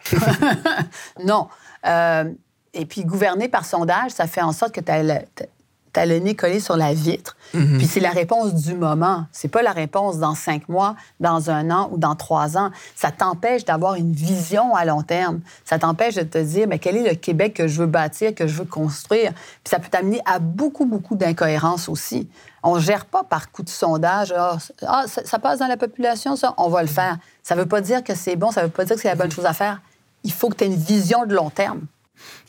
non. 1.23 1.47
Euh, 1.85 2.31
et 2.73 2.85
puis, 2.85 3.05
gouverner 3.05 3.47
par 3.47 3.65
sondage, 3.65 4.11
ça 4.11 4.25
fait 4.25 4.41
en 4.41 4.51
sorte 4.51 4.71
que 4.71 4.81
tu 4.81 4.91
as, 4.91 6.05
le 6.05 6.17
nez 6.17 6.33
collé 6.33 6.59
sur 6.59 6.75
la 6.75 6.93
vitre. 6.93 7.37
Mhm. 7.53 7.77
Puis 7.77 7.85
c'est 7.85 7.99
la 7.99 8.09
réponse 8.09 8.55
du 8.55 8.73
moment. 8.73 9.25
C'est 9.31 9.47
pas 9.47 9.61
la 9.61 9.73
réponse 9.73 10.17
dans 10.17 10.33
cinq 10.33 10.67
mois, 10.67 10.95
dans 11.19 11.51
un 11.51 11.69
an 11.69 11.89
ou 11.91 11.97
dans 11.97 12.15
trois 12.15 12.57
ans. 12.57 12.71
Ça 12.95 13.11
t'empêche 13.11 13.63
d'avoir 13.63 13.93
une 13.93 14.11
vision 14.11 14.73
à 14.73 14.85
long 14.85 15.03
terme. 15.03 15.41
Ça 15.65 15.77
t'empêche 15.77 16.15
de 16.15 16.23
te 16.23 16.39
dire, 16.39 16.67
mais 16.67 16.79
quel 16.79 16.97
est 16.97 17.07
le 17.07 17.15
Québec 17.15 17.53
que 17.53 17.67
je 17.67 17.79
veux 17.79 17.87
bâtir, 17.87 18.33
que 18.33 18.47
je 18.47 18.55
veux 18.55 18.65
construire. 18.65 19.33
Puis 19.33 19.69
ça 19.69 19.77
peut 19.77 19.89
t'amener 19.89 20.19
à 20.25 20.39
beaucoup, 20.39 20.85
beaucoup 20.85 21.15
d'incohérences 21.15 21.87
aussi. 21.87 22.27
On 22.63 22.79
gère 22.79 23.05
pas 23.05 23.23
par 23.23 23.51
coup 23.51 23.61
de 23.61 23.69
sondage. 23.69 24.33
Ah, 24.35 24.57
ah 24.87 25.05
ça, 25.07 25.37
passe 25.37 25.59
dans 25.59 25.67
la 25.67 25.77
population, 25.77 26.35
ça, 26.35 26.55
on 26.57 26.69
va 26.69 26.81
le 26.81 26.87
faire. 26.87 27.19
Ça 27.43 27.53
veut 27.53 27.67
pas 27.67 27.81
dire 27.81 28.03
que 28.03 28.15
c'est 28.15 28.35
bon, 28.35 28.49
ça 28.49 28.63
veut 28.63 28.69
pas 28.69 28.83
dire 28.83 28.95
que 28.95 29.01
c'est 29.03 29.09
la 29.09 29.15
bonne 29.15 29.31
chose 29.31 29.45
à 29.45 29.53
faire. 29.53 29.79
Il 30.23 30.31
faut 30.31 30.49
que 30.49 30.55
tu 30.55 30.63
aies 30.63 30.67
une 30.67 30.75
vision 30.75 31.27
de 31.27 31.35
long 31.35 31.51
terme. 31.51 31.81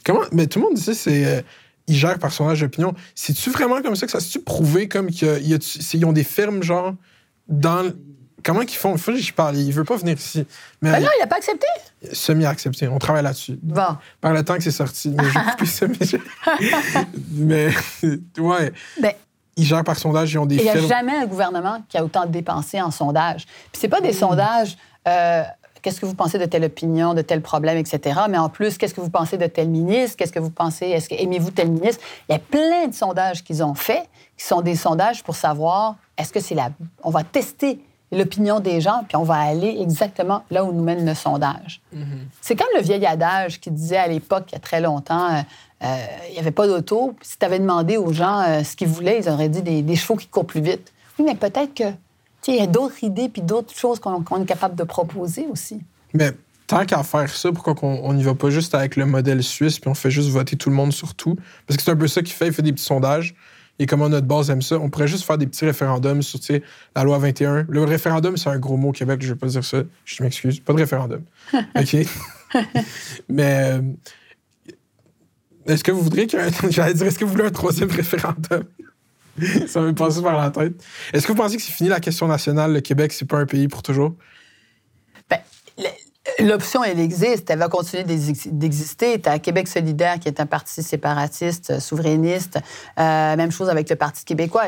Comment. 0.04 0.20
Mais 0.32 0.46
tout 0.46 0.58
le 0.58 0.66
monde 0.66 0.74
dit 0.74 0.82
ça, 0.82 0.94
c'est. 0.94 1.24
Euh, 1.24 1.42
ils 1.86 1.96
gèrent 1.96 2.18
par 2.18 2.32
sondage 2.32 2.60
d'opinion. 2.60 2.94
C'est-tu 3.14 3.50
vraiment 3.50 3.82
comme 3.82 3.94
ça 3.94 4.06
que 4.06 4.12
ça 4.12 4.20
s'est 4.20 4.38
prouvé 4.38 4.88
comme 4.88 5.10
qu'ils 5.10 6.06
ont 6.06 6.12
des 6.12 6.24
firmes, 6.24 6.62
genre, 6.62 6.94
dans. 7.48 7.92
Comment 8.42 8.60
qu'ils 8.60 8.78
font? 8.78 8.96
Faut 8.98 9.12
que 9.12 9.18
je 9.18 9.32
parle. 9.32 9.56
Il 9.56 9.72
veut 9.72 9.84
pas 9.84 9.96
venir 9.96 10.18
ici. 10.18 10.46
Mais 10.82 10.92
ben 10.92 11.00
non, 11.00 11.08
il 11.18 11.22
a 11.22 11.26
pas 11.26 11.36
accepté. 11.36 11.66
Semi-accepté. 12.12 12.88
On 12.88 12.98
travaille 12.98 13.22
là-dessus. 13.22 13.58
Bon. 13.62 13.96
Par 14.20 14.34
le 14.34 14.44
temps 14.44 14.56
que 14.56 14.62
c'est 14.62 14.70
sorti. 14.70 15.10
Mais 15.10 15.24
j'ai 15.58 15.66
ça, 15.66 15.86
mais. 17.32 17.70
ouais. 18.38 18.72
Ben, 19.00 19.12
ils 19.56 19.64
gèrent 19.64 19.84
par 19.84 19.96
sondage, 19.96 20.32
ils 20.32 20.38
ont 20.38 20.46
des 20.46 20.56
Il 20.56 20.62
n'y 20.62 20.68
a 20.68 20.80
jamais 20.80 21.16
un 21.16 21.26
gouvernement 21.26 21.82
qui 21.88 21.96
a 21.96 22.04
autant 22.04 22.26
dépensé 22.26 22.80
en 22.80 22.90
sondage. 22.90 23.46
Puis 23.72 23.80
c'est 23.80 23.88
pas 23.88 24.00
des 24.00 24.12
sondages. 24.12 24.76
Euh, 25.06 25.42
qu'est-ce 25.84 26.00
que 26.00 26.06
vous 26.06 26.14
pensez 26.14 26.38
de 26.38 26.46
telle 26.46 26.64
opinion, 26.64 27.12
de 27.12 27.20
tel 27.20 27.42
problème, 27.42 27.76
etc. 27.76 28.20
Mais 28.30 28.38
en 28.38 28.48
plus, 28.48 28.78
qu'est-ce 28.78 28.94
que 28.94 29.02
vous 29.02 29.10
pensez 29.10 29.36
de 29.36 29.46
tel 29.46 29.68
ministre? 29.68 30.16
Qu'est-ce 30.16 30.32
que 30.32 30.40
vous 30.40 30.50
pensez? 30.50 30.86
Est-ce 30.86 31.10
que 31.10 31.14
aimez-vous 31.14 31.50
tel 31.50 31.70
ministre? 31.70 32.02
Il 32.28 32.32
y 32.32 32.34
a 32.34 32.38
plein 32.38 32.88
de 32.88 32.94
sondages 32.94 33.44
qu'ils 33.44 33.62
ont 33.62 33.74
faits, 33.74 34.08
qui 34.38 34.46
sont 34.46 34.62
des 34.62 34.76
sondages 34.76 35.22
pour 35.22 35.36
savoir 35.36 35.96
est-ce 36.16 36.32
que 36.32 36.40
c'est 36.40 36.54
la. 36.54 36.70
On 37.02 37.10
va 37.10 37.22
tester 37.22 37.78
l'opinion 38.12 38.60
des 38.60 38.80
gens, 38.80 39.04
puis 39.06 39.16
on 39.16 39.24
va 39.24 39.34
aller 39.34 39.76
exactement 39.78 40.44
là 40.50 40.64
où 40.64 40.72
nous 40.72 40.82
mène 40.82 41.04
le 41.04 41.14
sondage. 41.14 41.82
Mm-hmm. 41.94 42.02
C'est 42.40 42.56
comme 42.56 42.68
le 42.74 42.80
vieil 42.80 43.04
adage 43.04 43.60
qui 43.60 43.70
disait 43.70 43.98
à 43.98 44.06
l'époque, 44.06 44.44
il 44.48 44.52
y 44.52 44.56
a 44.56 44.60
très 44.60 44.80
longtemps, 44.80 45.34
euh, 45.34 45.40
euh, 45.82 45.96
il 46.28 46.32
n'y 46.32 46.38
avait 46.38 46.50
pas 46.50 46.66
d'auto. 46.66 47.14
Si 47.20 47.38
tu 47.38 47.44
avais 47.44 47.58
demandé 47.58 47.98
aux 47.98 48.12
gens 48.12 48.40
euh, 48.40 48.62
ce 48.62 48.74
qu'ils 48.74 48.88
voulaient, 48.88 49.18
ils 49.20 49.28
auraient 49.28 49.50
dit 49.50 49.62
des, 49.62 49.82
des 49.82 49.96
chevaux 49.96 50.16
qui 50.16 50.28
courent 50.28 50.46
plus 50.46 50.62
vite. 50.62 50.92
Oui, 51.18 51.26
mais 51.26 51.34
peut-être 51.34 51.74
que 51.74 51.92
il 52.52 52.56
y 52.56 52.60
a 52.60 52.66
d'autres 52.66 53.02
idées 53.02 53.28
puis 53.28 53.42
d'autres 53.42 53.74
choses 53.74 54.00
qu'on 54.00 54.22
est 54.22 54.46
capable 54.46 54.74
de 54.74 54.84
proposer 54.84 55.46
aussi. 55.50 55.80
Mais 56.12 56.32
tant 56.66 56.84
qu'à 56.84 57.02
faire 57.02 57.28
ça, 57.30 57.52
pourquoi 57.52 57.74
on 57.82 58.12
n'y 58.12 58.22
va 58.22 58.34
pas 58.34 58.50
juste 58.50 58.74
avec 58.74 58.96
le 58.96 59.06
modèle 59.06 59.42
suisse 59.42 59.78
puis 59.78 59.90
on 59.90 59.94
fait 59.94 60.10
juste 60.10 60.28
voter 60.28 60.56
tout 60.56 60.70
le 60.70 60.76
monde 60.76 60.92
sur 60.92 61.14
tout? 61.14 61.36
Parce 61.66 61.76
que 61.76 61.82
c'est 61.82 61.90
un 61.90 61.96
peu 61.96 62.08
ça 62.08 62.22
qu'il 62.22 62.34
fait. 62.34 62.48
Il 62.48 62.52
fait 62.52 62.62
des 62.62 62.72
petits 62.72 62.84
sondages. 62.84 63.34
Et 63.78 63.86
comme 63.86 64.06
notre 64.06 64.26
base 64.26 64.50
aime 64.50 64.62
ça, 64.62 64.78
on 64.78 64.88
pourrait 64.88 65.08
juste 65.08 65.24
faire 65.24 65.36
des 65.36 65.46
petits 65.46 65.64
référendums 65.64 66.22
sur 66.22 66.38
la 66.94 67.02
loi 67.02 67.18
21. 67.18 67.66
Le 67.68 67.82
référendum, 67.82 68.36
c'est 68.36 68.48
un 68.48 68.58
gros 68.58 68.76
mot 68.76 68.90
au 68.90 68.92
Québec, 68.92 69.20
je 69.20 69.28
ne 69.28 69.32
vais 69.32 69.38
pas 69.38 69.48
dire 69.48 69.64
ça. 69.64 69.78
Je 70.04 70.22
m'excuse. 70.22 70.60
Pas 70.60 70.72
de 70.74 70.78
référendum. 70.78 71.22
OK? 71.52 71.96
Mais 73.28 73.72
euh, 73.72 73.82
est-ce 75.66 75.82
que 75.82 75.90
vous 75.90 76.02
voudriez 76.02 76.26
qu'un. 76.28 76.48
J'allais 76.70 76.94
dire, 76.94 77.06
est-ce 77.06 77.18
que 77.18 77.24
vous 77.24 77.32
voulez 77.32 77.46
un 77.46 77.50
troisième 77.50 77.90
référendum? 77.90 78.64
ça 79.66 79.80
me 79.80 79.94
passe 79.94 80.20
par 80.20 80.36
la 80.36 80.50
tête. 80.50 80.82
Est-ce 81.12 81.26
que 81.26 81.32
vous 81.32 81.38
pensez 81.38 81.56
que 81.56 81.62
c'est 81.62 81.72
fini 81.72 81.88
la 81.88 82.00
question 82.00 82.26
nationale, 82.28 82.72
le 82.72 82.80
Québec, 82.80 83.12
c'est 83.12 83.24
pas 83.24 83.38
un 83.38 83.46
pays 83.46 83.68
pour 83.68 83.82
toujours? 83.82 84.14
Ben, 85.28 85.40
L'option, 86.38 86.82
elle 86.82 87.00
existe, 87.00 87.50
elle 87.50 87.58
va 87.58 87.68
continuer 87.68 88.02
d'exister. 88.02 89.20
Tu 89.20 89.28
as 89.28 89.38
Québec 89.38 89.68
solidaire, 89.68 90.18
qui 90.18 90.28
est 90.28 90.40
un 90.40 90.46
parti 90.46 90.82
séparatiste, 90.82 91.70
euh, 91.70 91.80
souverainiste. 91.80 92.58
Euh, 92.98 93.36
même 93.36 93.50
chose 93.50 93.68
avec 93.68 93.90
le 93.90 93.96
Parti 93.96 94.24
québécois. 94.24 94.64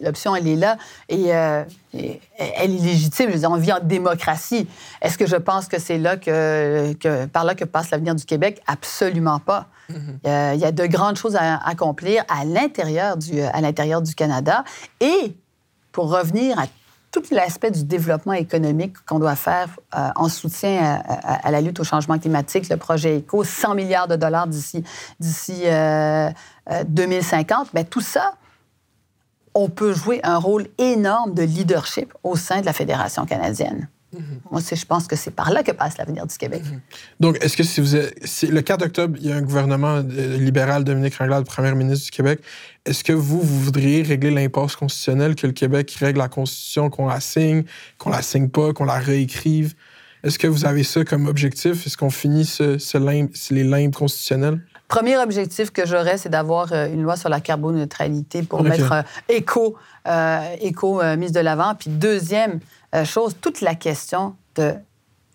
L'option, 0.00 0.34
elle 0.34 0.48
est 0.48 0.56
là 0.56 0.78
et, 1.10 1.34
euh, 1.34 1.62
elle 1.92 2.74
est 2.74 2.78
légitime. 2.78 3.26
Je 3.28 3.34
veux 3.34 3.40
dire, 3.40 3.50
on 3.50 3.56
vit 3.56 3.72
en 3.72 3.80
démocratie. 3.80 4.66
Est-ce 5.02 5.18
que 5.18 5.26
je 5.26 5.36
pense 5.36 5.68
que 5.68 5.78
c'est 5.78 5.98
là 5.98 6.16
que, 6.16 6.94
que, 6.94 7.26
par 7.26 7.44
là 7.44 7.54
que 7.54 7.64
passe 7.64 7.90
l'avenir 7.90 8.14
du 8.14 8.24
Québec? 8.24 8.62
Absolument 8.66 9.40
pas. 9.40 9.66
Mm-hmm. 9.92 10.54
Il 10.54 10.60
y 10.60 10.64
a 10.64 10.72
de 10.72 10.86
grandes 10.86 11.16
choses 11.16 11.36
à 11.36 11.56
accomplir 11.66 12.24
à 12.28 12.46
l'intérieur 12.46 13.18
du, 13.18 13.42
à 13.42 13.60
l'intérieur 13.60 14.00
du 14.00 14.14
Canada. 14.14 14.64
Et 15.00 15.34
pour 15.92 16.10
revenir 16.10 16.58
à 16.58 16.64
tout 17.10 17.22
l'aspect 17.30 17.70
du 17.70 17.84
développement 17.84 18.34
économique 18.34 18.94
qu'on 19.06 19.18
doit 19.18 19.36
faire 19.36 19.68
euh, 19.96 20.08
en 20.16 20.28
soutien 20.28 21.00
à, 21.06 21.50
la 21.50 21.60
lutte 21.60 21.80
au 21.80 21.84
changement 21.84 22.18
climatique, 22.18 22.68
le 22.68 22.76
projet 22.76 23.18
ECO, 23.18 23.44
100 23.44 23.74
milliards 23.74 24.08
de 24.08 24.16
dollars 24.16 24.46
d'ici 24.46 24.84
d'ici 25.18 25.64
2050, 26.86 27.72
mais 27.74 27.84
tout 27.84 28.00
ça, 28.00 28.34
on 29.54 29.68
peut 29.68 29.92
jouer 29.92 30.20
un 30.22 30.36
rôle 30.36 30.66
énorme 30.78 31.34
de 31.34 31.42
leadership 31.42 32.12
au 32.22 32.36
sein 32.36 32.60
de 32.60 32.66
la 32.66 32.72
Fédération 32.72 33.26
canadienne. 33.26 33.88
Moi, 34.50 34.60
je 34.60 34.84
pense 34.84 35.06
que 35.06 35.16
c'est 35.16 35.30
par 35.30 35.50
là 35.50 35.62
que 35.62 35.72
passe 35.72 35.98
l'avenir 35.98 36.26
du 36.26 36.36
Québec. 36.36 36.62
Mm-hmm. 36.62 36.80
Donc, 37.20 37.38
est-ce 37.42 37.56
que 37.56 37.62
si 37.62 37.80
vous 37.80 37.96
êtes, 37.96 38.42
le 38.42 38.60
4 38.60 38.84
octobre, 38.84 39.18
il 39.20 39.28
y 39.28 39.32
a 39.32 39.36
un 39.36 39.42
gouvernement 39.42 39.96
euh, 39.96 40.36
libéral, 40.38 40.84
Dominique 40.84 41.16
Ranglade, 41.16 41.44
premier 41.44 41.72
ministre 41.74 42.06
du 42.06 42.10
Québec, 42.10 42.40
est-ce 42.84 43.04
que 43.04 43.12
vous, 43.12 43.40
vous 43.40 43.60
voudriez 43.60 44.02
régler 44.02 44.30
l'impasse 44.30 44.76
constitutionnelle, 44.76 45.34
que 45.34 45.46
le 45.46 45.52
Québec 45.52 45.94
règle 46.00 46.18
la 46.18 46.28
Constitution, 46.28 46.90
qu'on 46.90 47.06
la 47.06 47.20
signe, 47.20 47.64
qu'on 47.98 48.10
la 48.10 48.22
signe 48.22 48.48
pas, 48.48 48.72
qu'on 48.72 48.84
la 48.84 48.98
réécrive? 48.98 49.74
Est-ce 50.24 50.38
que 50.38 50.46
vous 50.46 50.64
avez 50.64 50.82
ça 50.82 51.04
comme 51.04 51.26
objectif? 51.26 51.86
Est-ce 51.86 51.96
qu'on 51.96 52.10
finit 52.10 52.44
ce, 52.44 53.54
les 53.54 53.64
limbes 53.64 53.94
constitutionnelles? 53.94 54.60
Premier 54.88 55.18
objectif 55.18 55.70
que 55.70 55.86
j'aurais, 55.86 56.16
c'est 56.16 56.30
d'avoir 56.30 56.72
euh, 56.72 56.86
une 56.86 57.02
loi 57.02 57.16
sur 57.16 57.28
la 57.28 57.40
carboneutralité 57.40 58.42
pour 58.42 58.62
mettre 58.62 58.92
euh, 58.92 59.02
éco, 59.28 59.76
éco 60.60 61.02
mise 61.16 61.32
de 61.32 61.40
l'avant. 61.40 61.74
Puis 61.74 61.90
deuxième, 61.90 62.60
euh, 62.94 63.04
chose, 63.04 63.36
toute 63.40 63.60
la 63.60 63.74
question 63.74 64.34
de 64.54 64.74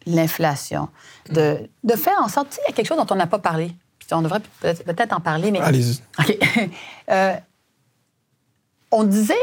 l'inflation, 0.08 0.90
de, 1.30 1.70
de, 1.84 1.96
faire 1.96 2.20
en 2.20 2.28
sorte, 2.28 2.60
il 2.64 2.70
y 2.70 2.74
a 2.74 2.76
quelque 2.76 2.88
chose 2.88 2.98
dont 2.98 3.08
on 3.12 3.16
n'a 3.16 3.28
pas 3.28 3.40
parlé. 3.40 3.76
on 4.12 4.22
devrait 4.22 4.42
peut-être 4.62 5.14
en 5.14 5.20
parler, 5.20 5.52
mais... 5.52 5.60
Allez-y. 5.60 6.02
OK. 6.20 6.38
Euh, 7.12 7.36
on 8.92 9.04
disait, 9.04 9.34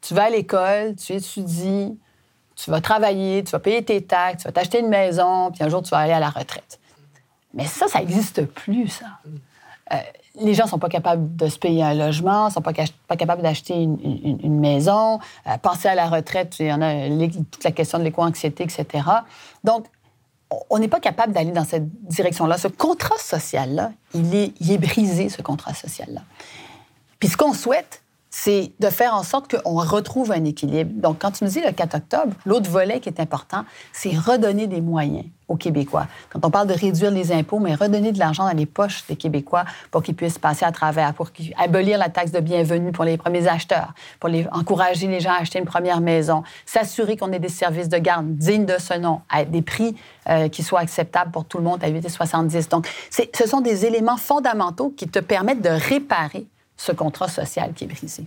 tu 0.00 0.14
vas 0.14 0.24
à 0.24 0.30
l'école, 0.30 0.96
tu 0.96 1.12
étudies, 1.12 1.98
tu 2.56 2.70
vas 2.70 2.80
travailler, 2.80 3.44
tu 3.44 3.50
vas 3.50 3.58
payer 3.58 3.84
tes 3.84 4.02
taxes, 4.02 4.42
tu 4.42 4.48
vas 4.48 4.52
t'acheter 4.52 4.80
une 4.80 4.88
maison, 4.88 5.50
puis 5.50 5.62
un 5.62 5.68
jour, 5.68 5.82
tu 5.82 5.90
vas 5.90 5.98
aller 5.98 6.14
à 6.14 6.20
la 6.20 6.30
retraite. 6.30 6.80
Mais 7.54 7.66
ça, 7.66 7.88
ça 7.88 8.00
n'existe 8.00 8.44
plus, 8.46 8.88
ça. 8.88 9.06
Euh, 9.92 9.96
les 10.40 10.54
gens 10.54 10.64
ne 10.64 10.68
sont 10.68 10.78
pas 10.78 10.88
capables 10.88 11.34
de 11.36 11.48
se 11.48 11.58
payer 11.58 11.82
un 11.82 11.94
logement, 11.94 12.46
ne 12.46 12.50
sont 12.50 12.60
pas, 12.60 12.72
pas 13.06 13.16
capables 13.16 13.42
d'acheter 13.42 13.74
une, 13.74 14.60
maison. 14.60 15.18
Euh, 15.46 15.56
passer 15.58 15.88
à 15.88 15.94
la 15.94 16.08
retraite, 16.08 16.56
il 16.60 16.66
y 16.66 16.72
en 16.72 16.82
a 16.82 17.08
toute 17.50 17.64
la 17.64 17.72
question 17.72 17.98
de 17.98 18.04
l'éco-anxiété, 18.04 18.64
etc. 18.64 19.04
Donc, 19.64 19.86
on 20.70 20.78
n'est 20.78 20.88
pas 20.88 21.00
capable 21.00 21.32
d'aller 21.32 21.50
dans 21.50 21.64
cette 21.64 21.88
direction-là. 22.04 22.56
Ce 22.58 22.68
contrat 22.68 23.18
social-là, 23.18 23.92
il 24.14 24.34
est, 24.34 24.52
il 24.60 24.72
est 24.72 24.78
brisé, 24.78 25.28
ce 25.28 25.42
contrat 25.42 25.74
social-là. 25.74 26.22
Puis 27.18 27.28
ce 27.28 27.36
qu'on 27.36 27.52
souhaite, 27.52 28.02
c'est 28.44 28.70
de 28.78 28.88
faire 28.88 29.14
en 29.14 29.24
sorte 29.24 29.50
qu'on 29.50 29.78
retrouve 29.78 30.30
un 30.30 30.44
équilibre. 30.44 30.92
Donc, 30.94 31.18
quand 31.18 31.32
tu 31.32 31.42
me 31.42 31.48
dis 31.48 31.60
le 31.60 31.72
4 31.72 31.96
octobre, 31.96 32.34
l'autre 32.46 32.70
volet 32.70 33.00
qui 33.00 33.08
est 33.08 33.18
important, 33.18 33.64
c'est 33.92 34.16
redonner 34.16 34.68
des 34.68 34.80
moyens 34.80 35.24
aux 35.48 35.56
Québécois. 35.56 36.06
Quand 36.30 36.44
on 36.44 36.50
parle 36.50 36.68
de 36.68 36.74
réduire 36.74 37.10
les 37.10 37.32
impôts, 37.32 37.58
mais 37.58 37.74
redonner 37.74 38.12
de 38.12 38.18
l'argent 38.20 38.44
dans 38.44 38.56
les 38.56 38.66
poches 38.66 39.04
des 39.08 39.16
Québécois 39.16 39.64
pour 39.90 40.04
qu'ils 40.04 40.14
puissent 40.14 40.38
passer 40.38 40.64
à 40.64 40.70
travers, 40.70 41.14
pour 41.14 41.30
abolir 41.56 41.98
la 41.98 42.10
taxe 42.10 42.30
de 42.30 42.38
bienvenue 42.38 42.92
pour 42.92 43.04
les 43.04 43.16
premiers 43.16 43.48
acheteurs, 43.48 43.92
pour 44.20 44.28
les, 44.28 44.46
encourager 44.52 45.08
les 45.08 45.18
gens 45.18 45.32
à 45.32 45.40
acheter 45.40 45.58
une 45.58 45.64
première 45.64 46.00
maison, 46.00 46.44
s'assurer 46.64 47.16
qu'on 47.16 47.32
ait 47.32 47.40
des 47.40 47.48
services 47.48 47.88
de 47.88 47.98
garde 47.98 48.36
dignes 48.36 48.66
de 48.66 48.78
ce 48.78 48.94
nom, 48.94 49.20
à 49.30 49.44
des 49.44 49.62
prix 49.62 49.96
euh, 50.28 50.48
qui 50.48 50.62
soient 50.62 50.80
acceptables 50.80 51.32
pour 51.32 51.44
tout 51.44 51.58
le 51.58 51.64
monde 51.64 51.82
à 51.82 51.90
8,70. 51.90 52.68
Donc, 52.70 52.86
ce 53.10 53.48
sont 53.48 53.62
des 53.62 53.84
éléments 53.84 54.16
fondamentaux 54.16 54.94
qui 54.96 55.08
te 55.08 55.18
permettent 55.18 55.62
de 55.62 55.70
réparer 55.70 56.46
ce 56.78 56.92
contrat 56.92 57.28
social 57.28 57.74
qui 57.74 57.84
est 57.84 57.88
brisé. 57.88 58.24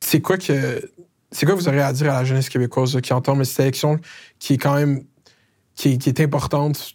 C'est 0.00 0.20
quoi 0.20 0.36
que 0.36 0.90
c'est 1.30 1.46
quoi 1.46 1.54
vous 1.54 1.68
auriez 1.68 1.80
à 1.80 1.92
dire 1.92 2.12
à 2.12 2.18
la 2.18 2.24
jeunesse 2.24 2.48
québécoise 2.48 3.00
qui 3.00 3.12
entend 3.12 3.34
mais 3.34 3.44
cette 3.44 3.60
élection 3.60 3.98
qui 4.38 4.54
est 4.54 4.58
quand 4.58 4.74
même 4.74 5.04
qui 5.74 5.88
est, 5.88 6.20
importante? 6.20 6.94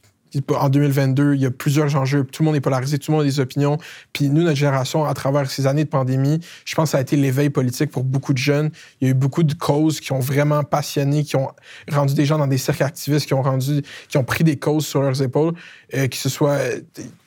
En 0.55 0.69
2022, 0.69 1.33
il 1.33 1.41
y 1.41 1.45
a 1.47 1.51
plusieurs 1.51 1.95
enjeux, 1.95 2.23
tout 2.23 2.43
le 2.43 2.45
monde 2.45 2.55
est 2.55 2.61
polarisé, 2.61 2.99
tout 2.99 3.11
le 3.11 3.17
monde 3.17 3.25
a 3.25 3.27
des 3.27 3.39
opinions. 3.39 3.79
Puis 4.13 4.29
nous, 4.29 4.43
notre 4.43 4.55
génération, 4.55 5.03
à 5.03 5.13
travers 5.15 5.49
ces 5.49 5.65
années 5.65 5.85
de 5.85 5.89
pandémie, 5.89 6.39
je 6.65 6.75
pense 6.75 6.89
que 6.89 6.91
ça 6.91 6.97
a 6.99 7.01
été 7.01 7.15
l'éveil 7.15 7.49
politique 7.49 7.89
pour 7.89 8.03
beaucoup 8.03 8.31
de 8.31 8.37
jeunes. 8.37 8.69
Il 9.01 9.05
y 9.05 9.07
a 9.07 9.11
eu 9.11 9.15
beaucoup 9.15 9.41
de 9.41 9.55
causes 9.55 9.99
qui 9.99 10.11
ont 10.11 10.19
vraiment 10.19 10.63
passionné, 10.63 11.23
qui 11.23 11.35
ont 11.35 11.49
rendu 11.91 12.13
des 12.13 12.25
gens 12.25 12.37
dans 12.37 12.45
des 12.45 12.59
cercles 12.59 12.83
activistes, 12.83 13.25
qui 13.25 13.33
ont 13.33 13.41
rendu, 13.41 13.81
qui 14.07 14.17
ont 14.17 14.23
pris 14.23 14.43
des 14.43 14.57
causes 14.57 14.85
sur 14.85 15.01
leurs 15.01 15.19
épaules, 15.21 15.55
euh, 15.95 16.07
se 16.13 16.29
soit, 16.29 16.59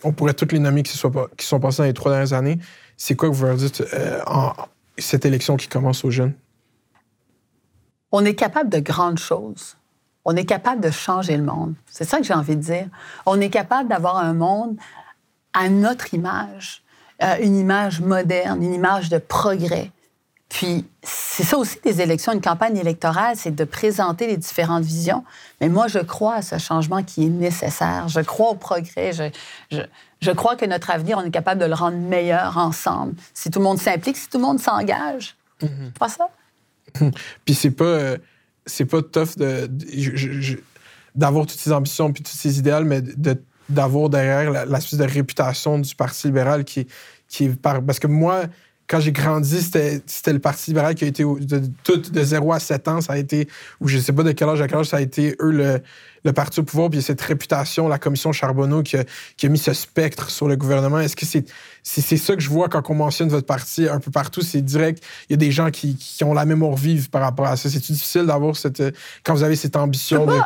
on 0.04 0.12
pourrait 0.12 0.34
toutes 0.34 0.52
les 0.52 0.60
nommer, 0.60 0.84
qui, 0.84 0.92
se 0.92 0.98
soient, 0.98 1.28
qui 1.36 1.44
sont 1.44 1.58
passés 1.58 1.78
dans 1.78 1.88
les 1.88 1.94
trois 1.94 2.12
dernières 2.12 2.32
années. 2.32 2.58
C'est 3.04 3.16
quoi 3.16 3.30
que 3.30 3.34
vous 3.34 3.46
leur 3.46 3.56
dites 3.56 3.82
euh, 3.94 4.20
en 4.28 4.52
cette 4.96 5.24
élection 5.24 5.56
qui 5.56 5.66
commence 5.66 6.04
aux 6.04 6.12
jeunes? 6.12 6.34
On 8.12 8.24
est 8.24 8.36
capable 8.36 8.70
de 8.70 8.78
grandes 8.78 9.18
choses. 9.18 9.76
On 10.24 10.36
est 10.36 10.44
capable 10.44 10.80
de 10.80 10.90
changer 10.92 11.36
le 11.36 11.42
monde. 11.42 11.74
C'est 11.90 12.04
ça 12.04 12.18
que 12.18 12.22
j'ai 12.22 12.32
envie 12.32 12.54
de 12.54 12.60
dire. 12.60 12.86
On 13.26 13.40
est 13.40 13.50
capable 13.50 13.88
d'avoir 13.88 14.18
un 14.18 14.34
monde 14.34 14.76
à 15.52 15.68
notre 15.68 16.14
image, 16.14 16.84
euh, 17.24 17.38
une 17.42 17.56
image 17.56 18.00
moderne, 18.00 18.62
une 18.62 18.72
image 18.72 19.08
de 19.08 19.18
progrès. 19.18 19.90
Puis, 20.48 20.86
c'est 21.02 21.42
ça 21.42 21.58
aussi 21.58 21.80
des 21.82 22.02
élections, 22.02 22.32
une 22.32 22.40
campagne 22.40 22.76
électorale, 22.76 23.34
c'est 23.36 23.54
de 23.54 23.64
présenter 23.64 24.28
les 24.28 24.36
différentes 24.36 24.84
visions. 24.84 25.24
Mais 25.60 25.68
moi, 25.68 25.88
je 25.88 25.98
crois 25.98 26.34
à 26.34 26.42
ce 26.42 26.58
changement 26.58 27.02
qui 27.02 27.24
est 27.24 27.30
nécessaire. 27.30 28.06
Je 28.06 28.20
crois 28.20 28.50
au 28.50 28.54
progrès. 28.54 29.12
Je, 29.12 29.80
crois 30.30 30.56
que 30.56 30.64
notre 30.64 30.90
avenir, 30.90 31.18
on 31.18 31.24
est 31.24 31.30
capable 31.30 31.60
de 31.60 31.66
le 31.66 31.74
rendre 31.74 31.96
meilleur 31.96 32.56
ensemble. 32.56 33.14
Si 33.34 33.50
tout 33.50 33.58
le 33.58 33.64
monde 33.64 33.78
s'implique, 33.78 34.16
si 34.16 34.28
tout 34.28 34.38
le 34.38 34.44
monde 34.44 34.60
s'engage. 34.60 35.36
Mm 35.60 35.90
Pas 35.98 36.08
ça? 36.08 36.28
Puis 37.44 37.54
c'est 37.54 37.70
pas, 37.70 37.84
euh, 37.84 38.18
c'est 38.66 38.84
pas 38.84 39.02
tough 39.02 39.36
de, 39.36 39.68
d'avoir 41.14 41.46
toutes 41.46 41.58
ces 41.58 41.72
ambitions 41.72 42.12
puis 42.12 42.22
tous 42.22 42.36
ces 42.36 42.58
idéaux, 42.58 42.84
mais 42.84 43.02
d'avoir 43.68 44.08
derrière 44.08 44.50
la, 44.50 44.64
la, 44.64 44.78
de 44.78 45.04
réputation 45.04 45.78
du 45.78 45.94
Parti 45.94 46.28
libéral 46.28 46.64
qui, 46.64 46.86
qui 47.28 47.44
est 47.44 47.60
par... 47.60 47.82
Parce 47.82 47.98
que 47.98 48.06
moi, 48.06 48.44
quand 48.86 49.00
j'ai 49.00 49.12
grandi, 49.12 49.62
c'était 49.62 50.32
le 50.32 50.38
Parti 50.38 50.70
libéral 50.70 50.94
qui 50.94 51.04
a 51.04 51.06
été 51.06 51.24
de, 51.24 51.62
de 51.96 52.22
0 52.22 52.52
à 52.52 52.60
7 52.60 52.88
ans, 52.88 53.00
ça 53.00 53.14
a 53.14 53.16
été, 53.16 53.48
ou 53.80 53.88
je 53.88 53.98
sais 53.98 54.12
pas 54.12 54.22
de 54.22 54.32
quel 54.32 54.48
âge 54.48 54.60
à 54.60 54.68
quel 54.68 54.78
âge, 54.78 54.86
ça 54.86 54.98
a 54.98 55.00
été 55.00 55.34
eux 55.40 55.50
le, 55.50 55.80
le 56.24 56.32
parti 56.32 56.60
au 56.60 56.62
pouvoir, 56.62 56.90
puis 56.90 57.02
cette 57.02 57.20
réputation, 57.20 57.88
la 57.88 57.98
commission 57.98 58.32
Charbonneau 58.32 58.82
qui 58.82 58.96
a, 58.96 59.04
qui 59.36 59.46
a 59.46 59.48
mis 59.48 59.58
ce 59.58 59.72
spectre 59.72 60.30
sur 60.30 60.48
le 60.48 60.56
gouvernement. 60.56 61.00
Est-ce 61.00 61.16
que 61.16 61.26
c'est 61.26 61.46
c'est 61.82 62.16
ça 62.16 62.36
que 62.36 62.40
je 62.40 62.48
vois 62.48 62.68
quand 62.68 62.88
on 62.90 62.94
mentionne 62.94 63.28
votre 63.28 63.46
parti 63.46 63.88
un 63.88 63.98
peu 63.98 64.10
partout? 64.10 64.40
C'est 64.40 64.62
direct, 64.62 65.02
il 65.28 65.32
y 65.32 65.34
a 65.34 65.36
des 65.36 65.50
gens 65.50 65.70
qui, 65.70 65.96
qui, 65.96 66.22
ont 66.22 66.32
la 66.32 66.44
mémoire 66.44 66.76
vive 66.76 67.10
par 67.10 67.22
rapport 67.22 67.46
à 67.46 67.56
ça. 67.56 67.68
C'est 67.68 67.80
difficile 67.80 68.26
d'avoir 68.26 68.56
cette. 68.56 68.82
Quand 69.24 69.34
vous 69.34 69.42
avez 69.42 69.56
cette 69.56 69.76
ambition 69.76 70.26
de. 70.26 70.38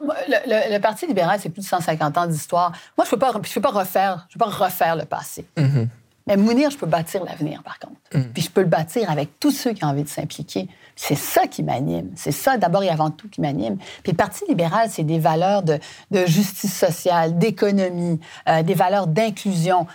Le, 0.00 0.74
le, 0.74 0.78
Parti 0.80 1.06
libéral, 1.06 1.38
c'est 1.42 1.48
plus 1.48 1.62
de 1.62 1.66
150 1.66 2.16
ans 2.16 2.26
d'histoire. 2.26 2.72
Moi, 2.96 3.04
je 3.04 3.08
ne 3.08 3.10
peux, 3.10 3.18
pas, 3.18 3.32
je 3.44 3.54
peux 3.54 3.60
pas 3.60 3.70
refaire, 3.70 4.26
je 4.28 4.38
peux 4.38 4.44
pas 4.44 4.50
refaire 4.50 4.94
le 4.94 5.04
passé. 5.04 5.44
Mm-hmm. 5.56 5.88
Mais 6.28 6.36
Mounir, 6.36 6.70
je 6.70 6.76
peux 6.76 6.86
bâtir 6.86 7.24
l'avenir, 7.24 7.62
par 7.62 7.78
contre. 7.78 7.96
Mm. 8.12 8.32
Puis 8.34 8.42
je 8.42 8.50
peux 8.50 8.60
le 8.60 8.66
bâtir 8.66 9.10
avec 9.10 9.40
tous 9.40 9.50
ceux 9.50 9.72
qui 9.72 9.82
ont 9.84 9.88
envie 9.88 10.04
de 10.04 10.08
s'impliquer. 10.08 10.68
C'est 10.94 11.14
ça 11.14 11.46
qui 11.46 11.62
m'anime. 11.62 12.10
C'est 12.16 12.32
ça, 12.32 12.58
d'abord 12.58 12.82
et 12.82 12.90
avant 12.90 13.10
tout, 13.10 13.28
qui 13.28 13.40
m'anime. 13.40 13.78
Puis 14.02 14.12
le 14.12 14.16
Parti 14.16 14.44
libéral, 14.46 14.90
c'est 14.90 15.04
des 15.04 15.18
valeurs 15.18 15.62
de, 15.62 15.78
justice 16.26 16.76
sociale, 16.76 17.38
d'économie, 17.38 18.20
euh, 18.46 18.62
des 18.62 18.74
valeurs 18.74 19.06
d'inclusion. 19.06 19.86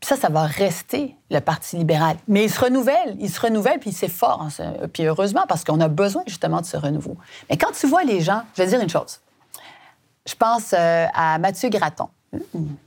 Puis 0.00 0.08
ça, 0.08 0.16
ça 0.16 0.28
va 0.28 0.42
rester 0.42 1.16
le 1.30 1.40
Parti 1.40 1.76
libéral. 1.76 2.16
Mais 2.28 2.44
il 2.44 2.50
se 2.50 2.60
renouvelle, 2.60 3.16
il 3.18 3.30
se 3.30 3.40
renouvelle, 3.40 3.78
puis 3.78 3.92
c'est 3.92 4.08
fort. 4.10 4.42
Hein, 4.42 4.74
puis 4.92 5.04
heureusement, 5.04 5.44
parce 5.48 5.64
qu'on 5.64 5.80
a 5.80 5.88
besoin 5.88 6.22
justement 6.26 6.60
de 6.60 6.66
ce 6.66 6.76
renouveau. 6.76 7.16
Mais 7.48 7.56
quand 7.56 7.72
tu 7.72 7.86
vois 7.86 8.04
les 8.04 8.20
gens, 8.20 8.42
je 8.54 8.62
vais 8.62 8.68
dire 8.68 8.80
une 8.80 8.90
chose. 8.90 9.20
Je 10.26 10.34
pense 10.34 10.74
euh, 10.74 11.06
à 11.14 11.38
Mathieu 11.38 11.70
Gratton 11.70 12.08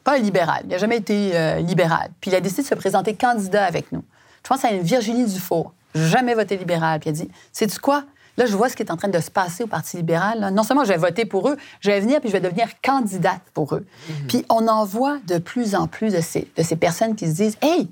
pas 0.04 0.16
un 0.18 0.20
libéral. 0.20 0.62
Il 0.64 0.70
n'a 0.70 0.78
jamais 0.78 0.98
été 0.98 1.36
euh, 1.36 1.60
libéral. 1.60 2.10
Puis 2.20 2.32
il 2.32 2.36
a 2.36 2.42
décidé 2.42 2.64
de 2.64 2.68
se 2.68 2.76
présenter 2.76 3.16
candidat 3.16 3.66
avec 3.66 3.92
nous. 3.92 4.04
Je 4.44 4.50
pense 4.50 4.64
à 4.66 4.72
une 4.72 4.82
Virginie 4.82 5.26
Dufour, 5.26 5.74
jamais 5.94 6.34
voté 6.34 6.58
libéral. 6.58 7.00
Puis 7.00 7.10
il 7.10 7.14
a 7.14 7.16
dit 7.16 7.30
Sais-tu 7.52 7.80
quoi? 7.80 8.04
Là, 8.38 8.46
je 8.46 8.56
vois 8.56 8.68
ce 8.68 8.76
qui 8.76 8.84
est 8.84 8.92
en 8.92 8.98
train 8.98 9.08
de 9.08 9.20
se 9.20 9.32
passer 9.32 9.64
au 9.64 9.68
Parti 9.68 9.98
libéral. 9.98 10.52
Non 10.54 10.64
seulement 10.64 10.84
je 10.84 10.90
vais 10.90 10.98
voter 10.98 11.26
pour 11.26 11.50
eux, 11.50 11.58
je 11.80 11.90
vais 11.90 12.02
venir 12.02 12.20
puis 12.20 12.30
je 12.30 12.34
vais 12.34 12.42
devenir 12.42 12.68
candidate 12.84 13.42
pour 13.54 13.76
eux. 13.76 13.86
Mhm. 14.10 14.28
Puis 14.28 14.46
on 14.50 14.68
en 14.68 14.84
voit 14.86 15.20
de 15.26 15.38
plus 15.38 15.76
en 15.76 15.88
plus 15.88 16.14
de 16.14 16.22
ces, 16.22 16.48
de 16.56 16.64
ces 16.64 16.76
personnes 16.76 17.16
qui 17.16 17.28
se 17.28 17.36
disent 17.36 17.58
Hey, 17.62 17.88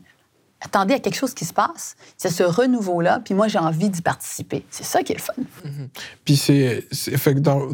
attendez, 0.61 0.93
il 0.93 0.97
y 0.97 0.99
a 0.99 1.01
quelque 1.01 1.15
chose 1.15 1.33
qui 1.33 1.45
se 1.45 1.53
passe. 1.53 1.95
C'est 2.17 2.29
ce 2.29 2.43
renouveau-là, 2.43 3.21
puis 3.23 3.33
moi, 3.33 3.47
j'ai 3.47 3.59
envie 3.59 3.89
d'y 3.89 4.01
participer. 4.01 4.65
C'est 4.69 4.85
ça 4.85 5.03
qui 5.03 5.13
est 5.13 5.15
le 5.15 5.21
fun. 5.21 5.33
Mhm. 5.63 5.89
Puis 6.25 6.35
c'est. 6.35 6.87
Fait 6.91 7.35
que 7.35 7.39
dans, 7.39 7.69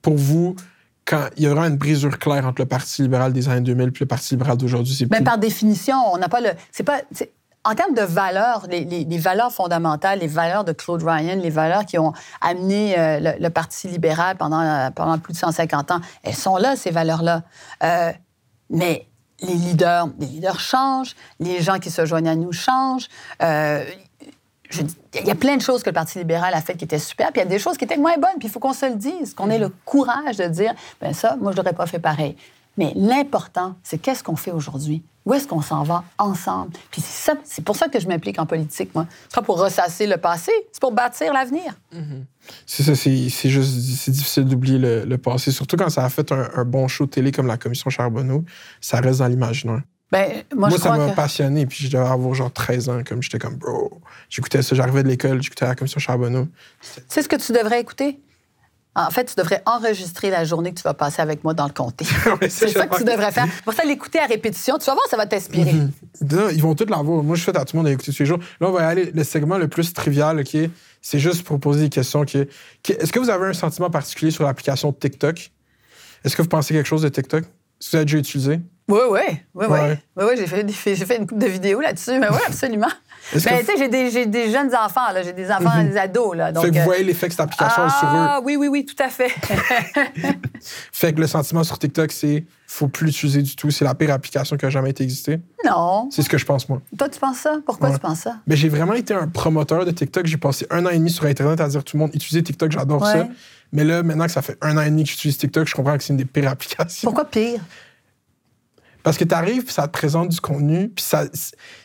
pour 0.00 0.16
vous, 0.16 0.56
quand 1.04 1.28
il 1.36 1.44
y 1.44 1.48
aura 1.48 1.66
une 1.68 1.76
brisure 1.76 2.18
claire 2.18 2.46
entre 2.46 2.62
le 2.62 2.66
Parti 2.66 3.02
libéral 3.02 3.32
des 3.32 3.48
années 3.48 3.60
2000 3.60 3.88
et 3.88 3.92
le 4.00 4.06
Parti 4.06 4.34
libéral 4.34 4.56
d'aujourd'hui. 4.56 4.94
C'est 4.94 5.24
par 5.24 5.38
définition, 5.38 5.96
on 6.12 6.18
n'a 6.18 6.28
pas 6.28 6.40
le. 6.40 6.50
C'est 6.70 6.84
pas. 6.84 7.00
En 7.66 7.74
termes 7.74 7.94
de 7.94 8.02
valeurs, 8.02 8.66
les, 8.68 9.18
valeurs 9.18 9.50
fondamentales, 9.50 10.18
les 10.18 10.26
valeurs 10.26 10.64
de 10.64 10.72
Claude 10.72 11.02
Ryan, 11.02 11.40
les 11.40 11.48
valeurs 11.48 11.86
qui 11.86 11.98
ont 11.98 12.12
amené 12.42 12.98
euh, 12.98 13.36
le, 13.40 13.48
Parti 13.48 13.88
libéral 13.88 14.36
pendant, 14.36 14.60
euh, 14.60 14.90
pendant 14.90 15.18
plus 15.18 15.32
de 15.32 15.38
150 15.38 15.90
ans, 15.92 16.00
elles 16.24 16.34
sont 16.34 16.58
là, 16.58 16.76
ces 16.76 16.90
valeurs-là. 16.90 17.42
Euh, 17.82 18.12
mais 18.68 19.08
les 19.40 19.54
leaders, 19.54 20.08
les 20.18 20.26
leaders 20.26 20.60
changent, 20.60 21.16
les 21.40 21.62
gens 21.62 21.78
qui 21.78 21.90
se 21.90 22.04
joignent 22.04 22.28
à 22.28 22.34
nous 22.34 22.52
changent 22.52 23.08
il 25.14 25.26
y 25.26 25.30
a 25.30 25.34
plein 25.34 25.56
de 25.56 25.62
choses 25.62 25.82
que 25.82 25.90
le 25.90 25.94
Parti 25.94 26.18
libéral 26.18 26.54
a 26.54 26.60
fait 26.60 26.74
qui 26.74 26.84
étaient 26.84 26.98
super, 26.98 27.32
puis 27.32 27.40
il 27.40 27.44
y 27.44 27.46
a 27.46 27.50
des 27.50 27.58
choses 27.58 27.76
qui 27.76 27.84
étaient 27.84 27.96
moins 27.96 28.16
bonnes, 28.16 28.38
puis 28.38 28.48
il 28.48 28.50
faut 28.50 28.60
qu'on 28.60 28.72
se 28.72 28.86
le 28.86 28.96
dise, 28.96 29.34
qu'on 29.34 29.50
ait 29.50 29.58
le 29.58 29.70
courage 29.84 30.36
de 30.36 30.46
dire, 30.46 30.74
ben 31.00 31.12
ça, 31.12 31.36
moi, 31.40 31.52
je 31.52 31.56
n'aurais 31.56 31.72
pas 31.72 31.86
fait 31.86 31.98
pareil. 31.98 32.36
Mais 32.76 32.92
l'important, 32.96 33.76
c'est 33.82 33.98
qu'est-ce 33.98 34.24
qu'on 34.24 34.36
fait 34.36 34.50
aujourd'hui? 34.50 35.02
Où 35.24 35.32
est-ce 35.32 35.48
qu'on 35.48 35.62
s'en 35.62 35.84
va 35.84 36.04
ensemble? 36.18 36.72
Puis 36.90 37.02
c'est 37.02 37.64
pour 37.64 37.76
ça 37.76 37.88
que 37.88 37.98
je 37.98 38.06
m'implique 38.06 38.38
en 38.38 38.44
politique, 38.44 38.94
moi. 38.94 39.06
C'est 39.28 39.36
pas 39.36 39.42
pour 39.42 39.58
ressasser 39.58 40.06
le 40.06 40.18
passé, 40.18 40.52
c'est 40.70 40.80
pour 40.80 40.92
bâtir 40.92 41.32
l'avenir. 41.32 41.78
Mm-hmm. 41.94 42.24
C'est 42.66 42.82
ça, 42.82 42.94
c'est 42.94 43.48
juste, 43.48 43.80
c'est 43.96 44.10
difficile 44.10 44.44
d'oublier 44.44 44.78
le, 44.78 45.16
passé, 45.16 45.50
surtout 45.50 45.76
quand 45.76 45.88
ça 45.88 46.04
a 46.04 46.10
fait 46.10 46.30
un, 46.32 46.64
bon 46.64 46.88
show 46.88 47.06
télé 47.06 47.32
comme 47.32 47.46
la 47.46 47.56
Commission 47.56 47.88
Charbonneau, 47.88 48.44
ça 48.82 49.00
reste 49.00 49.20
dans 49.20 49.28
l'imaginaire. 49.28 49.82
Ben, 50.14 50.44
moi, 50.54 50.70
ça 50.70 50.96
m'a 50.96 51.08
passionné, 51.08 51.66
puis 51.66 51.86
je 51.86 51.90
devais 51.90 52.06
avoir 52.06 52.32
genre 52.34 52.52
13 52.52 52.88
ans, 52.88 53.00
comme 53.04 53.20
j'étais 53.20 53.40
comme, 53.40 53.56
bro, 53.56 54.00
j'écoutais 54.30 54.62
ça, 54.62 54.76
j'arrivais 54.76 55.02
de 55.02 55.08
l'école, 55.08 55.42
j'écoutais 55.42 55.66
la 55.66 55.74
commission 55.74 55.98
Charbonneau. 55.98 56.46
C'est 57.08 57.22
ce 57.22 57.28
que 57.28 57.34
tu 57.34 57.50
devrais 57.50 57.80
écouter? 57.80 58.20
En 58.94 59.10
fait, 59.10 59.24
tu 59.24 59.34
devrais 59.34 59.60
enregistrer 59.66 60.30
la 60.30 60.44
journée 60.44 60.70
que 60.70 60.78
tu 60.78 60.84
vas 60.84 60.94
passer 60.94 61.20
avec 61.20 61.42
moi 61.42 61.52
dans 61.52 61.66
le 61.66 61.72
comté. 61.72 62.04
c'est 62.48 62.68
ça 62.68 62.86
que 62.86 62.96
tu 62.96 63.02
devrais 63.02 63.32
faire. 63.32 63.48
Pour 63.64 63.74
ça, 63.74 63.84
l'écouter 63.84 64.20
à 64.20 64.26
répétition, 64.26 64.78
tu 64.78 64.84
vas 64.84 64.92
voir, 64.92 65.04
ça 65.10 65.16
va 65.16 65.26
t'inspirer. 65.26 65.72
Mhm. 65.72 65.90
Ils 66.52 66.62
vont 66.62 66.76
tous 66.76 66.86
l'avoir. 66.86 67.24
Moi, 67.24 67.34
je 67.34 67.42
fais 67.42 67.56
à 67.56 67.64
tout 67.64 67.76
le 67.76 67.82
monde 67.82 67.90
d'écouter 67.90 68.12
tous 68.12 68.20
les 68.20 68.26
jours. 68.26 68.38
Là, 68.60 68.68
on 68.68 68.72
va 68.72 68.86
aller 68.86 69.10
le 69.12 69.24
segment 69.24 69.58
le 69.58 69.66
plus 69.66 69.92
trivial, 69.94 70.38
est, 70.38 70.70
c'est 71.02 71.18
juste 71.18 71.42
pour 71.42 71.58
poser 71.58 71.80
des 71.80 71.88
questions. 71.88 72.24
Qui 72.24 72.38
est, 72.38 73.04
ce 73.04 73.10
que 73.10 73.18
vous 73.18 73.30
avez 73.30 73.48
un 73.48 73.52
sentiment 73.52 73.90
particulier 73.90 74.30
sur 74.30 74.44
l'application 74.44 74.92
TikTok? 74.92 75.50
Est-ce 76.22 76.36
que 76.36 76.42
vous 76.42 76.48
pensez 76.48 76.72
quelque 76.72 76.86
chose 76.86 77.02
de 77.02 77.08
TikTok? 77.08 77.42
Est-ce 77.42 77.88
que 77.88 77.90
vous 77.90 77.96
avez 77.96 78.04
déjà 78.04 78.18
utilisé? 78.18 78.60
Oui, 78.86 79.00
oui, 79.10 79.20
oui, 79.54 79.66
oui. 80.18 80.34
J'ai 80.36 80.46
fait, 80.46 80.94
fait 80.94 81.16
une 81.16 81.26
couple 81.26 81.40
de 81.40 81.46
vidéos 81.46 81.80
là-dessus, 81.80 82.18
mais 82.18 82.28
oui, 82.28 82.36
absolument. 82.46 82.88
Mais 83.34 83.40
que- 83.40 83.60
tu 83.60 83.64
sais, 83.64 84.10
j'ai 84.10 84.26
des, 84.26 84.50
jeunes 84.50 84.74
enfants, 84.74 85.10
là. 85.12 85.22
J'ai 85.22 85.32
des 85.32 85.50
enfants, 85.50 85.82
des 85.82 85.96
ados, 85.96 86.36
là. 86.36 86.52
Donc, 86.52 86.64
fait 86.64 86.70
que 86.70 86.74
vous 86.74 86.80
euh, 86.80 86.84
voyez 86.84 87.04
l'effet 87.04 87.26
que 87.28 87.32
cette 87.32 87.40
application 87.40 87.82
a 87.84 87.88
sur 87.88 88.08
eux. 88.08 88.10
ah, 88.14 88.40
oui, 88.44 88.56
oui, 88.56 88.68
oui, 88.68 88.84
tout 88.84 89.02
à 89.02 89.08
fait. 89.08 89.28
Fait 90.92 91.12
que 91.12 91.20
le 91.20 91.26
sentiment 91.26 91.64
sur 91.64 91.78
TikTok, 91.78 92.10
c'est 92.12 92.44
faut 92.66 92.88
plus 92.88 93.06
l'utiliser 93.06 93.42
du 93.42 93.54
tout. 93.56 93.70
C'est 93.70 93.84
la 93.84 93.94
pire 93.94 94.10
application 94.12 94.56
qui 94.56 94.66
a 94.66 94.70
jamais 94.70 94.90
été 94.90 95.04
existée. 95.04 95.40
non. 95.64 96.08
C'est 96.10 96.22
ce 96.22 96.28
que 96.28 96.38
je 96.38 96.44
pense, 96.44 96.68
moi. 96.68 96.80
Toi, 96.98 97.08
tu 97.08 97.20
penses 97.20 97.38
ça? 97.38 97.58
Pourquoi 97.64 97.88
Ouais. 97.88 97.94
tu 97.94 98.00
penses 98.00 98.20
ça? 98.20 98.36
Mais 98.46 98.56
j'ai 98.56 98.68
vraiment 98.68 98.94
été 98.94 99.14
un 99.14 99.28
promoteur 99.28 99.84
de 99.84 99.90
TikTok. 99.90 100.26
J'ai 100.26 100.36
passé 100.38 100.66
un 100.70 100.84
an 100.86 100.90
et 100.90 100.98
demi 100.98 101.10
sur 101.10 101.24
Internet 101.26 101.60
à 101.60 101.68
dire 101.68 101.84
tout 101.84 101.96
le 101.96 102.00
monde 102.02 102.10
utilisez 102.14 102.42
TikTok, 102.42 102.72
j'adore 102.72 103.02
Ouais. 103.02 103.12
ça. 103.12 103.28
Mais 103.72 103.84
là, 103.84 104.02
maintenant 104.02 104.26
que 104.26 104.32
ça 104.32 104.42
fait 104.42 104.56
un 104.62 104.76
an 104.76 104.82
et 104.82 104.90
demi 104.90 105.04
que 105.04 105.10
j'utilise 105.10 105.36
TikTok, 105.36 105.66
je 105.68 105.74
comprends 105.74 105.96
que 105.96 106.02
c'est 106.04 106.12
une 106.12 106.16
des 106.18 106.24
pires 106.24 106.48
applications. 106.50 107.06
Pourquoi 107.06 107.24
pire? 107.26 107.60
Parce 109.04 109.16
que 109.18 109.22
tu 109.24 109.34
arrives, 109.34 109.70
ça 109.70 109.86
te 109.86 109.92
présente 109.92 110.30
du 110.30 110.40
contenu, 110.40 110.88
puis 110.88 111.04
ça, 111.04 111.24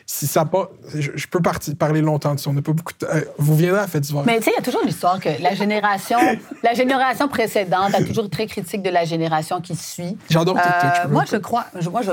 si 0.08 0.26
ça 0.26 0.46
pas. 0.46 0.72
Je, 0.96 1.12
je 1.14 1.28
peux 1.28 1.42
partir, 1.42 1.76
parler 1.76 2.02
longtemps 2.02 2.34
de 2.34 2.40
ça. 2.40 2.50
On 2.50 2.54
n'a 2.54 2.62
pas 2.64 2.72
beaucoup 2.72 2.94
de 2.94 2.98
temps. 3.06 3.14
Euh, 3.14 3.22
Vous 3.38 3.56
viendrez 3.56 3.82
à 3.82 3.88
fête 3.88 4.02
d'hiver. 4.04 4.24
Mais 4.26 4.38
tu 4.38 4.46
sais, 4.46 4.52
il 4.52 4.56
y 4.56 4.58
a 4.58 4.64
toujours 4.64 4.84
l'histoire 4.86 5.20
que 5.20 5.30
la 5.42 5.54
génération, 5.54 6.18
la 6.64 6.74
génération 6.74 7.28
précédente 7.28 7.94
a 7.94 8.04
toujours 8.04 8.30
très 8.30 8.48
critique 8.48 8.82
de 8.82 8.90
la 8.90 9.04
génération 9.06 9.60
qui 9.62 9.76
suit. 9.76 10.18
J'adore. 10.30 10.58
Euh, 10.58 11.08
moi, 11.10 11.26
je 11.30 11.36
crois, 11.38 11.66
je- 11.80 11.90
moi, 11.90 12.02
je, 12.02 12.12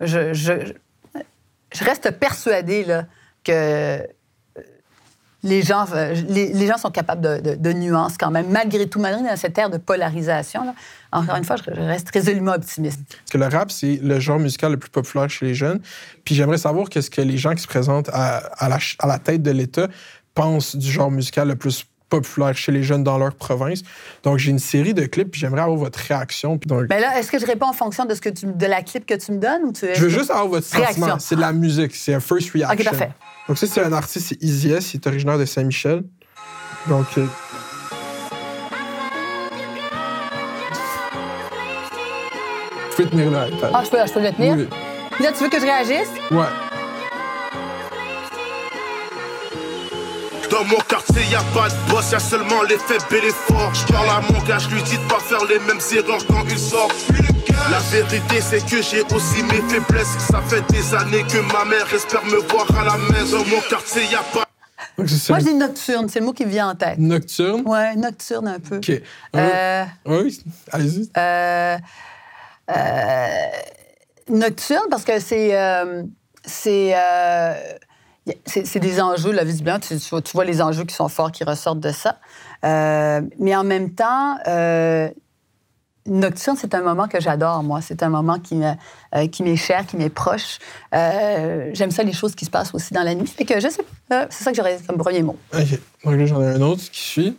je, 0.00 1.84
reste 1.84 2.10
persuadée 2.12 2.84
là, 2.84 3.06
que 3.42 4.06
les 5.42 5.62
gens, 5.62 5.86
euh, 5.92 6.14
les, 6.28 6.66
gens 6.66 6.78
sont 6.78 6.90
capables 6.90 7.42
de, 7.42 7.72
nuances 7.72 8.16
quand 8.16 8.30
même, 8.30 8.48
malgré 8.50 8.88
tout, 8.88 9.00
malgré 9.00 9.22
dans 9.22 9.36
cette 9.36 9.58
ère 9.58 9.70
de 9.70 9.78
polarisation. 9.78 10.74
Encore 11.10 11.36
une 11.36 11.44
fois, 11.44 11.56
je, 11.56 11.70
reste 11.70 12.10
résolument 12.10 12.52
optimiste. 12.52 13.00
Parce 13.08 13.30
que 13.30 13.38
le 13.38 13.46
rap, 13.46 13.70
c'est 13.70 13.98
le 14.02 14.20
genre 14.20 14.38
musical 14.38 14.72
le 14.72 14.78
plus 14.78 14.90
populaire 14.90 15.28
chez 15.28 15.46
les 15.46 15.54
jeunes. 15.54 15.80
Puis 16.24 16.34
j'aimerais 16.34 16.58
savoir 16.58 16.88
qu'est-ce 16.88 17.10
que 17.10 17.20
les 17.20 17.38
gens 17.38 17.54
qui 17.54 17.62
se 17.62 17.68
présentent 17.68 18.10
à, 18.12 18.68
la, 18.68 18.78
à 18.98 19.06
la 19.06 19.18
tête 19.18 19.42
de 19.42 19.50
l'État 19.50 19.88
pensent 20.34 20.76
du 20.76 20.90
genre 20.90 21.10
musical 21.10 21.48
le 21.48 21.56
plus 21.56 21.86
populaire 22.20 22.54
chez 22.56 22.72
les 22.72 22.82
jeunes 22.82 23.02
dans 23.04 23.16
leur 23.18 23.34
province. 23.34 23.82
Donc 24.22 24.38
j'ai 24.38 24.50
une 24.50 24.58
série 24.58 24.92
de 24.94 25.04
clips, 25.06 25.30
puis 25.30 25.40
j'aimerais 25.40 25.62
avoir 25.62 25.78
votre 25.78 25.98
réaction. 25.98 26.58
Puis 26.58 26.68
donc, 26.68 26.84
Mais 26.90 27.00
là, 27.00 27.18
est-ce 27.18 27.30
que 27.32 27.38
je 27.38 27.46
réponds 27.46 27.68
en 27.68 27.72
fonction 27.72 28.04
de, 28.04 28.14
ce 28.14 28.20
que 28.20 28.28
tu, 28.28 28.46
de 28.46 28.66
la 28.66 28.82
clip 28.82 29.06
que 29.06 29.14
tu 29.14 29.32
me 29.32 29.38
donnes 29.38 29.62
ou 29.64 29.72
tu 29.72 29.86
je 29.94 30.00
veux 30.00 30.08
juste 30.08 30.30
avoir 30.30 30.46
votre 30.48 30.70
Réaction? 30.70 31.00
sentiment. 31.00 31.18
C'est 31.18 31.36
de 31.36 31.40
la 31.40 31.52
musique, 31.52 31.94
c'est 31.94 32.14
un 32.14 32.20
first 32.20 32.50
reaction. 32.52 32.78
OK, 32.78 32.84
parfait. 32.84 33.10
Donc 33.48 33.58
ça, 33.58 33.66
c'est 33.66 33.82
un 33.82 33.92
artiste, 33.92 34.28
c'est 34.28 34.42
Easy 34.42 34.70
S, 34.72 34.94
il 34.94 34.98
est 34.98 35.06
originaire 35.06 35.38
de 35.38 35.44
Saint-Michel. 35.44 36.02
Donc... 36.88 37.06
euh, 37.18 37.26
Vous 42.90 42.96
pouvez 42.96 43.08
tenir 43.08 43.30
là. 43.30 43.46
Ah, 43.72 43.82
je 43.84 43.90
peux, 43.90 43.96
je 44.06 44.12
peux 44.12 44.20
le 44.22 44.32
tenir? 44.32 44.54
Oui. 44.56 44.68
Là, 45.20 45.32
tu 45.32 45.42
veux 45.44 45.50
que 45.50 45.58
je 45.58 45.64
réagisse? 45.64 46.10
Ouais. 46.30 46.44
Dans 50.52 50.64
mon 50.64 50.76
quartier, 50.86 51.22
y 51.30 51.34
a 51.34 51.42
pas 51.54 51.68
de 51.70 51.90
boss, 51.90 52.12
y 52.12 52.14
a 52.14 52.20
seulement 52.20 52.62
les 52.62 52.76
faibles 52.76 53.16
et 53.16 53.20
les 53.22 53.30
forts. 53.32 53.72
Je 53.74 53.90
parle 53.90 54.10
à 54.10 54.20
mon 54.30 54.38
gars, 54.44 54.58
je 54.58 54.68
lui 54.68 54.82
dis 54.82 54.98
de 54.98 55.08
pas 55.08 55.18
faire 55.18 55.42
les 55.46 55.58
mêmes 55.60 55.80
erreurs 55.96 56.24
quand 56.26 56.44
il 56.46 56.58
sort. 56.58 56.90
La 57.70 57.78
vérité, 57.90 58.40
c'est 58.42 58.60
que 58.60 58.82
j'ai 58.82 59.00
aussi 59.14 59.42
mes 59.44 59.62
faiblesses. 59.70 60.18
Ça 60.30 60.42
fait 60.42 60.60
des 60.70 60.94
années 60.94 61.22
que 61.24 61.38
ma 61.52 61.64
mère 61.64 61.86
espère 61.94 62.22
me 62.26 62.36
voir 62.50 62.66
à 62.78 62.84
la 62.84 62.98
maison. 62.98 63.38
Dans 63.38 63.46
mon 63.46 63.60
quartier, 63.62 64.02
y 64.04 64.14
a 64.14 64.18
pas. 64.18 64.44
Donc 64.98 65.08
Moi, 65.30 65.38
je 65.38 65.44
dis 65.44 65.54
nocturne, 65.54 66.08
c'est 66.10 66.20
le 66.20 66.26
mot 66.26 66.32
qui 66.34 66.44
me 66.44 66.50
vient 66.50 66.68
en 66.68 66.74
tête. 66.74 66.98
Nocturne? 66.98 67.62
Ouais, 67.64 67.96
nocturne 67.96 68.48
un 68.48 68.60
peu. 68.60 68.76
OK. 68.76 68.92
Euh, 69.34 69.84
Oui, 70.04 70.38
allez-y. 70.70 71.10
euh, 71.16 71.78
euh, 72.70 73.26
nocturne 74.28 74.86
parce 74.90 75.04
que 75.04 75.18
c'est 75.18 75.58
euh, 75.58 76.02
c'est 76.44 76.92
euh, 76.94 77.54
c'est 78.46 78.78
des 78.78 79.00
enjeux 79.00 79.32
là 79.32 79.42
visiblement 79.44 79.80
tu, 79.80 79.98
tu 79.98 80.08
vois, 80.10 80.22
tu 80.22 80.32
vois 80.32 80.44
les 80.44 80.62
enjeux 80.62 80.84
qui 80.84 80.94
sont 80.94 81.08
forts 81.08 81.32
qui 81.32 81.44
ressortent 81.44 81.80
de 81.80 81.90
ça 81.90 82.18
Euh, 82.64 83.20
mais 83.38 83.56
en 83.56 83.64
même 83.64 83.90
temps 83.94 84.38
euh, 84.46 85.08
Nocturne, 86.06 86.56
c'est 86.56 86.74
un 86.74 86.82
moment 86.82 87.06
que 87.06 87.20
j'adore, 87.20 87.62
moi. 87.62 87.80
C'est 87.80 88.02
un 88.02 88.08
moment 88.08 88.40
qui 88.40 88.60
euh, 88.64 89.28
qui 89.28 89.44
m'est 89.44 89.54
cher, 89.54 89.86
qui 89.86 89.96
m'est 89.96 90.10
proche. 90.10 90.58
Euh, 90.94 91.70
J'aime 91.74 91.92
ça, 91.92 92.02
les 92.02 92.12
choses 92.12 92.34
qui 92.34 92.44
se 92.44 92.50
passent 92.50 92.74
aussi 92.74 92.92
dans 92.92 93.04
la 93.04 93.14
nuit. 93.14 93.28
Fait 93.28 93.44
que 93.44 93.60
je 93.60 93.68
sais 93.68 93.84
pas. 94.08 94.22
Euh, 94.22 94.26
C'est 94.30 94.42
ça 94.42 94.50
que 94.50 94.56
j'aurais 94.56 94.78
comme 94.84 94.98
premier 94.98 95.22
mot. 95.22 95.36
OK. 95.54 95.78
Donc 96.04 96.14
là, 96.16 96.26
j'en 96.26 96.42
ai 96.42 96.48
un 96.48 96.60
autre 96.60 96.82
qui 96.90 97.00
suit. 97.00 97.38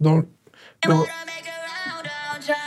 Donc, 0.00 0.24
donc, 0.86 1.06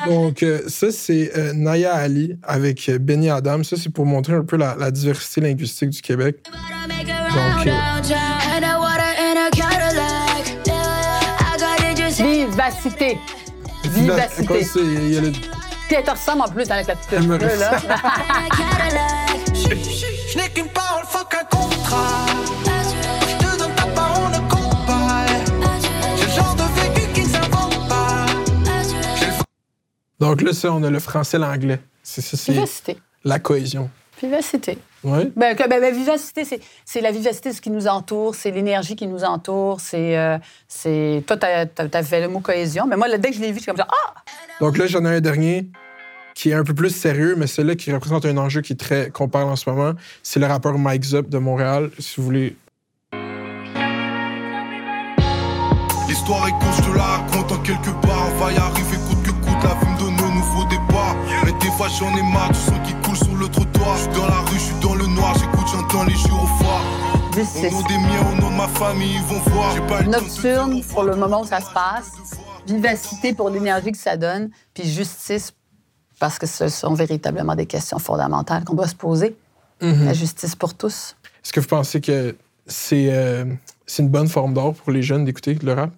donc, 0.07 0.43
euh, 0.43 0.61
ça, 0.67 0.91
c'est 0.91 1.31
euh, 1.37 1.53
Naya 1.53 1.93
Ali 1.95 2.37
avec 2.43 2.87
euh, 2.89 2.97
Benny 2.99 3.29
Adam. 3.29 3.63
Ça, 3.63 3.75
c'est 3.77 3.89
pour 3.91 4.05
montrer 4.05 4.33
un 4.33 4.43
peu 4.43 4.57
la, 4.57 4.75
la 4.79 4.91
diversité 4.91 5.41
linguistique 5.41 5.89
du 5.89 6.01
Québec. 6.01 6.37
Donc, 6.45 7.67
euh, 7.67 7.71
Vivacité. 13.89 14.45
quoi, 14.45 14.57
Vivacité. 14.57 14.79
il 14.83 15.13
y 15.13 15.17
a 15.17 15.21
le- 15.21 15.31
Puis 15.31 15.95
elle 15.97 16.03
te 16.03 16.11
ressemble 16.11 16.41
en 16.41 16.47
plus 16.49 16.69
avec 16.69 16.87
la 16.87 16.95
petite 16.95 17.11
là. 17.59 17.71
Je 19.53 20.37
n'ai 20.37 20.49
qu'une 20.49 20.67
parole, 20.67 21.03
fuck 21.07 21.33
un 21.33 21.45
contrat. 21.55 22.25
Donc 30.19 30.41
là, 30.41 30.53
ça, 30.53 30.71
on 30.73 30.81
a 30.83 30.89
le 30.89 30.99
français, 30.99 31.37
l'anglais. 31.37 31.79
C'est 32.03 32.21
ça, 32.21 32.37
c'est 32.37 32.53
Vivacité. 32.53 32.97
la 33.23 33.39
cohésion. 33.39 33.89
Vivacité. 34.21 34.79
Ouais. 35.03 35.31
Ben, 35.35 35.55
que- 35.55 35.67
ben, 35.69 35.79
ben, 35.79 35.93
vivacité, 35.93 36.43
c'est- 36.43 36.59
c'est 36.85 37.01
la 37.01 37.11
vivacité 37.11 37.49
de 37.51 37.55
ce 37.55 37.61
qui 37.61 37.69
nous 37.69 37.87
entoure, 37.87 38.33
c'est 38.33 38.49
l'énergie 38.49 38.95
qui 38.95 39.05
nous 39.07 39.23
entoure, 39.23 39.79
c'est... 39.79 40.17
euh, 40.17 40.37
c'est 40.67 41.23
toi, 41.27 41.37
t'as 41.37 41.65
as, 41.93 42.03
fait 42.03 42.21
le 42.21 42.27
mot 42.27 42.39
cohésion, 42.39 42.87
mais 42.87 42.95
moi, 42.97 43.07
là, 43.07 43.17
dès 43.19 43.29
que 43.29 43.35
je 43.35 43.41
l'ai 43.41 43.49
vu, 43.51 43.55
je 43.57 43.63
suis 43.63 43.67
comme 43.67 43.77
ça, 43.77 43.87
ah! 43.89 44.13
Donc 44.59 44.77
là, 44.79 44.87
j'en 44.87 45.05
ai 45.05 45.17
un 45.17 45.21
dernier 45.21 45.67
qui 46.33 46.49
est 46.49 46.53
un 46.55 46.63
peu 46.63 46.73
plus 46.73 46.89
sérieux, 46.89 47.35
mais 47.37 47.45
celui-là 47.45 47.75
qui 47.75 47.93
représente 47.93 48.25
un 48.25 48.37
enjeu 48.37 48.61
qui 48.61 48.73
est 48.73 48.77
très 48.77 49.11
qu'on 49.11 49.27
parle 49.29 49.49
en 49.49 49.55
ce 49.55 49.69
moment. 49.69 49.93
C'est 50.23 50.39
le 50.39 50.47
rappeur 50.47 50.77
Mike 50.79 51.03
Zup 51.03 51.29
de 51.29 51.37
Montréal. 51.37 51.91
Si 51.99 52.15
vous 52.17 52.23
voulez. 52.23 52.55
L'histoire 56.07 56.47
est 56.47 56.53
je 56.77 56.81
te 56.91 56.95
la 56.97 57.03
raconte 57.03 57.51
en 57.51 57.59
quelque 57.61 57.89
part. 58.05 58.29
On 58.35 58.37
va 58.39 58.51
y 58.51 58.57
arriver 58.57 58.97
J'en 61.85 62.15
ai 62.17 62.23
marre 62.23 62.51
du 62.51 62.59
sang 62.59 62.83
qui 62.83 62.93
coule 62.95 63.15
sur 63.15 63.35
le 63.35 63.47
trottoir. 63.47 63.95
Je 63.97 64.01
suis 64.03 64.11
dans 64.11 64.27
la 64.27 64.39
rue, 64.41 64.55
je 64.55 64.59
suis 64.59 64.79
dans 64.81 64.95
le 64.95 65.05
noir, 65.05 65.33
j'écoute, 65.35 65.67
j'entends 65.71 66.03
les 66.03 66.15
gyrophares. 66.15 66.83
Au 67.31 67.33
Justice. 67.33 67.71
nom 67.71 67.81
des 67.83 67.97
miens, 67.97 68.31
au 68.31 68.41
nom 68.41 68.51
de 68.51 68.55
ma 68.55 68.67
famille, 68.67 69.15
ils 69.15 69.21
vont 69.21 69.39
voir. 69.51 69.87
Pas 69.87 70.03
Nocturne 70.03 70.83
pour 70.83 71.03
le 71.03 71.15
moment 71.15 71.41
où 71.41 71.45
ça 71.45 71.61
se 71.61 71.71
passe, 71.71 72.11
vivacité 72.67 73.33
pour 73.33 73.49
l'énergie 73.49 73.91
que 73.91 73.97
ça 73.97 74.17
donne, 74.17 74.49
puis 74.73 74.83
justice 74.89 75.53
parce 76.19 76.39
que 76.39 76.47
ce 76.47 76.67
sont 76.67 76.93
véritablement 76.93 77.55
des 77.55 77.67
questions 77.67 77.99
fondamentales 77.99 78.63
qu'on 78.63 78.73
doit 78.73 78.87
se 78.87 78.95
poser. 78.95 79.35
La 79.79 80.13
justice 80.13 80.55
pour 80.55 80.73
tous. 80.73 81.15
Est-ce 81.43 81.53
que 81.53 81.59
vous 81.59 81.67
pensez 81.67 82.01
que 82.01 82.35
c'est 82.65 83.09
euh, 83.11 83.45
c'est 83.85 84.01
une 84.01 84.09
bonne 84.09 84.27
forme 84.27 84.53
d'art 84.53 84.73
pour 84.73 84.91
les 84.91 85.03
jeunes 85.03 85.25
d'écouter 85.25 85.53
le 85.61 85.73
rap? 85.73 85.91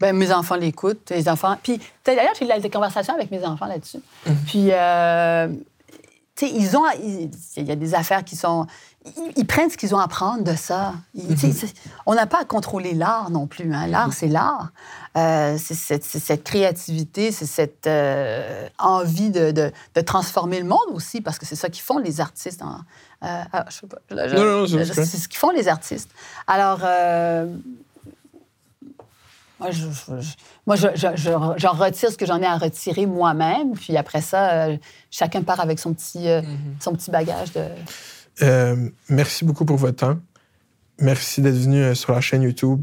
Ben, 0.00 0.14
mes 0.16 0.32
enfants 0.32 0.54
l'écoutent, 0.56 1.10
les 1.10 1.28
enfants. 1.28 1.56
Puis, 1.62 1.80
d'ailleurs, 2.06 2.32
j'ai 2.38 2.44
eu 2.44 2.60
des 2.60 2.70
conversations 2.70 3.14
avec 3.14 3.30
mes 3.30 3.44
enfants 3.44 3.66
là-dessus. 3.66 3.98
Puis, 4.46 4.68
euh, 4.70 5.48
tu 6.36 6.46
sais, 6.46 6.52
ils 6.54 6.76
ont. 6.76 6.84
Il 7.56 7.64
y 7.66 7.72
a 7.72 7.76
des 7.76 7.94
affaires 7.94 8.24
qui 8.24 8.36
sont. 8.36 8.66
Ils, 9.04 9.32
ils 9.36 9.46
prennent 9.46 9.70
ce 9.70 9.76
qu'ils 9.76 9.94
ont 9.94 9.98
à 9.98 10.06
prendre 10.06 10.44
de 10.44 10.54
ça. 10.54 10.92
Ils- 11.14 11.36
c'est- 11.36 11.74
On 12.06 12.14
n'a 12.14 12.26
pas 12.26 12.40
à 12.42 12.44
contrôler 12.44 12.94
l'art 12.94 13.30
non 13.30 13.46
plus. 13.48 13.72
Hein. 13.74 13.86
L'art, 13.88 14.12
c'est 14.12 14.28
l'art. 14.28 14.68
Euh, 15.16 15.56
c'est 15.58 15.74
cette, 15.74 16.44
créativité, 16.44 17.32
c'est 17.32 17.46
cette 17.46 17.86
euh, 17.88 18.68
envie 18.78 19.30
de, 19.30 19.50
de- 19.50 19.72
de 19.96 20.00
transformer 20.00 20.60
le 20.60 20.66
monde 20.66 20.78
aussi, 20.92 21.20
parce 21.20 21.38
que 21.40 21.46
c'est 21.46 21.56
ça 21.56 21.68
qu'ils 21.70 21.82
font 21.82 21.98
les 21.98 22.20
artistes. 22.20 22.62
en- 22.62 22.80
euh, 23.24 23.42
ah, 23.52 23.64
je 23.68 23.74
sais 23.74 23.86
pas. 23.88 23.98
je- 24.10 24.16
je- 24.28 24.36
Non, 24.36 24.60
non, 24.60 24.66
c'est 24.94 25.04
ce 25.18 25.26
qu'ils 25.28 25.38
font 25.38 25.50
les 25.50 25.66
artistes. 25.66 26.10
Alors. 26.46 26.80
Moi, 29.60 29.70
je, 29.70 29.78
je- 29.82 30.20
je- 30.20 30.34
moi, 30.66 30.76
je- 30.76 30.86
je- 30.94 31.16
je- 31.16 31.54
j'en 31.58 31.72
retire 31.72 32.10
ce 32.10 32.16
que 32.16 32.26
j'en 32.26 32.40
ai 32.40 32.46
à 32.46 32.56
retirer 32.56 33.06
moi-même. 33.06 33.72
Puis 33.74 33.96
après 33.96 34.20
ça, 34.20 34.50
euh, 34.68 34.76
chacun 35.10 35.42
part 35.42 35.60
avec 35.60 35.78
son 35.78 35.92
petit, 35.94 36.28
euh, 36.28 36.42
son 36.80 36.92
petit 36.92 37.10
bagage 37.10 37.52
de. 37.52 37.64
Euh, 38.42 38.88
merci 39.08 39.44
beaucoup 39.44 39.64
pour 39.64 39.76
votre 39.76 39.96
temps. 39.96 40.18
Merci 41.00 41.42
d'être 41.42 41.56
venu 41.56 41.94
sur 41.94 42.12
la 42.12 42.20
chaîne 42.20 42.42
YouTube. 42.42 42.82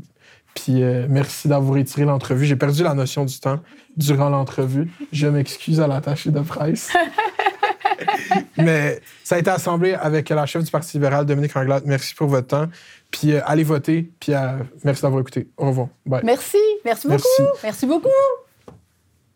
Puis 0.54 0.84
euh, 0.84 1.06
merci 1.10 1.48
d'avoir 1.50 1.78
étiré 1.78 2.06
l'entrevue. 2.06 2.46
J'ai 2.46 2.56
perdu 2.56 2.84
la 2.84 2.94
notion 2.94 3.26
du 3.26 3.38
temps 3.40 3.60
durant 3.98 4.30
l'entrevue. 4.30 4.90
Je 5.12 5.28
m'excuse 5.28 5.80
à 5.82 5.88
l'attaché 5.88 6.32
de 6.32 6.40
presse. 6.40 6.92
Mais 8.58 9.02
ça 9.24 9.36
a 9.36 9.40
été 9.40 9.50
assemblé 9.50 9.94
avec 9.94 10.30
la 10.30 10.46
chef 10.46 10.64
du 10.64 10.72
Parti 10.72 10.98
libéral, 10.98 11.26
Dominique 11.26 11.56
Anglade. 11.56 11.84
Merci 11.86 12.14
pour 12.16 12.28
votre 12.28 12.48
temps. 12.48 12.68
Puis 13.16 13.34
euh, 13.34 13.42
allez 13.46 13.64
voter. 13.64 14.12
Puis 14.20 14.34
euh, 14.34 14.58
merci 14.84 15.02
d'avoir 15.02 15.22
écouté. 15.22 15.48
Au 15.58 15.68
revoir. 15.68 15.88
Bye. 16.06 16.22
Merci, 16.26 16.58
merci 16.84 17.08
beaucoup. 17.08 17.24
Merci. 17.40 17.64
Merci 17.64 17.86
beaucoup. 17.86 18.10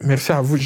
Merci 0.01 0.31
à 0.33 0.41
vous. 0.41 0.57